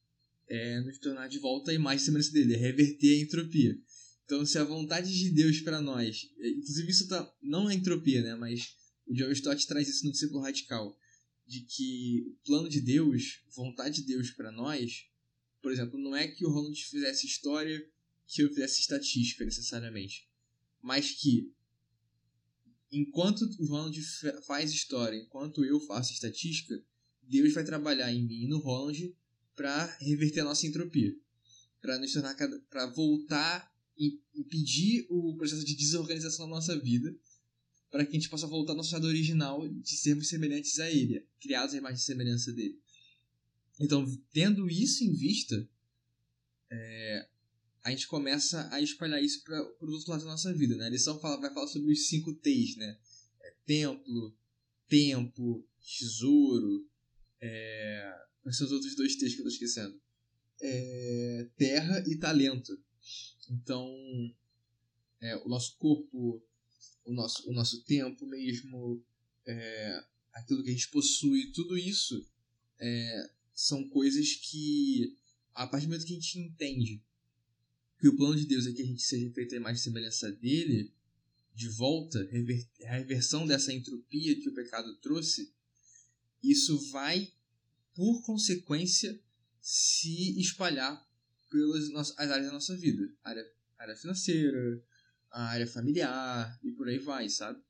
é 0.48 0.80
nos 0.80 0.98
tornar 1.00 1.28
de 1.28 1.40
volta 1.40 1.72
a 1.72 1.74
imagem 1.74 2.02
e 2.02 2.06
semelhança 2.06 2.32
dele, 2.32 2.54
é 2.54 2.58
reverter 2.58 3.20
a 3.20 3.22
entropia. 3.22 3.78
Então, 4.24 4.46
se 4.46 4.58
a 4.58 4.64
vontade 4.64 5.14
de 5.14 5.32
Deus 5.32 5.60
para 5.60 5.82
nós, 5.82 6.32
é, 6.40 6.48
inclusive 6.48 6.90
isso 6.90 7.10
tá, 7.10 7.36
não 7.42 7.70
é 7.70 7.74
entropia, 7.74 8.22
né, 8.22 8.36
mas 8.36 8.78
o 9.06 9.14
John 9.14 9.30
Stott 9.32 9.68
traz 9.68 9.90
isso 9.90 10.06
no 10.06 10.14
discípulo 10.14 10.40
radical, 10.40 10.98
de 11.46 11.60
que 11.60 12.24
o 12.26 12.46
plano 12.46 12.70
de 12.70 12.80
Deus, 12.80 13.42
vontade 13.54 13.96
de 13.96 14.08
Deus 14.08 14.32
para 14.32 14.50
nós, 14.50 15.08
por 15.62 15.74
exemplo, 15.74 16.00
não 16.00 16.16
é 16.16 16.26
que 16.26 16.46
o 16.46 16.50
Ronald 16.50 16.82
fizesse 16.86 17.28
história, 17.28 17.86
que 18.28 18.42
eu 18.42 18.48
fizesse 18.48 18.80
estatística 18.80 19.44
necessariamente, 19.44 20.26
mas 20.84 21.12
que 21.12 21.50
enquanto 22.92 23.42
o 23.58 23.66
Ronald 23.66 24.00
faz 24.46 24.72
história, 24.72 25.18
enquanto 25.18 25.64
eu 25.64 25.80
faço 25.80 26.12
estatística, 26.12 26.80
Deus 27.24 27.54
vai 27.54 27.64
trabalhar 27.64 28.14
em 28.14 28.24
mim 28.28 28.44
e 28.44 28.48
no 28.48 28.60
Ronald 28.60 29.16
para 29.56 29.86
reverter 30.02 30.42
a 30.42 30.44
nossa 30.44 30.68
entropia, 30.68 31.16
para 31.82 31.98
nos 31.98 32.12
tornar 32.12 32.36
para 32.70 32.86
voltar 32.88 33.74
e 33.98 34.20
impedir 34.36 35.08
o 35.10 35.36
processo 35.38 35.64
de 35.64 35.76
desorganização 35.76 36.46
da 36.46 36.56
nossa 36.56 36.78
vida, 36.78 37.16
para 37.90 38.06
que 38.06 38.12
a 38.12 38.20
gente 38.20 38.30
possa 38.30 38.48
voltar 38.48 38.74
ao 38.74 38.78
nosso 38.78 38.90
estado 38.90 39.08
original 39.08 39.68
de 39.68 39.96
sermos 39.96 40.28
semelhantes 40.28 40.80
a 40.80 40.92
ele, 40.92 41.26
criados 41.40 41.74
à 41.74 41.78
imagem 41.78 41.98
e 41.98 42.04
semelhança 42.04 42.52
dele. 42.52 42.78
Então, 43.80 44.06
tendo 44.32 44.70
isso 44.70 45.04
em 45.04 45.14
vista, 45.14 45.68
é, 46.70 47.30
a 47.84 47.90
gente 47.92 48.08
começa 48.08 48.70
a 48.72 48.82
espalhar 48.82 49.22
isso 49.22 49.44
para 49.44 49.62
os 49.82 49.90
outros 49.90 50.08
lados 50.08 50.26
da 50.26 50.32
nossa 50.32 50.54
vida. 50.54 50.76
Né? 50.78 50.86
A 50.86 50.90
lição 50.90 51.20
fala, 51.20 51.40
vai 51.40 51.54
falar 51.54 51.68
sobre 51.68 51.92
os 51.92 52.08
cinco 52.08 52.34
T's, 52.34 52.78
né? 52.78 52.98
É, 53.42 53.54
templo, 53.66 54.34
tempo, 54.88 55.68
tesouro, 55.82 56.88
é, 57.42 58.24
Quais 58.44 58.58
são 58.58 58.68
os 58.68 58.74
outros 58.74 58.94
dois 58.96 59.16
T's 59.16 59.34
que 59.34 59.40
eu 59.40 59.46
tô 59.46 59.50
esquecendo? 59.50 60.00
É, 60.62 61.50
terra 61.58 62.04
e 62.06 62.18
talento. 62.18 62.78
Então, 63.50 63.90
é, 65.22 65.38
o 65.38 65.48
nosso 65.48 65.78
corpo, 65.78 66.44
o 67.06 67.14
nosso, 67.14 67.50
o 67.50 67.54
nosso 67.54 67.84
tempo 67.86 68.26
mesmo, 68.26 69.02
é, 69.46 70.04
aquilo 70.34 70.62
que 70.62 70.70
a 70.70 70.74
gente 70.74 70.90
possui, 70.90 71.54
tudo 71.54 71.78
isso 71.78 72.26
é, 72.80 73.30
são 73.54 73.88
coisas 73.88 74.36
que, 74.36 75.18
a 75.54 75.66
partir 75.66 75.86
do 75.86 75.92
momento 75.92 76.06
que 76.06 76.14
a 76.14 76.20
gente 76.20 76.40
entende 76.40 77.02
que 78.04 78.10
o 78.10 78.18
plano 78.18 78.36
de 78.36 78.46
Deus 78.46 78.68
é 78.68 78.74
que 78.74 78.82
a 78.82 78.86
gente 78.86 79.02
seja 79.02 79.32
feito 79.32 79.56
a 79.56 79.58
imagem 79.58 79.80
e 79.80 79.82
semelhança 79.82 80.30
dele, 80.30 80.94
de 81.56 81.70
volta, 81.70 82.20
a 82.20 82.96
reversão 82.98 83.48
dessa 83.48 83.72
entropia 83.72 84.38
que 84.42 84.50
o 84.50 84.54
pecado 84.54 84.94
trouxe, 84.98 85.54
isso 86.44 86.92
vai 86.92 87.32
por 87.96 88.22
consequência, 88.26 89.18
se 89.62 90.38
espalhar 90.38 91.02
pelas 91.50 91.90
nossas, 91.92 92.20
as 92.20 92.30
áreas 92.30 92.48
da 92.48 92.52
nossa 92.52 92.76
vida. 92.76 93.10
A 93.24 93.30
área, 93.30 93.52
a 93.78 93.84
área 93.84 93.96
financeira, 93.96 94.84
a 95.32 95.44
área 95.52 95.68
familiar 95.68 96.60
e 96.62 96.74
por 96.74 96.90
aí 96.90 97.00
vai, 97.00 97.30
sabe? 97.30 97.58
Não 97.58 97.64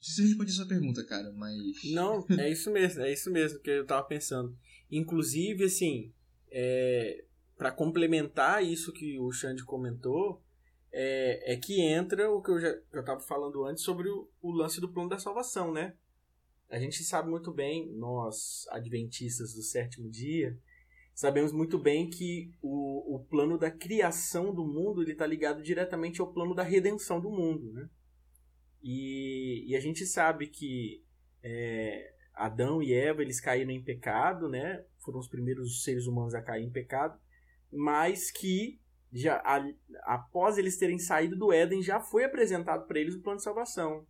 sei 0.00 0.14
se 0.14 0.20
eu 0.20 0.26
respondi 0.28 0.52
a 0.52 0.54
sua 0.54 0.68
pergunta, 0.68 1.04
cara, 1.04 1.32
mas. 1.32 1.82
Não, 1.86 2.24
é 2.38 2.48
isso 2.48 2.70
mesmo, 2.70 3.02
é 3.02 3.12
isso 3.12 3.32
mesmo 3.32 3.58
que 3.58 3.70
eu 3.70 3.84
tava 3.84 4.06
pensando. 4.06 4.56
Inclusive, 4.88 5.64
assim, 5.64 6.14
é, 6.52 7.24
para 7.60 7.70
complementar 7.70 8.64
isso 8.64 8.90
que 8.90 9.18
o 9.18 9.30
Xande 9.30 9.66
comentou, 9.66 10.42
é, 10.90 11.52
é 11.52 11.56
que 11.58 11.82
entra 11.82 12.30
o 12.30 12.40
que 12.40 12.50
eu 12.50 12.58
já 12.58 12.74
eu 12.90 13.04
tava 13.04 13.20
falando 13.20 13.66
antes 13.66 13.84
sobre 13.84 14.08
o, 14.08 14.30
o 14.40 14.50
lance 14.50 14.80
do 14.80 14.88
plano 14.88 15.10
da 15.10 15.18
salvação, 15.18 15.70
né? 15.70 15.94
A 16.70 16.78
gente 16.78 17.04
sabe 17.04 17.28
muito 17.28 17.52
bem, 17.52 17.92
nós 17.92 18.66
adventistas 18.70 19.52
do 19.52 19.62
sétimo 19.62 20.08
dia, 20.08 20.58
sabemos 21.14 21.52
muito 21.52 21.78
bem 21.78 22.08
que 22.08 22.50
o, 22.62 23.16
o 23.16 23.24
plano 23.26 23.58
da 23.58 23.70
criação 23.70 24.54
do 24.54 24.66
mundo 24.66 25.02
está 25.02 25.26
ligado 25.26 25.62
diretamente 25.62 26.18
ao 26.18 26.32
plano 26.32 26.54
da 26.54 26.62
redenção 26.62 27.20
do 27.20 27.28
mundo. 27.28 27.70
Né? 27.74 27.90
E, 28.82 29.66
e 29.68 29.76
a 29.76 29.80
gente 29.80 30.06
sabe 30.06 30.46
que 30.46 31.04
é, 31.42 32.14
Adão 32.32 32.82
e 32.82 32.94
Eva 32.94 33.20
eles 33.20 33.38
caíram 33.38 33.70
em 33.70 33.84
pecado, 33.84 34.48
né? 34.48 34.82
foram 35.00 35.18
os 35.18 35.28
primeiros 35.28 35.84
seres 35.84 36.06
humanos 36.06 36.34
a 36.34 36.40
cair 36.40 36.64
em 36.64 36.70
pecado, 36.70 37.20
mas 37.72 38.30
que 38.30 38.80
já 39.12 39.36
a, 39.44 39.66
após 40.04 40.56
eles 40.56 40.76
terem 40.76 40.98
saído 40.98 41.36
do 41.36 41.52
Éden 41.52 41.82
já 41.82 42.00
foi 42.00 42.24
apresentado 42.24 42.86
para 42.86 42.98
eles 42.98 43.14
o 43.14 43.20
plano 43.20 43.38
de 43.38 43.44
salvação. 43.44 44.06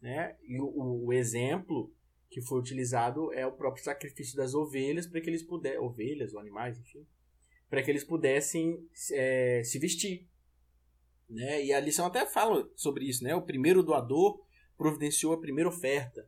Né? 0.00 0.36
E 0.42 0.58
o, 0.60 1.04
o 1.06 1.12
exemplo 1.12 1.92
que 2.30 2.40
foi 2.40 2.58
utilizado 2.58 3.32
é 3.32 3.46
o 3.46 3.52
próprio 3.52 3.84
sacrifício 3.84 4.36
das 4.36 4.54
ovelhas 4.54 5.06
para 5.06 5.20
que 5.20 5.28
eles 5.28 5.42
pudessem, 5.42 5.78
ovelhas 5.80 6.32
ou 6.32 6.40
animais, 6.40 6.78
enfim, 6.78 7.06
para 7.68 7.82
que 7.82 7.90
eles 7.90 8.04
pudessem 8.04 8.88
é, 9.12 9.62
se 9.64 9.78
vestir. 9.78 10.26
Né? 11.28 11.64
E 11.64 11.72
a 11.72 11.80
lição 11.80 12.06
até 12.06 12.24
fala 12.26 12.68
sobre 12.74 13.04
isso, 13.04 13.22
né? 13.22 13.34
O 13.34 13.42
primeiro 13.42 13.82
doador 13.82 14.44
providenciou 14.76 15.32
a 15.32 15.40
primeira 15.40 15.68
oferta. 15.68 16.26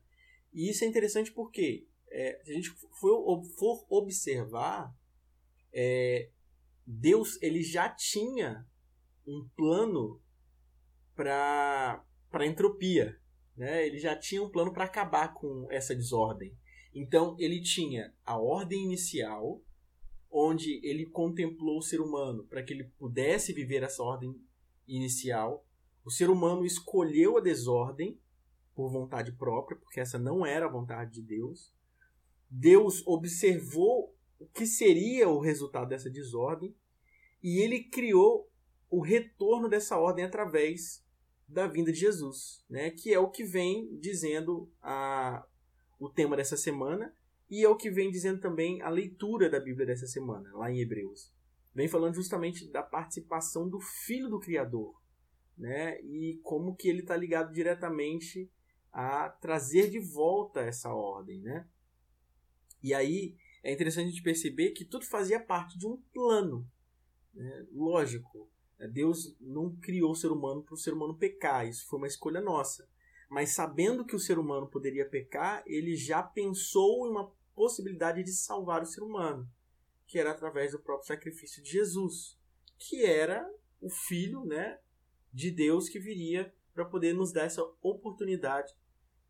E 0.52 0.68
isso 0.68 0.84
é 0.84 0.86
interessante 0.86 1.32
porque 1.32 1.86
é, 2.10 2.40
se 2.44 2.50
a 2.50 2.54
gente 2.54 2.70
for, 3.00 3.42
for 3.58 3.86
observar, 3.88 4.94
é, 5.72 6.28
Deus 6.86 7.40
ele 7.40 7.62
já 7.62 7.88
tinha 7.88 8.66
um 9.26 9.48
plano 9.56 10.20
para 11.14 12.04
a 12.32 12.46
entropia. 12.46 13.18
Né? 13.56 13.86
Ele 13.86 13.98
já 13.98 14.16
tinha 14.16 14.42
um 14.42 14.50
plano 14.50 14.72
para 14.72 14.84
acabar 14.84 15.34
com 15.34 15.66
essa 15.70 15.94
desordem. 15.94 16.56
Então 16.94 17.36
ele 17.38 17.60
tinha 17.60 18.12
a 18.24 18.38
ordem 18.38 18.84
inicial, 18.84 19.62
onde 20.30 20.80
ele 20.82 21.06
contemplou 21.06 21.78
o 21.78 21.82
ser 21.82 22.00
humano 22.00 22.44
para 22.44 22.62
que 22.62 22.72
ele 22.72 22.84
pudesse 22.98 23.52
viver 23.52 23.82
essa 23.82 24.02
ordem 24.02 24.34
inicial. 24.86 25.66
O 26.04 26.10
ser 26.10 26.30
humano 26.30 26.64
escolheu 26.64 27.36
a 27.36 27.40
desordem 27.40 28.18
por 28.74 28.90
vontade 28.90 29.32
própria, 29.32 29.76
porque 29.78 30.00
essa 30.00 30.18
não 30.18 30.44
era 30.44 30.66
a 30.66 30.70
vontade 30.70 31.12
de 31.12 31.22
Deus. 31.22 31.72
Deus 32.50 33.06
observou 33.06 34.11
o 34.42 34.48
que 34.48 34.66
seria 34.66 35.28
o 35.28 35.38
resultado 35.38 35.88
dessa 35.88 36.10
desordem 36.10 36.74
e 37.42 37.60
ele 37.60 37.84
criou 37.84 38.50
o 38.90 39.00
retorno 39.00 39.68
dessa 39.68 39.96
ordem 39.98 40.24
através 40.24 41.04
da 41.48 41.66
vinda 41.66 41.92
de 41.92 42.00
Jesus, 42.00 42.64
né? 42.68 42.90
que 42.90 43.12
é 43.12 43.18
o 43.18 43.30
que 43.30 43.44
vem 43.44 43.96
dizendo 43.98 44.70
a, 44.80 45.46
o 45.98 46.08
tema 46.08 46.36
dessa 46.36 46.56
semana 46.56 47.14
e 47.48 47.62
é 47.62 47.68
o 47.68 47.76
que 47.76 47.90
vem 47.90 48.10
dizendo 48.10 48.40
também 48.40 48.82
a 48.82 48.88
leitura 48.88 49.48
da 49.48 49.60
Bíblia 49.60 49.86
dessa 49.86 50.06
semana, 50.06 50.50
lá 50.54 50.70
em 50.70 50.80
Hebreus. 50.80 51.32
Vem 51.74 51.88
falando 51.88 52.14
justamente 52.14 52.70
da 52.70 52.82
participação 52.82 53.68
do 53.68 53.80
Filho 53.80 54.28
do 54.28 54.40
Criador 54.40 55.00
né? 55.56 56.00
e 56.02 56.40
como 56.42 56.74
que 56.74 56.88
ele 56.88 57.00
está 57.00 57.16
ligado 57.16 57.52
diretamente 57.52 58.50
a 58.92 59.28
trazer 59.28 59.88
de 59.88 60.00
volta 60.00 60.60
essa 60.60 60.92
ordem. 60.92 61.40
Né? 61.40 61.66
E 62.82 62.92
aí 62.92 63.36
é 63.62 63.72
interessante 63.72 64.06
a 64.06 64.10
gente 64.10 64.22
perceber 64.22 64.70
que 64.70 64.84
tudo 64.84 65.06
fazia 65.06 65.38
parte 65.38 65.78
de 65.78 65.86
um 65.86 65.96
plano. 66.12 66.68
Né? 67.32 67.66
Lógico, 67.72 68.50
é, 68.78 68.88
Deus 68.88 69.36
não 69.40 69.76
criou 69.76 70.10
o 70.10 70.16
ser 70.16 70.32
humano 70.32 70.62
para 70.62 70.74
o 70.74 70.78
ser 70.78 70.92
humano 70.92 71.16
pecar, 71.16 71.66
isso 71.66 71.86
foi 71.86 71.98
uma 71.98 72.08
escolha 72.08 72.40
nossa. 72.40 72.88
Mas 73.30 73.54
sabendo 73.54 74.04
que 74.04 74.16
o 74.16 74.20
ser 74.20 74.38
humano 74.38 74.66
poderia 74.66 75.08
pecar, 75.08 75.62
ele 75.66 75.96
já 75.96 76.22
pensou 76.22 77.06
em 77.06 77.10
uma 77.10 77.32
possibilidade 77.54 78.22
de 78.22 78.32
salvar 78.32 78.82
o 78.82 78.86
ser 78.86 79.02
humano, 79.02 79.48
que 80.06 80.18
era 80.18 80.32
através 80.32 80.72
do 80.72 80.80
próprio 80.80 81.06
sacrifício 81.06 81.62
de 81.62 81.70
Jesus, 81.70 82.38
que 82.78 83.04
era 83.04 83.48
o 83.80 83.88
filho, 83.88 84.44
né, 84.44 84.78
de 85.32 85.50
Deus 85.50 85.88
que 85.88 85.98
viria 85.98 86.52
para 86.74 86.84
poder 86.84 87.14
nos 87.14 87.32
dar 87.32 87.44
essa 87.44 87.62
oportunidade 87.80 88.74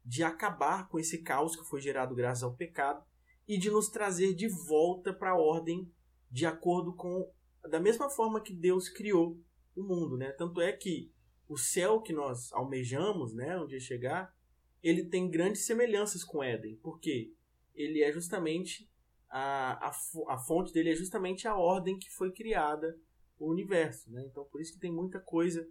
de 0.05 0.25
acabar 0.25 0.89
com 0.89 0.99
esse 0.99 1.19
caos 1.19 1.55
que 1.55 1.65
foi 1.65 1.81
gerado 1.81 2.15
graças 2.15 2.43
ao 2.43 2.55
pecado 2.55 3.05
e 3.53 3.59
de 3.59 3.71
nos 3.71 3.91
trazer 3.91 4.33
de 4.33 4.49
volta 4.49 5.13
para 5.13 5.33
a 5.33 5.39
ordem 5.39 5.87
de 6.31 6.47
acordo 6.47 6.95
com 6.95 7.31
da 7.69 7.79
mesma 7.79 8.09
forma 8.09 8.41
que 8.41 8.51
Deus 8.51 8.89
criou 8.89 9.39
o 9.77 9.83
mundo, 9.83 10.17
né? 10.17 10.33
Tanto 10.33 10.59
é 10.63 10.73
que 10.73 11.13
o 11.47 11.59
céu 11.59 12.01
que 12.01 12.15
nós 12.15 12.51
almejamos, 12.55 13.35
né, 13.35 13.63
dia 13.67 13.79
chegar, 13.79 14.35
ele 14.83 15.05
tem 15.05 15.29
grandes 15.29 15.67
semelhanças 15.67 16.25
com 16.25 16.43
Éden, 16.43 16.77
porque 16.77 17.35
ele 17.75 18.03
é 18.03 18.11
justamente 18.11 18.91
a, 19.29 19.89
a, 19.89 19.93
a 20.29 20.39
fonte 20.39 20.73
dele 20.73 20.91
é 20.91 20.97
justamente 20.97 21.47
a 21.47 21.55
ordem 21.55 21.99
que 21.99 22.11
foi 22.11 22.33
criada 22.33 22.99
o 23.39 23.51
universo, 23.51 24.11
né? 24.11 24.25
Então 24.25 24.47
por 24.47 24.63
isso 24.63 24.73
que 24.73 24.81
tem 24.81 24.91
muita 24.91 25.21
coisa 25.21 25.69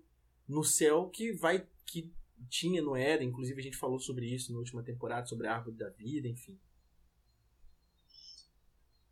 no 0.48 0.64
céu 0.64 1.10
que 1.10 1.34
vai 1.34 1.68
que 1.88 2.14
tinha 2.48 2.80
no 2.80 2.96
Éden, 2.96 3.30
inclusive 3.30 3.60
a 3.60 3.64
gente 3.64 3.78
falou 3.78 4.00
sobre 4.00 4.28
isso 4.28 4.54
na 4.54 4.60
última 4.60 4.84
temporada, 4.84 5.26
sobre 5.26 5.48
a 5.48 5.56
árvore 5.56 5.78
da 5.78 5.90
vida, 5.90 6.28
enfim. 6.28 6.60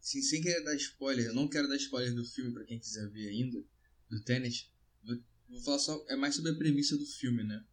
Sim, 0.10 0.24
sem 0.24 0.42
querer 0.42 0.64
dar 0.64 0.74
spoiler, 0.74 1.28
eu 1.28 1.36
não 1.36 1.48
quero 1.48 1.68
dar 1.68 1.76
spoiler 1.76 2.16
do 2.16 2.26
filme 2.26 2.52
para 2.52 2.66
quem 2.66 2.80
quiser 2.80 3.08
ver 3.12 3.30
ainda, 3.30 3.64
do 4.10 4.20
Tenet. 4.24 4.68
Vou, 5.04 5.16
vou, 5.48 5.62
falar 5.62 5.78
só, 5.78 6.04
é 6.10 6.16
mais 6.16 6.34
sobre 6.34 6.50
a 6.50 6.56
premissa 6.56 6.98
do 6.98 7.06
filme, 7.06 7.44
né? 7.44 7.64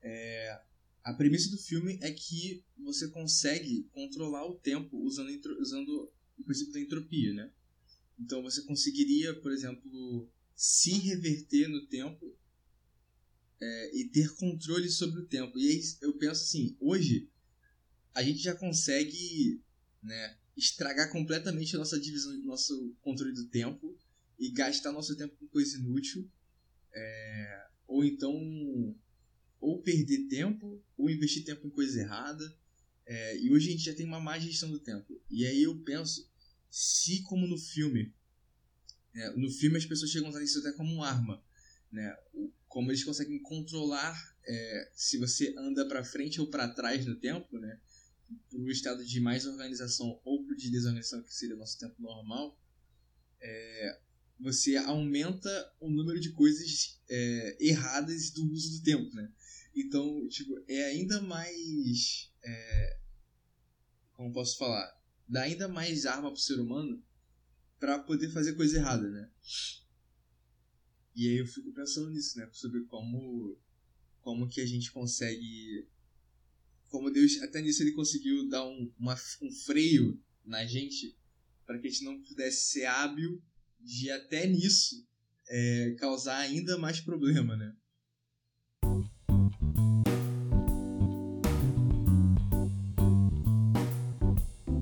É, 0.00 0.62
a 1.02 1.12
premissa 1.12 1.50
do 1.50 1.58
filme 1.58 1.98
é 2.00 2.12
que 2.12 2.64
você 2.78 3.08
consegue 3.08 3.90
controlar 3.92 4.46
o 4.46 4.54
tempo 4.54 4.96
usando, 4.98 5.30
usando 5.58 6.12
o 6.38 6.44
princípio 6.44 6.74
da 6.74 6.78
entropia, 6.80 7.34
né? 7.34 7.52
Então 8.16 8.40
você 8.40 8.62
conseguiria, 8.62 9.34
por 9.40 9.50
exemplo, 9.50 10.30
se 10.54 10.92
reverter 10.92 11.66
no 11.66 11.84
tempo 11.88 12.38
é, 13.60 13.96
e 13.98 14.08
ter 14.10 14.32
controle 14.36 14.88
sobre 14.88 15.22
o 15.22 15.26
tempo. 15.26 15.58
E 15.58 15.68
aí 15.68 15.82
eu 16.02 16.16
penso 16.18 16.44
assim, 16.44 16.76
hoje 16.78 17.28
a 18.14 18.22
gente 18.22 18.38
já 18.38 18.54
consegue 18.54 19.60
né, 20.00 20.38
estragar 20.56 21.10
completamente 21.10 21.76
nossa 21.76 21.98
divisão, 21.98 22.32
nosso 22.44 22.94
controle 23.00 23.32
do 23.32 23.46
tempo 23.48 23.96
e 24.38 24.50
gastar 24.50 24.92
nosso 24.92 25.16
tempo 25.16 25.34
com 25.36 25.46
coisa 25.48 25.76
inútil. 25.78 26.30
É, 26.94 27.66
ou 27.86 28.04
então 28.04 28.96
ou 29.60 29.80
perder 29.80 30.26
tempo 30.28 30.82
ou 30.98 31.08
investir 31.08 31.44
tempo 31.44 31.66
em 31.66 31.70
coisa 31.70 32.00
errada. 32.00 32.56
É, 33.06 33.38
e 33.38 33.50
hoje 33.50 33.68
a 33.68 33.72
gente 33.72 33.84
já 33.84 33.94
tem 33.94 34.06
uma 34.06 34.20
má 34.20 34.38
gestão 34.38 34.70
do 34.70 34.78
tempo. 34.78 35.20
E 35.30 35.46
aí 35.46 35.62
eu 35.62 35.78
penso, 35.80 36.28
se 36.70 37.22
como 37.22 37.46
no 37.46 37.58
filme, 37.58 38.12
né, 39.14 39.30
no 39.36 39.50
filme 39.50 39.76
as 39.76 39.86
pessoas 39.86 40.10
chegam 40.10 40.28
a 40.28 40.30
usar 40.30 40.42
isso 40.42 40.58
até 40.58 40.72
como 40.72 40.92
uma 40.94 41.08
arma, 41.08 41.42
né, 41.90 42.16
como 42.66 42.90
eles 42.90 43.04
conseguem 43.04 43.38
controlar 43.40 44.36
é, 44.44 44.90
se 44.94 45.18
você 45.18 45.54
anda 45.56 45.86
para 45.86 46.04
frente 46.04 46.40
ou 46.40 46.48
para 46.48 46.68
trás 46.68 47.06
no 47.06 47.14
tempo, 47.16 47.58
né, 47.58 47.78
para 48.50 48.60
o 48.60 48.70
estado 48.70 49.04
de 49.04 49.20
mais 49.20 49.46
organização 49.46 50.20
ou 50.24 50.44
para 50.44 50.56
de 50.56 50.70
desorganização 50.70 51.22
que 51.22 51.34
seria 51.34 51.54
o 51.54 51.58
nosso 51.58 51.78
tempo 51.78 52.00
normal, 52.00 52.58
é, 53.40 54.00
você 54.38 54.76
aumenta 54.76 55.72
o 55.80 55.90
número 55.90 56.20
de 56.20 56.32
coisas 56.32 57.00
é, 57.08 57.56
erradas 57.60 58.30
do 58.30 58.44
uso 58.50 58.78
do 58.78 58.84
tempo, 58.84 59.14
né? 59.14 59.32
Então, 59.74 60.28
tipo, 60.28 60.62
é 60.68 60.84
ainda 60.86 61.20
mais. 61.22 62.30
É, 62.42 62.98
como 64.12 64.32
posso 64.32 64.58
falar? 64.58 65.00
Dá 65.28 65.42
ainda 65.42 65.68
mais 65.68 66.04
arma 66.04 66.30
pro 66.30 66.40
ser 66.40 66.60
humano 66.60 67.02
para 67.78 67.98
poder 68.00 68.28
fazer 68.30 68.54
coisa 68.54 68.76
errada, 68.76 69.08
né? 69.08 69.30
E 71.14 71.28
aí 71.28 71.38
eu 71.38 71.46
fico 71.46 71.72
pensando 71.72 72.10
nisso, 72.10 72.38
né? 72.38 72.48
Sobre 72.52 72.84
como, 72.84 73.58
como 74.20 74.48
que 74.48 74.60
a 74.60 74.66
gente 74.66 74.90
consegue. 74.92 75.88
Como 76.92 77.10
Deus, 77.10 77.40
até 77.40 77.62
nisso 77.62 77.82
ele 77.82 77.92
conseguiu 77.92 78.46
dar 78.50 78.66
um, 78.66 78.92
uma, 78.98 79.16
um 79.40 79.50
freio 79.50 80.22
na 80.44 80.66
gente 80.66 81.16
para 81.64 81.78
que 81.78 81.86
a 81.86 81.90
gente 81.90 82.04
não 82.04 82.22
pudesse 82.22 82.70
ser 82.70 82.84
hábil 82.84 83.42
de 83.80 84.10
até 84.10 84.46
nisso 84.46 85.02
é, 85.48 85.96
causar 85.98 86.36
ainda 86.36 86.76
mais 86.76 87.00
problema, 87.00 87.56
né? 87.56 87.74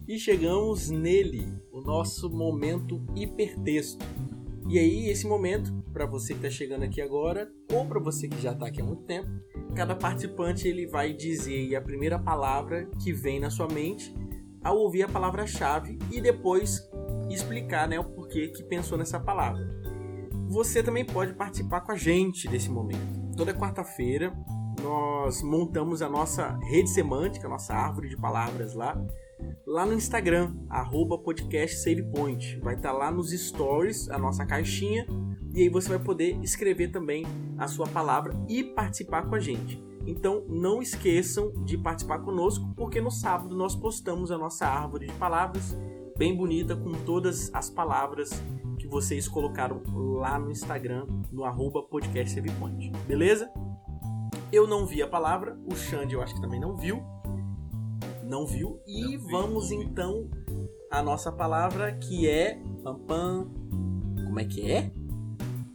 E 0.08 0.18
chegamos 0.18 0.90
nele, 0.90 1.46
o 1.70 1.80
nosso 1.80 2.28
momento 2.28 3.00
hipertexto. 3.14 4.04
E 4.68 4.78
aí, 4.78 5.08
esse 5.08 5.26
momento, 5.26 5.72
para 5.92 6.06
você 6.06 6.34
que 6.34 6.40
está 6.46 6.50
chegando 6.50 6.84
aqui 6.84 7.00
agora, 7.00 7.50
ou 7.72 7.86
para 7.86 8.00
você 8.00 8.28
que 8.28 8.40
já 8.40 8.52
está 8.52 8.66
aqui 8.66 8.80
há 8.80 8.84
muito 8.84 9.02
tempo, 9.02 9.28
cada 9.74 9.94
participante 9.94 10.68
ele 10.68 10.86
vai 10.86 11.12
dizer 11.12 11.74
a 11.74 11.80
primeira 11.80 12.18
palavra 12.18 12.88
que 13.02 13.12
vem 13.12 13.40
na 13.40 13.50
sua 13.50 13.66
mente 13.66 14.14
ao 14.62 14.76
ouvir 14.76 15.02
a 15.02 15.08
palavra-chave 15.08 15.98
e 16.10 16.20
depois 16.20 16.88
explicar 17.30 17.88
né, 17.88 17.98
o 17.98 18.04
porquê 18.04 18.48
que 18.48 18.62
pensou 18.62 18.98
nessa 18.98 19.18
palavra. 19.18 19.80
Você 20.48 20.82
também 20.82 21.04
pode 21.04 21.32
participar 21.34 21.80
com 21.80 21.92
a 21.92 21.96
gente 21.96 22.48
desse 22.48 22.68
momento. 22.68 23.34
Toda 23.36 23.54
quarta-feira 23.54 24.32
nós 24.82 25.42
montamos 25.42 26.02
a 26.02 26.08
nossa 26.08 26.58
rede 26.70 26.90
semântica, 26.90 27.46
a 27.46 27.50
nossa 27.50 27.74
árvore 27.74 28.08
de 28.08 28.16
palavras 28.16 28.74
lá, 28.74 29.00
lá 29.66 29.86
no 29.86 29.94
Instagram, 29.94 30.54
arroba. 30.68 31.16
Vai 32.62 32.74
estar 32.74 32.80
tá 32.80 32.92
lá 32.92 33.10
nos 33.10 33.30
stories 33.30 34.08
a 34.10 34.18
nossa 34.18 34.44
caixinha 34.44 35.06
e 35.54 35.62
aí 35.62 35.68
você 35.68 35.88
vai 35.88 35.98
poder 35.98 36.38
escrever 36.42 36.88
também 36.88 37.26
a 37.58 37.66
sua 37.66 37.86
palavra 37.86 38.34
e 38.48 38.62
participar 38.62 39.22
com 39.22 39.34
a 39.34 39.40
gente. 39.40 39.82
Então 40.06 40.44
não 40.48 40.80
esqueçam 40.80 41.52
de 41.64 41.76
participar 41.76 42.20
conosco, 42.20 42.72
porque 42.76 43.00
no 43.00 43.10
sábado 43.10 43.56
nós 43.56 43.74
postamos 43.74 44.30
a 44.30 44.38
nossa 44.38 44.66
árvore 44.66 45.06
de 45.06 45.12
palavras 45.14 45.76
bem 46.16 46.36
bonita 46.36 46.76
com 46.76 46.92
todas 46.92 47.52
as 47.54 47.70
palavras 47.70 48.30
que 48.78 48.86
vocês 48.86 49.28
colocaram 49.28 49.82
lá 50.18 50.38
no 50.38 50.50
Instagram, 50.50 51.06
no 51.30 51.44
arroba. 51.44 51.86
Beleza? 53.06 53.50
Eu 54.52 54.66
não 54.66 54.86
vi 54.86 55.02
a 55.02 55.08
palavra, 55.08 55.58
o 55.70 55.74
Xande 55.74 56.14
eu 56.14 56.22
acho 56.22 56.34
que 56.34 56.40
também 56.40 56.60
não 56.60 56.76
viu 56.76 57.02
não 58.30 58.46
viu. 58.46 58.80
E 58.86 59.18
não 59.18 59.28
vamos 59.28 59.68
vi, 59.68 59.74
então 59.74 60.30
a 60.90 61.02
nossa 61.02 61.32
palavra 61.32 61.92
que 61.92 62.28
é. 62.28 62.62
Pam, 62.82 62.98
pam, 63.00 63.50
como 64.24 64.40
é 64.40 64.44
que 64.44 64.70
é? 64.70 64.90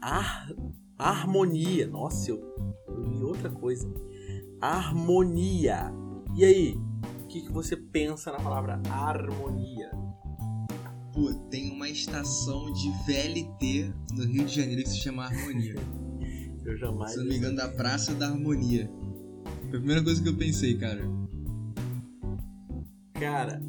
Ar, 0.01 0.49
harmonia. 0.97 1.85
Nossa, 1.85 2.31
eu, 2.31 2.41
eu 2.87 3.03
li 3.03 3.21
outra 3.21 3.49
coisa. 3.49 3.87
Harmonia. 4.61 5.91
E 6.35 6.45
aí? 6.45 6.79
O 7.23 7.27
que, 7.27 7.41
que 7.41 7.51
você 7.51 7.75
pensa 7.75 8.31
na 8.31 8.39
palavra 8.39 8.81
harmonia? 8.89 9.91
Pô, 11.13 11.33
tem 11.49 11.71
uma 11.71 11.89
estação 11.89 12.71
de 12.71 12.89
VLT 13.05 13.93
no 14.13 14.25
Rio 14.25 14.45
de 14.45 14.55
Janeiro 14.55 14.83
que 14.83 14.89
se 14.89 14.97
chama 14.97 15.25
Harmonia. 15.25 15.75
eu 16.65 16.77
jamais. 16.77 17.11
Se 17.11 17.17
não 17.17 17.25
me 17.25 17.37
engano, 17.37 17.57
da 17.57 17.67
Praça 17.67 18.13
da 18.13 18.27
Harmonia. 18.27 18.89
Foi 19.69 19.77
a 19.77 19.81
primeira 19.81 20.03
coisa 20.03 20.21
que 20.21 20.29
eu 20.29 20.37
pensei, 20.37 20.77
cara. 20.77 21.05
Cara. 23.19 23.61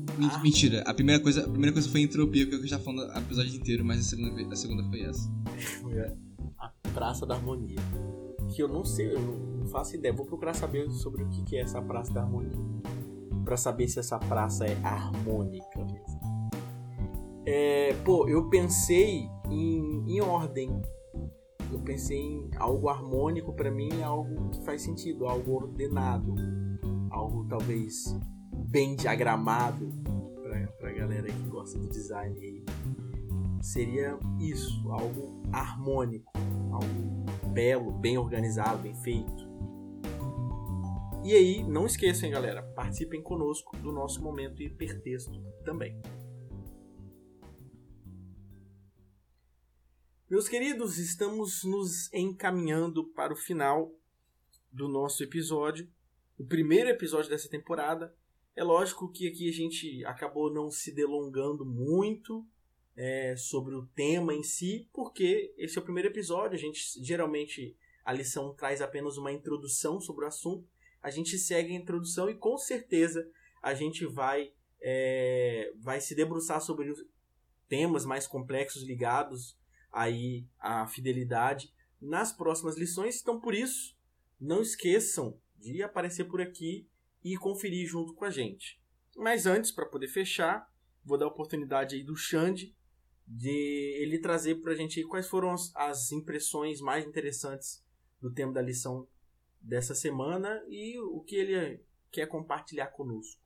Mentira, 0.42 0.82
a 0.84 0.92
primeira 0.92 1.22
coisa, 1.22 1.44
a 1.44 1.48
primeira 1.48 1.72
coisa 1.72 1.88
foi 1.88 2.00
entropia, 2.00 2.46
que 2.46 2.52
é 2.52 2.56
o 2.56 2.58
que 2.58 2.66
eu 2.66 2.68
já 2.68 2.78
falando 2.80 3.08
o 3.08 3.18
episódio 3.18 3.54
inteiro, 3.54 3.84
mas 3.84 4.00
a 4.00 4.02
segunda, 4.02 4.52
a 4.52 4.56
segunda 4.56 4.82
foi 4.84 5.02
essa. 5.02 5.30
a 6.58 6.72
Praça 6.92 7.24
da 7.24 7.34
Harmonia. 7.36 7.76
Que 8.48 8.62
eu 8.62 8.68
não 8.68 8.84
sei, 8.84 9.14
eu 9.14 9.20
não 9.20 9.66
faço 9.68 9.94
ideia. 9.94 10.12
Vou 10.12 10.26
procurar 10.26 10.54
saber 10.54 10.90
sobre 10.90 11.22
o 11.22 11.28
que 11.28 11.56
é 11.56 11.60
essa 11.60 11.80
Praça 11.80 12.12
da 12.12 12.22
Harmonia. 12.22 12.58
Pra 13.44 13.56
saber 13.56 13.86
se 13.86 14.00
essa 14.00 14.18
praça 14.18 14.66
é 14.66 14.74
harmônica 14.82 15.78
mesmo. 15.78 16.20
É, 17.46 17.94
pô, 18.04 18.28
eu 18.28 18.48
pensei 18.48 19.28
em, 19.48 20.04
em 20.08 20.20
ordem. 20.20 20.82
Eu 21.70 21.78
pensei 21.80 22.18
em 22.18 22.50
algo 22.56 22.88
harmônico 22.88 23.52
para 23.52 23.70
mim, 23.70 24.02
algo 24.02 24.50
que 24.50 24.64
faz 24.64 24.82
sentido, 24.82 25.26
algo 25.26 25.52
ordenado, 25.52 26.34
algo 27.10 27.46
talvez 27.48 28.18
bem 28.56 28.96
diagramado 28.96 29.92
pra, 30.42 30.66
pra 30.78 30.92
galera 30.92 31.26
que 31.26 31.48
gosta 31.48 31.78
de 31.78 31.88
design 31.88 32.38
aí. 32.40 32.64
Seria 33.62 34.18
isso, 34.40 34.90
algo 34.90 35.42
harmônico, 35.52 36.32
algo 36.72 37.50
belo, 37.52 37.92
bem 37.92 38.18
organizado, 38.18 38.82
bem 38.82 38.94
feito. 39.02 39.46
E 41.24 41.34
aí, 41.34 41.62
não 41.64 41.86
esqueçam, 41.86 42.30
galera, 42.30 42.62
participem 42.62 43.20
conosco 43.20 43.76
do 43.78 43.90
nosso 43.90 44.22
momento 44.22 44.62
hipertexto 44.62 45.42
também. 45.64 46.00
Meus 50.30 50.48
queridos, 50.48 50.98
estamos 50.98 51.64
nos 51.64 52.12
encaminhando 52.12 53.04
para 53.04 53.32
o 53.32 53.36
final 53.36 53.92
do 54.72 54.88
nosso 54.88 55.22
episódio, 55.22 55.88
o 56.38 56.44
primeiro 56.44 56.90
episódio 56.90 57.30
dessa 57.30 57.48
temporada. 57.48 58.14
É 58.56 58.64
lógico 58.64 59.12
que 59.12 59.28
aqui 59.28 59.50
a 59.50 59.52
gente 59.52 60.02
acabou 60.06 60.50
não 60.50 60.70
se 60.70 60.90
delongando 60.90 61.62
muito 61.66 62.42
é, 62.96 63.36
sobre 63.36 63.74
o 63.74 63.86
tema 63.88 64.32
em 64.32 64.42
si, 64.42 64.88
porque 64.94 65.54
esse 65.58 65.76
é 65.76 65.80
o 65.80 65.84
primeiro 65.84 66.08
episódio. 66.08 66.56
A 66.56 66.58
gente 66.58 66.80
geralmente 67.04 67.76
a 68.02 68.14
lição 68.14 68.54
traz 68.54 68.80
apenas 68.80 69.18
uma 69.18 69.30
introdução 69.30 70.00
sobre 70.00 70.24
o 70.24 70.28
assunto. 70.28 70.66
A 71.02 71.10
gente 71.10 71.38
segue 71.38 71.74
a 71.74 71.78
introdução 71.78 72.30
e 72.30 72.34
com 72.34 72.56
certeza 72.56 73.30
a 73.62 73.74
gente 73.74 74.06
vai 74.06 74.54
é, 74.80 75.70
vai 75.76 76.00
se 76.00 76.14
debruçar 76.14 76.62
sobre 76.62 76.94
temas 77.68 78.06
mais 78.06 78.26
complexos 78.26 78.82
ligados 78.82 79.54
aí 79.92 80.46
à 80.58 80.86
fidelidade 80.86 81.74
nas 82.00 82.32
próximas 82.32 82.78
lições. 82.78 83.20
Então, 83.20 83.38
por 83.38 83.54
isso, 83.54 83.94
não 84.40 84.62
esqueçam 84.62 85.38
de 85.58 85.82
aparecer 85.82 86.24
por 86.24 86.40
aqui 86.40 86.88
e 87.26 87.36
conferir 87.36 87.88
junto 87.88 88.14
com 88.14 88.24
a 88.24 88.30
gente. 88.30 88.80
Mas 89.16 89.46
antes, 89.46 89.72
para 89.72 89.84
poder 89.84 90.06
fechar, 90.06 90.72
vou 91.04 91.18
dar 91.18 91.24
a 91.24 91.28
oportunidade 91.28 91.96
aí 91.96 92.04
do 92.04 92.14
Xande 92.14 92.72
de 93.26 93.96
ele 94.00 94.20
trazer 94.20 94.60
para 94.60 94.72
a 94.72 94.76
gente 94.76 95.02
quais 95.02 95.26
foram 95.26 95.52
as, 95.74 96.12
impressões 96.12 96.80
mais 96.80 97.04
interessantes 97.04 97.84
do 98.20 98.32
tema 98.32 98.52
da 98.52 98.62
lição 98.62 99.08
dessa 99.60 99.92
semana 99.92 100.64
e 100.68 100.96
o 101.00 101.20
que 101.20 101.34
ele 101.34 101.84
quer 102.12 102.28
compartilhar 102.28 102.86
conosco. 102.92 103.42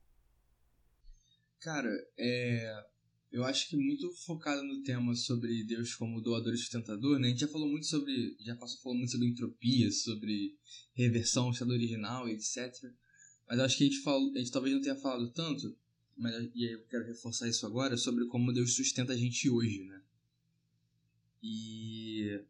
Cara, 1.59 1.89
é, 2.19 2.85
eu 3.31 3.43
acho 3.43 3.67
que 3.67 3.75
muito 3.75 4.11
focado 4.27 4.61
no 4.61 4.83
tema 4.83 5.15
sobre 5.15 5.63
Deus 5.63 5.95
como 5.95 6.21
doador 6.21 6.53
e 6.53 6.57
sustentador, 6.57 7.17
né? 7.17 7.29
A 7.29 7.31
gente 7.31 7.41
já 7.41 7.47
falou 7.47 7.67
muito 7.67 7.87
sobre, 7.87 8.35
já 8.41 8.55
passou 8.55 8.79
falando 8.81 8.99
muito 8.99 9.11
sobre 9.11 9.27
entropia, 9.27 9.91
sobre 9.91 10.55
reversão 10.93 11.45
ao 11.45 11.51
estado 11.51 11.71
original, 11.71 12.29
etc. 12.29 12.71
Mas 13.51 13.59
acho 13.59 13.77
que 13.77 13.83
a 13.83 13.87
gente, 13.87 13.99
falou, 13.99 14.31
a 14.33 14.37
gente 14.37 14.49
talvez 14.49 14.73
não 14.73 14.81
tenha 14.81 14.95
falado 14.95 15.29
tanto, 15.31 15.77
mas 16.15 16.33
e 16.55 16.65
aí 16.65 16.71
eu 16.71 16.85
quero 16.85 17.05
reforçar 17.05 17.49
isso 17.49 17.65
agora, 17.65 17.97
sobre 17.97 18.25
como 18.27 18.53
Deus 18.53 18.73
sustenta 18.73 19.11
a 19.11 19.17
gente 19.17 19.49
hoje, 19.49 19.83
né? 19.83 20.01
E 21.43 22.41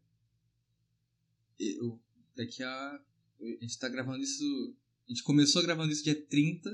eu, 1.58 2.00
daqui 2.36 2.62
a 2.62 3.02
a 3.40 3.44
gente 3.44 3.70
está 3.70 3.88
gravando 3.88 4.22
isso, 4.22 4.76
a 5.08 5.10
gente 5.10 5.24
começou 5.24 5.60
gravando 5.60 5.92
isso 5.92 6.04
dia 6.04 6.14
30 6.14 6.70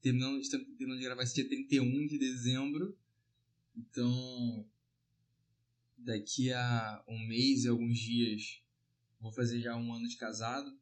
terminando, 0.00 0.40
terminando 0.78 0.98
de 0.98 1.04
gravar 1.04 1.22
esse 1.22 1.34
dia 1.34 1.46
31 1.46 2.06
de 2.06 2.16
dezembro. 2.16 2.96
Então, 3.76 4.66
daqui 5.98 6.54
a 6.54 7.04
um 7.06 7.18
mês 7.26 7.64
e 7.64 7.68
alguns 7.68 7.98
dias, 7.98 8.62
vou 9.20 9.30
fazer 9.30 9.60
já 9.60 9.76
um 9.76 9.92
ano 9.92 10.08
de 10.08 10.16
casado. 10.16 10.74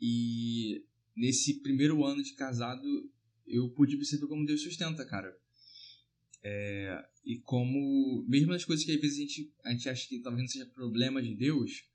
E 0.00 0.84
nesse 1.16 1.60
primeiro 1.60 2.04
ano 2.04 2.22
de 2.22 2.34
casado, 2.34 3.10
eu 3.46 3.70
pude 3.70 3.96
perceber 3.96 4.26
como 4.26 4.44
Deus 4.44 4.62
sustenta, 4.62 5.04
cara. 5.06 5.34
É, 6.42 7.04
e 7.24 7.40
como, 7.40 8.24
mesmo 8.28 8.52
as 8.52 8.64
coisas 8.64 8.84
que 8.84 8.92
às 8.92 9.00
vezes 9.00 9.18
a 9.18 9.20
gente, 9.20 9.54
a 9.64 9.70
gente 9.72 9.88
acha 9.88 10.08
que 10.08 10.20
talvez 10.20 10.42
não 10.42 10.48
seja 10.48 10.66
problema 10.66 11.20
de 11.22 11.34
Deus, 11.34 11.88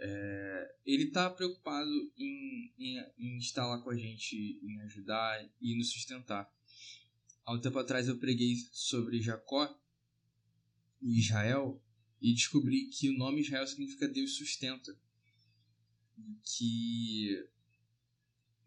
é, 0.00 0.74
ele 0.86 1.04
está 1.04 1.28
preocupado 1.28 1.90
em, 2.16 2.72
em, 2.78 2.98
em, 3.18 3.38
estar 3.38 3.66
lá 3.66 3.80
com 3.80 3.90
a 3.90 3.96
gente, 3.96 4.36
em 4.62 4.80
ajudar 4.82 5.48
e 5.60 5.76
nos 5.76 5.90
sustentar. 5.90 6.50
Há 7.44 7.54
um 7.54 7.60
tempo 7.60 7.78
atrás 7.78 8.08
eu 8.08 8.18
preguei 8.18 8.54
sobre 8.72 9.20
Jacó 9.20 9.76
e 11.00 11.18
Israel 11.18 11.82
e 12.20 12.32
descobri 12.32 12.88
que 12.88 13.08
o 13.10 13.16
nome 13.16 13.40
Israel 13.40 13.66
significa 13.66 14.08
Deus 14.08 14.36
sustenta. 14.36 14.96
Que 16.44 17.48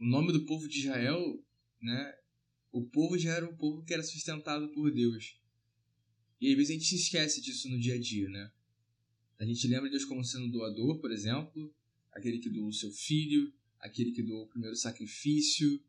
o 0.02 0.06
nome 0.06 0.34
do 0.34 0.45
povo 0.45 0.68
de 0.68 0.80
Israel, 0.80 1.45
né? 1.80 2.16
O 2.72 2.82
povo 2.82 3.20
já 3.20 3.34
era 3.36 3.47
um 3.47 3.56
povo 3.56 3.84
que 3.84 3.93
era 3.93 4.02
sustentado 4.02 4.68
por 4.70 4.91
Deus. 4.91 5.39
E 6.39 6.49
às 6.49 6.56
vezes 6.56 6.72
a 6.72 6.74
gente 6.74 6.86
se 6.86 6.95
esquece 6.95 7.39
disso 7.39 7.70
no 7.70 7.80
dia 7.80 7.93
a 7.93 7.99
dia, 7.99 8.28
né? 8.28 8.52
A 9.38 9.45
gente 9.45 9.68
lembra 9.68 9.86
de 9.86 9.91
Deus 9.91 10.06
como 10.06 10.24
sendo 10.24 10.49
doador, 10.49 10.99
por 10.99 11.12
exemplo, 11.12 11.72
aquele 12.12 12.39
que 12.39 12.49
doou 12.49 12.70
o 12.70 12.74
seu 12.74 12.91
filho, 12.91 13.54
aquele 13.80 14.12
que 14.12 14.24
doou 14.24 14.45
o 14.45 14.47
primeiro 14.47 14.76
sacrifício 14.76 15.80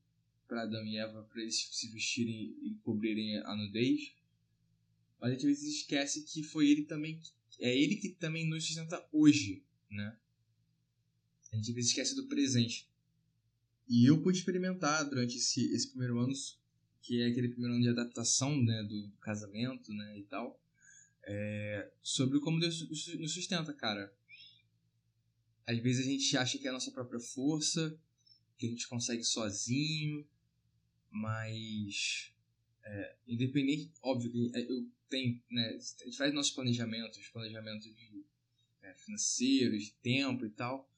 para 0.46 0.64
Adão 0.64 0.86
e 0.86 0.98
Eva 0.98 1.22
para 1.22 1.40
eles 1.40 1.68
se 1.72 1.88
vestirem 1.88 2.54
e 2.62 2.74
cobrirem 2.82 3.38
a 3.38 3.56
nudez. 3.56 4.14
Mas 5.18 5.30
a 5.30 5.32
gente 5.32 5.46
às 5.46 5.58
vezes 5.58 5.76
esquece 5.76 6.22
que 6.24 6.42
foi 6.42 6.68
ele 6.68 6.82
também, 6.82 7.18
é 7.58 7.74
ele 7.74 7.96
que 7.96 8.10
também 8.10 8.46
nos 8.46 8.66
sustenta 8.66 9.02
hoje, 9.10 9.64
né? 9.90 10.18
A 11.50 11.56
gente 11.56 11.70
às 11.70 11.74
vezes 11.74 11.90
esquece 11.92 12.14
do 12.14 12.26
presente. 12.26 12.91
E 13.92 14.08
eu 14.08 14.22
pude 14.22 14.38
experimentar 14.38 15.04
durante 15.08 15.36
esse, 15.36 15.72
esse 15.74 15.88
primeiro 15.90 16.18
ano, 16.18 16.32
que 17.02 17.20
é 17.20 17.26
aquele 17.26 17.48
primeiro 17.48 17.74
ano 17.74 17.82
de 17.82 17.90
adaptação, 17.90 18.60
né, 18.60 18.82
do 18.84 19.12
casamento, 19.20 19.92
né, 19.92 20.18
e 20.18 20.22
tal 20.24 20.62
é, 21.24 21.90
sobre 22.02 22.40
como 22.40 22.60
Deus 22.60 22.88
nos 23.18 23.32
sustenta, 23.32 23.72
cara. 23.72 24.12
Às 25.66 25.78
vezes 25.78 26.06
a 26.06 26.10
gente 26.10 26.36
acha 26.36 26.58
que 26.58 26.66
é 26.66 26.70
a 26.70 26.72
nossa 26.72 26.90
própria 26.90 27.20
força, 27.20 27.98
que 28.58 28.66
a 28.66 28.68
gente 28.68 28.88
consegue 28.88 29.22
sozinho, 29.22 30.26
mas 31.10 32.32
é, 32.84 33.16
independente, 33.26 33.92
óbvio 34.02 34.30
que 34.30 34.50
eu 34.54 34.90
tenho, 35.08 35.40
né, 35.50 35.78
a 35.78 36.04
gente 36.04 36.16
faz 36.16 36.34
nossos 36.34 36.52
planejamentos, 36.52 37.28
planejamentos 37.28 37.84
de, 37.84 38.24
é, 38.82 38.94
financeiros, 38.94 39.84
de 39.84 39.92
tempo 40.02 40.44
e 40.44 40.50
tal, 40.50 40.90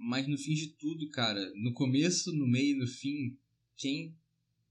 mas 0.00 0.26
no 0.26 0.38
fim 0.38 0.54
de 0.54 0.68
tudo, 0.68 1.10
cara, 1.10 1.52
no 1.54 1.74
começo, 1.74 2.32
no 2.32 2.46
meio 2.46 2.74
e 2.74 2.78
no 2.78 2.86
fim, 2.86 3.36
quem 3.76 4.16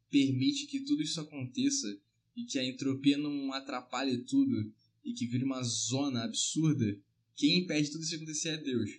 permite 0.09 0.65
que 0.65 0.79
tudo 0.79 1.03
isso 1.03 1.21
aconteça 1.21 1.87
e 2.35 2.43
que 2.43 2.57
a 2.57 2.65
entropia 2.65 3.15
não 3.15 3.53
atrapalhe 3.53 4.17
tudo 4.23 4.73
e 5.05 5.13
que 5.13 5.27
vira 5.27 5.45
uma 5.45 5.61
zona 5.61 6.23
absurda, 6.23 6.99
quem 7.35 7.59
impede 7.59 7.91
tudo 7.91 8.03
isso 8.03 8.15
acontecer 8.15 8.49
é 8.49 8.57
Deus. 8.57 8.89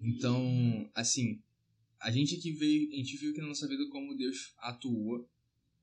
Então, 0.00 0.90
assim, 0.94 1.40
a 2.00 2.10
gente 2.10 2.34
aqui 2.34 2.50
veio, 2.50 2.92
a 2.92 2.96
gente 2.96 3.16
viu 3.16 3.30
aqui 3.30 3.40
na 3.40 3.46
nossa 3.46 3.68
vida 3.68 3.88
como 3.90 4.16
Deus 4.16 4.52
atuou 4.58 5.30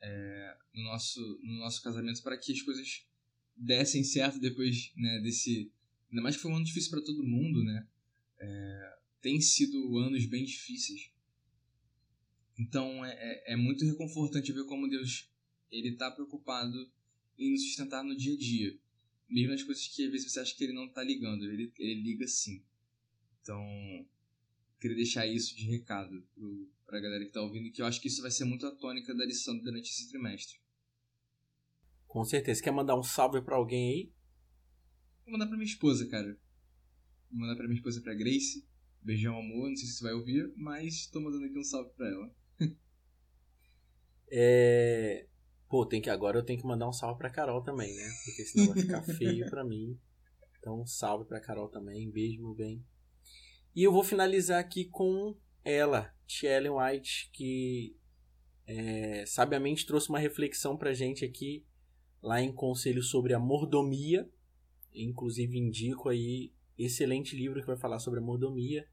é, 0.02 0.58
no, 0.76 0.84
nosso, 0.84 1.40
no 1.42 1.54
nosso 1.54 1.82
casamento 1.82 2.22
para 2.22 2.38
que 2.38 2.52
as 2.52 2.62
coisas 2.62 3.06
dessem 3.56 4.04
certo 4.04 4.40
depois 4.40 4.92
né, 4.98 5.22
desse. 5.22 5.72
Ainda 6.10 6.22
mais 6.22 6.36
que 6.36 6.42
foi 6.42 6.52
um 6.52 6.58
ano 6.58 6.66
difícil 6.66 6.92
para 6.92 7.02
todo 7.02 7.24
mundo, 7.24 7.64
né? 7.64 7.88
É, 8.38 8.91
tem 9.22 9.40
sido 9.40 9.98
anos 9.98 10.26
bem 10.26 10.44
difíceis. 10.44 11.12
Então 12.58 13.04
é, 13.06 13.12
é, 13.12 13.54
é 13.54 13.56
muito 13.56 13.86
reconfortante 13.86 14.52
ver 14.52 14.66
como 14.66 14.90
Deus 14.90 15.30
ele 15.72 15.90
está 15.90 16.12
preocupado 16.12 16.92
em 17.38 17.52
nos 17.52 17.64
sustentar 17.64 18.04
no 18.04 18.16
dia 18.16 18.34
a 18.34 18.38
dia 18.38 18.80
mesmo 19.32 19.54
as 19.54 19.64
coisas 19.64 19.88
que 19.88 20.06
às 20.06 20.12
vezes 20.12 20.32
você 20.32 20.40
acha 20.42 20.56
que 20.56 20.64
ele 20.64 20.74
não 20.74 20.90
tá 20.90 21.02
ligando, 21.02 21.46
ele, 21.46 21.72
ele 21.80 22.02
liga 22.02 22.28
sim. 22.28 22.62
Então, 23.42 23.64
queria 24.80 24.98
deixar 24.98 25.26
isso 25.26 25.56
de 25.56 25.66
recado 25.66 26.22
pro, 26.36 26.70
pra 26.86 27.00
galera 27.00 27.26
que 27.26 27.32
tá 27.32 27.42
ouvindo, 27.42 27.72
que 27.72 27.82
eu 27.82 27.86
acho 27.86 28.02
que 28.02 28.10
isso 28.10 28.22
vai 28.22 28.30
ser 28.30 28.44
muito 28.44 28.68
a 28.68 28.76
tônica 28.76 29.16
da 29.16 29.26
lição 29.26 29.58
durante 29.58 29.90
esse 29.90 30.10
trimestre. 30.10 30.60
Com 32.08 32.26
certeza. 32.26 32.62
Quer 32.62 32.72
mandar 32.72 33.00
um 33.00 33.04
salve 33.04 33.42
para 33.42 33.56
alguém 33.56 33.94
aí? 33.94 34.14
Vou 35.24 35.32
mandar 35.32 35.48
pra 35.48 35.56
minha 35.56 35.66
esposa, 35.66 36.06
cara. 36.08 36.38
Vou 37.32 37.40
mandar 37.40 37.56
pra 37.56 37.66
minha 37.66 37.78
esposa, 37.78 38.02
pra 38.02 38.14
Grace. 38.14 38.68
Beijão, 39.02 39.38
amor. 39.38 39.70
Não 39.70 39.76
sei 39.76 39.88
se 39.88 39.96
você 39.96 40.04
vai 40.04 40.14
ouvir, 40.14 40.54
mas 40.56 41.08
tô 41.08 41.20
mandando 41.20 41.46
aqui 41.46 41.58
um 41.58 41.64
salve 41.64 41.92
pra 41.96 42.08
ela. 42.08 42.36
é... 44.32 45.28
Pô, 45.68 45.86
tem 45.86 46.02
que 46.02 46.10
agora 46.10 46.38
eu 46.38 46.44
tenho 46.44 46.60
que 46.60 46.68
mandar 46.68 46.88
um 46.88 46.94
salve 46.94 47.18
pra 47.18 47.30
Carol 47.30 47.64
também, 47.64 47.96
né? 47.96 48.10
Porque 48.26 48.46
senão 48.46 48.74
vai 48.74 48.82
ficar 48.82 49.02
feio 49.02 49.50
pra 49.50 49.64
mim. 49.64 49.98
Então, 50.60 50.86
salve 50.86 51.26
pra 51.26 51.40
Carol 51.40 51.70
também. 51.70 52.12
Beijo, 52.12 52.42
meu 52.42 52.54
bem. 52.54 52.86
E 53.74 53.84
eu 53.84 53.92
vou 53.92 54.04
finalizar 54.04 54.60
aqui 54.60 54.86
com 54.86 55.36
ela, 55.64 56.14
Ellen 56.44 56.74
White, 56.74 57.30
que 57.32 57.96
é, 58.68 59.26
sabiamente 59.26 59.86
trouxe 59.86 60.10
uma 60.10 60.20
reflexão 60.20 60.78
pra 60.78 60.94
gente 60.94 61.24
aqui 61.24 61.66
lá 62.22 62.42
em 62.42 62.52
Conselho 62.52 63.02
sobre 63.02 63.34
a 63.34 63.40
Mordomia. 63.40 64.30
Inclusive 64.94 65.58
indico 65.58 66.10
aí 66.10 66.52
excelente 66.78 67.36
livro 67.36 67.62
que 67.62 67.68
vai 67.68 67.78
falar 67.78 68.00
sobre 68.00 68.20
a 68.20 68.24
mordomia. 68.24 68.88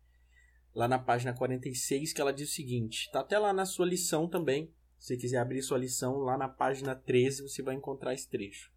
Lá 0.75 0.87
na 0.87 0.99
página 0.99 1.33
46, 1.33 2.13
que 2.13 2.21
ela 2.21 2.33
diz 2.33 2.51
o 2.51 2.55
seguinte: 2.55 3.11
tá 3.11 3.21
até 3.21 3.39
lá 3.39 3.53
na 3.53 3.67
sua 3.67 3.87
lição 3.87 4.29
também 4.29 4.73
se 4.99 5.07
você 5.07 5.17
quiser 5.17 5.39
abrir 5.39 5.63
sua 5.63 5.79
lição, 5.79 6.19
lá 6.19 6.37
na 6.37 6.49
página 6.49 6.95
13 6.95 7.43
você 7.43 7.63
vai 7.63 7.75
encontrar 7.77 8.15
esse 8.15 8.29
trecho. 8.29 8.73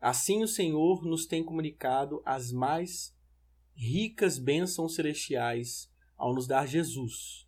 Assim 0.00 0.42
o 0.42 0.48
Senhor 0.48 1.04
nos 1.04 1.26
tem 1.26 1.44
comunicado 1.44 2.20
as 2.24 2.52
mais 2.52 3.16
ricas 3.74 4.38
bênçãos 4.38 4.94
celestiais 4.94 5.90
ao 6.16 6.34
nos 6.34 6.46
dar 6.46 6.66
Jesus. 6.66 7.46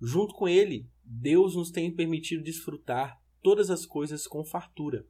Junto 0.00 0.34
com 0.34 0.48
ele, 0.48 0.90
Deus 1.04 1.54
nos 1.54 1.70
tem 1.70 1.94
permitido 1.94 2.42
desfrutar 2.42 3.22
todas 3.42 3.70
as 3.70 3.84
coisas 3.84 4.26
com 4.26 4.44
fartura. 4.44 5.06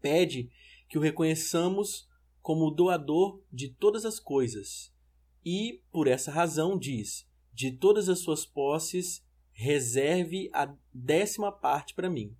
Pede 0.00 0.50
que 0.88 0.98
o 0.98 1.00
reconheçamos 1.00 2.08
como 2.42 2.66
o 2.66 2.70
doador 2.70 3.42
de 3.52 3.68
todas 3.68 4.04
as 4.04 4.20
coisas 4.20 4.92
e, 5.44 5.82
por 5.92 6.06
essa 6.06 6.30
razão, 6.30 6.78
diz: 6.78 7.28
de 7.52 7.70
todas 7.70 8.08
as 8.08 8.20
suas 8.20 8.44
posses 8.46 9.24
reserve 9.52 10.50
a 10.52 10.74
décima 10.92 11.52
parte 11.52 11.94
para 11.94 12.10
mim, 12.10 12.36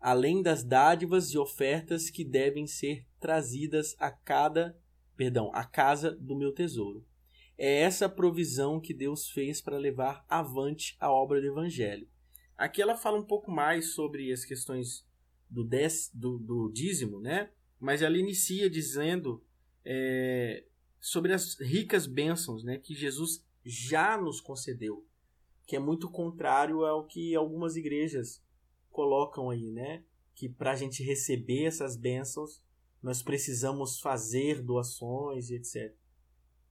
além 0.00 0.42
das 0.42 0.62
dádivas 0.62 1.30
e 1.30 1.38
ofertas 1.38 2.10
que 2.10 2.24
devem 2.24 2.66
ser 2.66 3.06
trazidas 3.18 3.96
a 3.98 4.10
cada, 4.10 4.78
perdão, 5.16 5.50
a 5.54 5.64
casa 5.64 6.12
do 6.12 6.36
meu 6.36 6.52
tesouro. 6.52 7.04
É 7.58 7.80
essa 7.80 8.08
provisão 8.08 8.80
que 8.80 8.94
Deus 8.94 9.28
fez 9.28 9.60
para 9.60 9.78
levar 9.78 10.24
avante 10.28 10.96
a 10.98 11.10
obra 11.10 11.40
do 11.40 11.46
evangelho. 11.46 12.08
Aqui 12.56 12.80
ela 12.80 12.96
fala 12.96 13.18
um 13.18 13.24
pouco 13.24 13.50
mais 13.50 13.94
sobre 13.94 14.32
as 14.32 14.44
questões 14.44 15.06
do, 15.48 15.64
dez, 15.64 16.10
do, 16.14 16.38
do 16.38 16.70
dízimo, 16.72 17.20
né? 17.20 17.50
Mas 17.78 18.02
ela 18.02 18.16
inicia 18.16 18.70
dizendo 18.70 19.44
é, 19.84 20.64
sobre 21.02 21.32
as 21.32 21.58
ricas 21.58 22.06
bênçãos 22.06 22.62
né, 22.62 22.78
que 22.78 22.94
Jesus 22.94 23.44
já 23.64 24.16
nos 24.16 24.40
concedeu, 24.40 25.04
que 25.66 25.74
é 25.74 25.80
muito 25.80 26.08
contrário 26.08 26.84
ao 26.84 27.04
que 27.04 27.34
algumas 27.34 27.74
igrejas 27.74 28.40
colocam 28.88 29.50
aí, 29.50 29.72
né? 29.72 30.04
Que 30.32 30.48
para 30.48 30.70
a 30.70 30.76
gente 30.76 31.02
receber 31.02 31.64
essas 31.64 31.96
bênçãos, 31.96 32.62
nós 33.02 33.20
precisamos 33.20 33.98
fazer 33.98 34.62
doações 34.62 35.50
e 35.50 35.56
etc. 35.56 35.92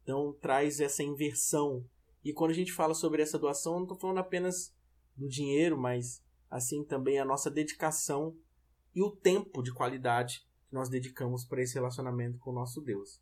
Então 0.02 0.34
traz 0.40 0.80
essa 0.80 1.04
inversão. 1.04 1.86
E 2.24 2.32
quando 2.32 2.52
a 2.52 2.56
gente 2.56 2.72
fala 2.72 2.94
sobre 2.94 3.22
essa 3.22 3.38
doação, 3.38 3.76
não 3.76 3.84
estou 3.84 4.00
falando 4.00 4.20
apenas 4.20 4.74
do 5.16 5.28
dinheiro, 5.28 5.78
mas 5.78 6.24
assim 6.50 6.86
também 6.86 7.20
a 7.20 7.26
nossa 7.26 7.52
dedicação 7.52 8.38
e 8.96 9.02
o 9.02 9.12
tempo 9.12 9.62
de 9.62 9.74
qualidade 9.74 10.48
que 10.70 10.74
nós 10.74 10.88
dedicamos 10.88 11.44
para 11.44 11.62
esse 11.62 11.74
relacionamento 11.74 12.38
com 12.40 12.52
o 12.52 12.56
nosso 12.56 12.80
Deus. 12.80 13.20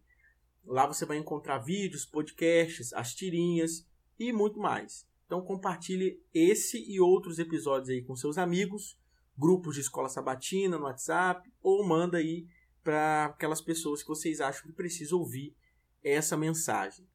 Lá 0.67 0.87
você 0.87 1.07
vai 1.07 1.17
encontrar 1.17 1.61
vídeos, 1.61 2.05
podcasts, 2.05 2.93
as 2.93 3.15
tirinhas 3.15 3.89
e 4.19 4.35
muito 4.35 4.61
mais. 4.61 5.09
Então 5.25 5.41
compartilhe 5.41 6.23
esse 6.35 6.77
e 6.77 7.01
outros 7.01 7.39
episódios 7.39 7.89
aí 7.89 8.03
com 8.03 8.15
seus 8.15 8.37
amigos, 8.37 9.01
grupos 9.35 9.77
de 9.77 9.81
escola 9.81 10.11
sabatina 10.11 10.77
no 10.77 10.85
WhatsApp 10.85 11.51
ou 11.63 11.83
manda 11.83 12.19
aí 12.19 12.47
para 12.85 13.25
aquelas 13.25 13.63
pessoas 13.63 14.03
que 14.03 14.11
vocês 14.11 14.43
acham 14.43 14.67
que 14.67 14.75
precisam 14.75 15.19
ouvir 15.19 15.57
essa 16.05 16.37
mensagem. 16.37 17.09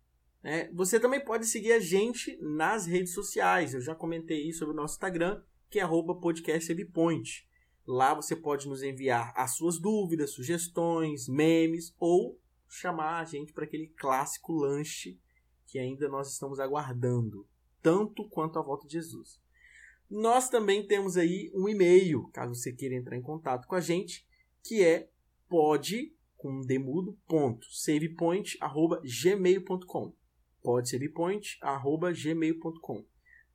É, 0.48 0.72
você 0.72 1.00
também 1.00 1.20
pode 1.20 1.48
seguir 1.48 1.72
a 1.72 1.80
gente 1.80 2.38
nas 2.40 2.86
redes 2.86 3.16
sociais. 3.16 3.74
Eu 3.74 3.82
já 3.82 3.96
comentei 3.96 4.54
sobre 4.54 4.76
o 4.76 4.78
nosso 4.78 4.94
Instagram, 4.94 5.42
que 5.72 5.80
é 5.80 5.88
podcastwebpoint. 5.88 7.50
Lá 7.88 8.14
você 8.14 8.36
pode 8.36 8.68
nos 8.68 8.84
enviar 8.84 9.34
as 9.36 9.56
suas 9.56 9.80
dúvidas, 9.80 10.34
sugestões, 10.34 11.28
memes 11.28 11.96
ou 12.00 12.40
chamar 12.70 13.22
a 13.22 13.26
gente 13.26 13.54
para 13.54 13.64
aquele 13.64 13.88
clássico 13.88 14.54
lanche 14.54 15.20
que 15.66 15.80
ainda 15.80 16.08
nós 16.08 16.32
estamos 16.32 16.60
aguardando, 16.60 17.50
tanto 17.82 18.30
quanto 18.30 18.60
a 18.60 18.62
volta 18.62 18.86
de 18.86 18.94
Jesus. 18.94 19.42
Nós 20.08 20.48
também 20.48 20.86
temos 20.86 21.18
aí 21.18 21.52
um 21.56 21.68
e-mail, 21.68 22.28
caso 22.28 22.54
você 22.54 22.72
queira 22.72 22.94
entrar 22.94 23.18
em 23.18 23.24
contato 23.24 23.68
com 23.68 23.74
a 23.74 23.82
gente, 23.82 24.24
que 24.64 24.84
é 24.84 25.10
pod 25.50 26.16
com 26.38 26.62
demudo 26.62 27.18
ponto 27.28 27.66
savepoint@gmail.com. 27.72 30.14
podsavepoint@gmail.com. 30.66 33.06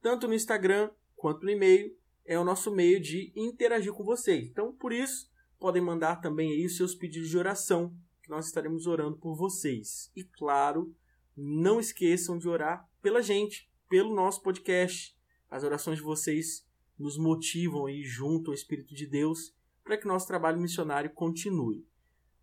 Tanto 0.00 0.26
no 0.28 0.34
Instagram 0.34 0.90
quanto 1.16 1.44
no 1.44 1.50
e-mail 1.50 1.92
é 2.24 2.38
o 2.38 2.44
nosso 2.44 2.70
meio 2.70 3.00
de 3.00 3.32
interagir 3.34 3.92
com 3.92 4.04
vocês. 4.04 4.48
Então, 4.48 4.72
por 4.72 4.92
isso, 4.92 5.28
podem 5.58 5.82
mandar 5.82 6.20
também 6.20 6.52
aí 6.52 6.64
os 6.64 6.76
seus 6.76 6.94
pedidos 6.94 7.28
de 7.28 7.36
oração, 7.36 7.92
que 8.22 8.30
nós 8.30 8.46
estaremos 8.46 8.86
orando 8.86 9.18
por 9.18 9.34
vocês. 9.34 10.12
E 10.14 10.22
claro, 10.22 10.94
não 11.36 11.80
esqueçam 11.80 12.38
de 12.38 12.48
orar 12.48 12.88
pela 13.02 13.20
gente, 13.20 13.68
pelo 13.88 14.14
nosso 14.14 14.40
podcast. 14.42 15.18
As 15.50 15.64
orações 15.64 15.98
de 15.98 16.04
vocês 16.04 16.64
nos 16.96 17.18
motivam 17.18 17.86
aí 17.86 18.04
junto 18.04 18.52
ao 18.52 18.54
Espírito 18.54 18.94
de 18.94 19.08
Deus 19.08 19.52
para 19.82 19.98
que 19.98 20.06
nosso 20.06 20.28
trabalho 20.28 20.60
missionário 20.60 21.10
continue. 21.10 21.84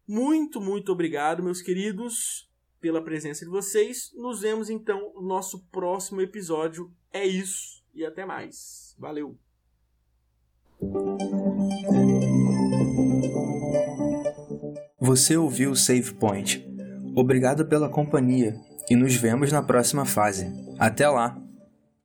Muito, 0.05 0.59
muito 0.59 0.91
obrigado, 0.91 1.41
meus 1.41 1.61
queridos, 1.61 2.46
pela 2.79 3.03
presença 3.03 3.45
de 3.45 3.51
vocês. 3.51 4.11
Nos 4.15 4.41
vemos 4.41 4.69
então 4.69 5.13
no 5.15 5.21
nosso 5.21 5.65
próximo 5.71 6.21
episódio. 6.21 6.91
É 7.11 7.25
isso 7.25 7.83
e 7.93 8.05
até 8.05 8.25
mais. 8.25 8.95
Valeu! 8.97 9.37
Você 14.99 15.37
ouviu 15.37 15.71
o 15.71 15.75
Save 15.75 16.13
Point. 16.13 16.65
Obrigado 17.15 17.65
pela 17.65 17.89
companhia 17.89 18.55
e 18.89 18.95
nos 18.95 19.15
vemos 19.15 19.51
na 19.51 19.63
próxima 19.63 20.05
fase. 20.05 20.47
Até 20.77 21.07
lá! 21.07 21.46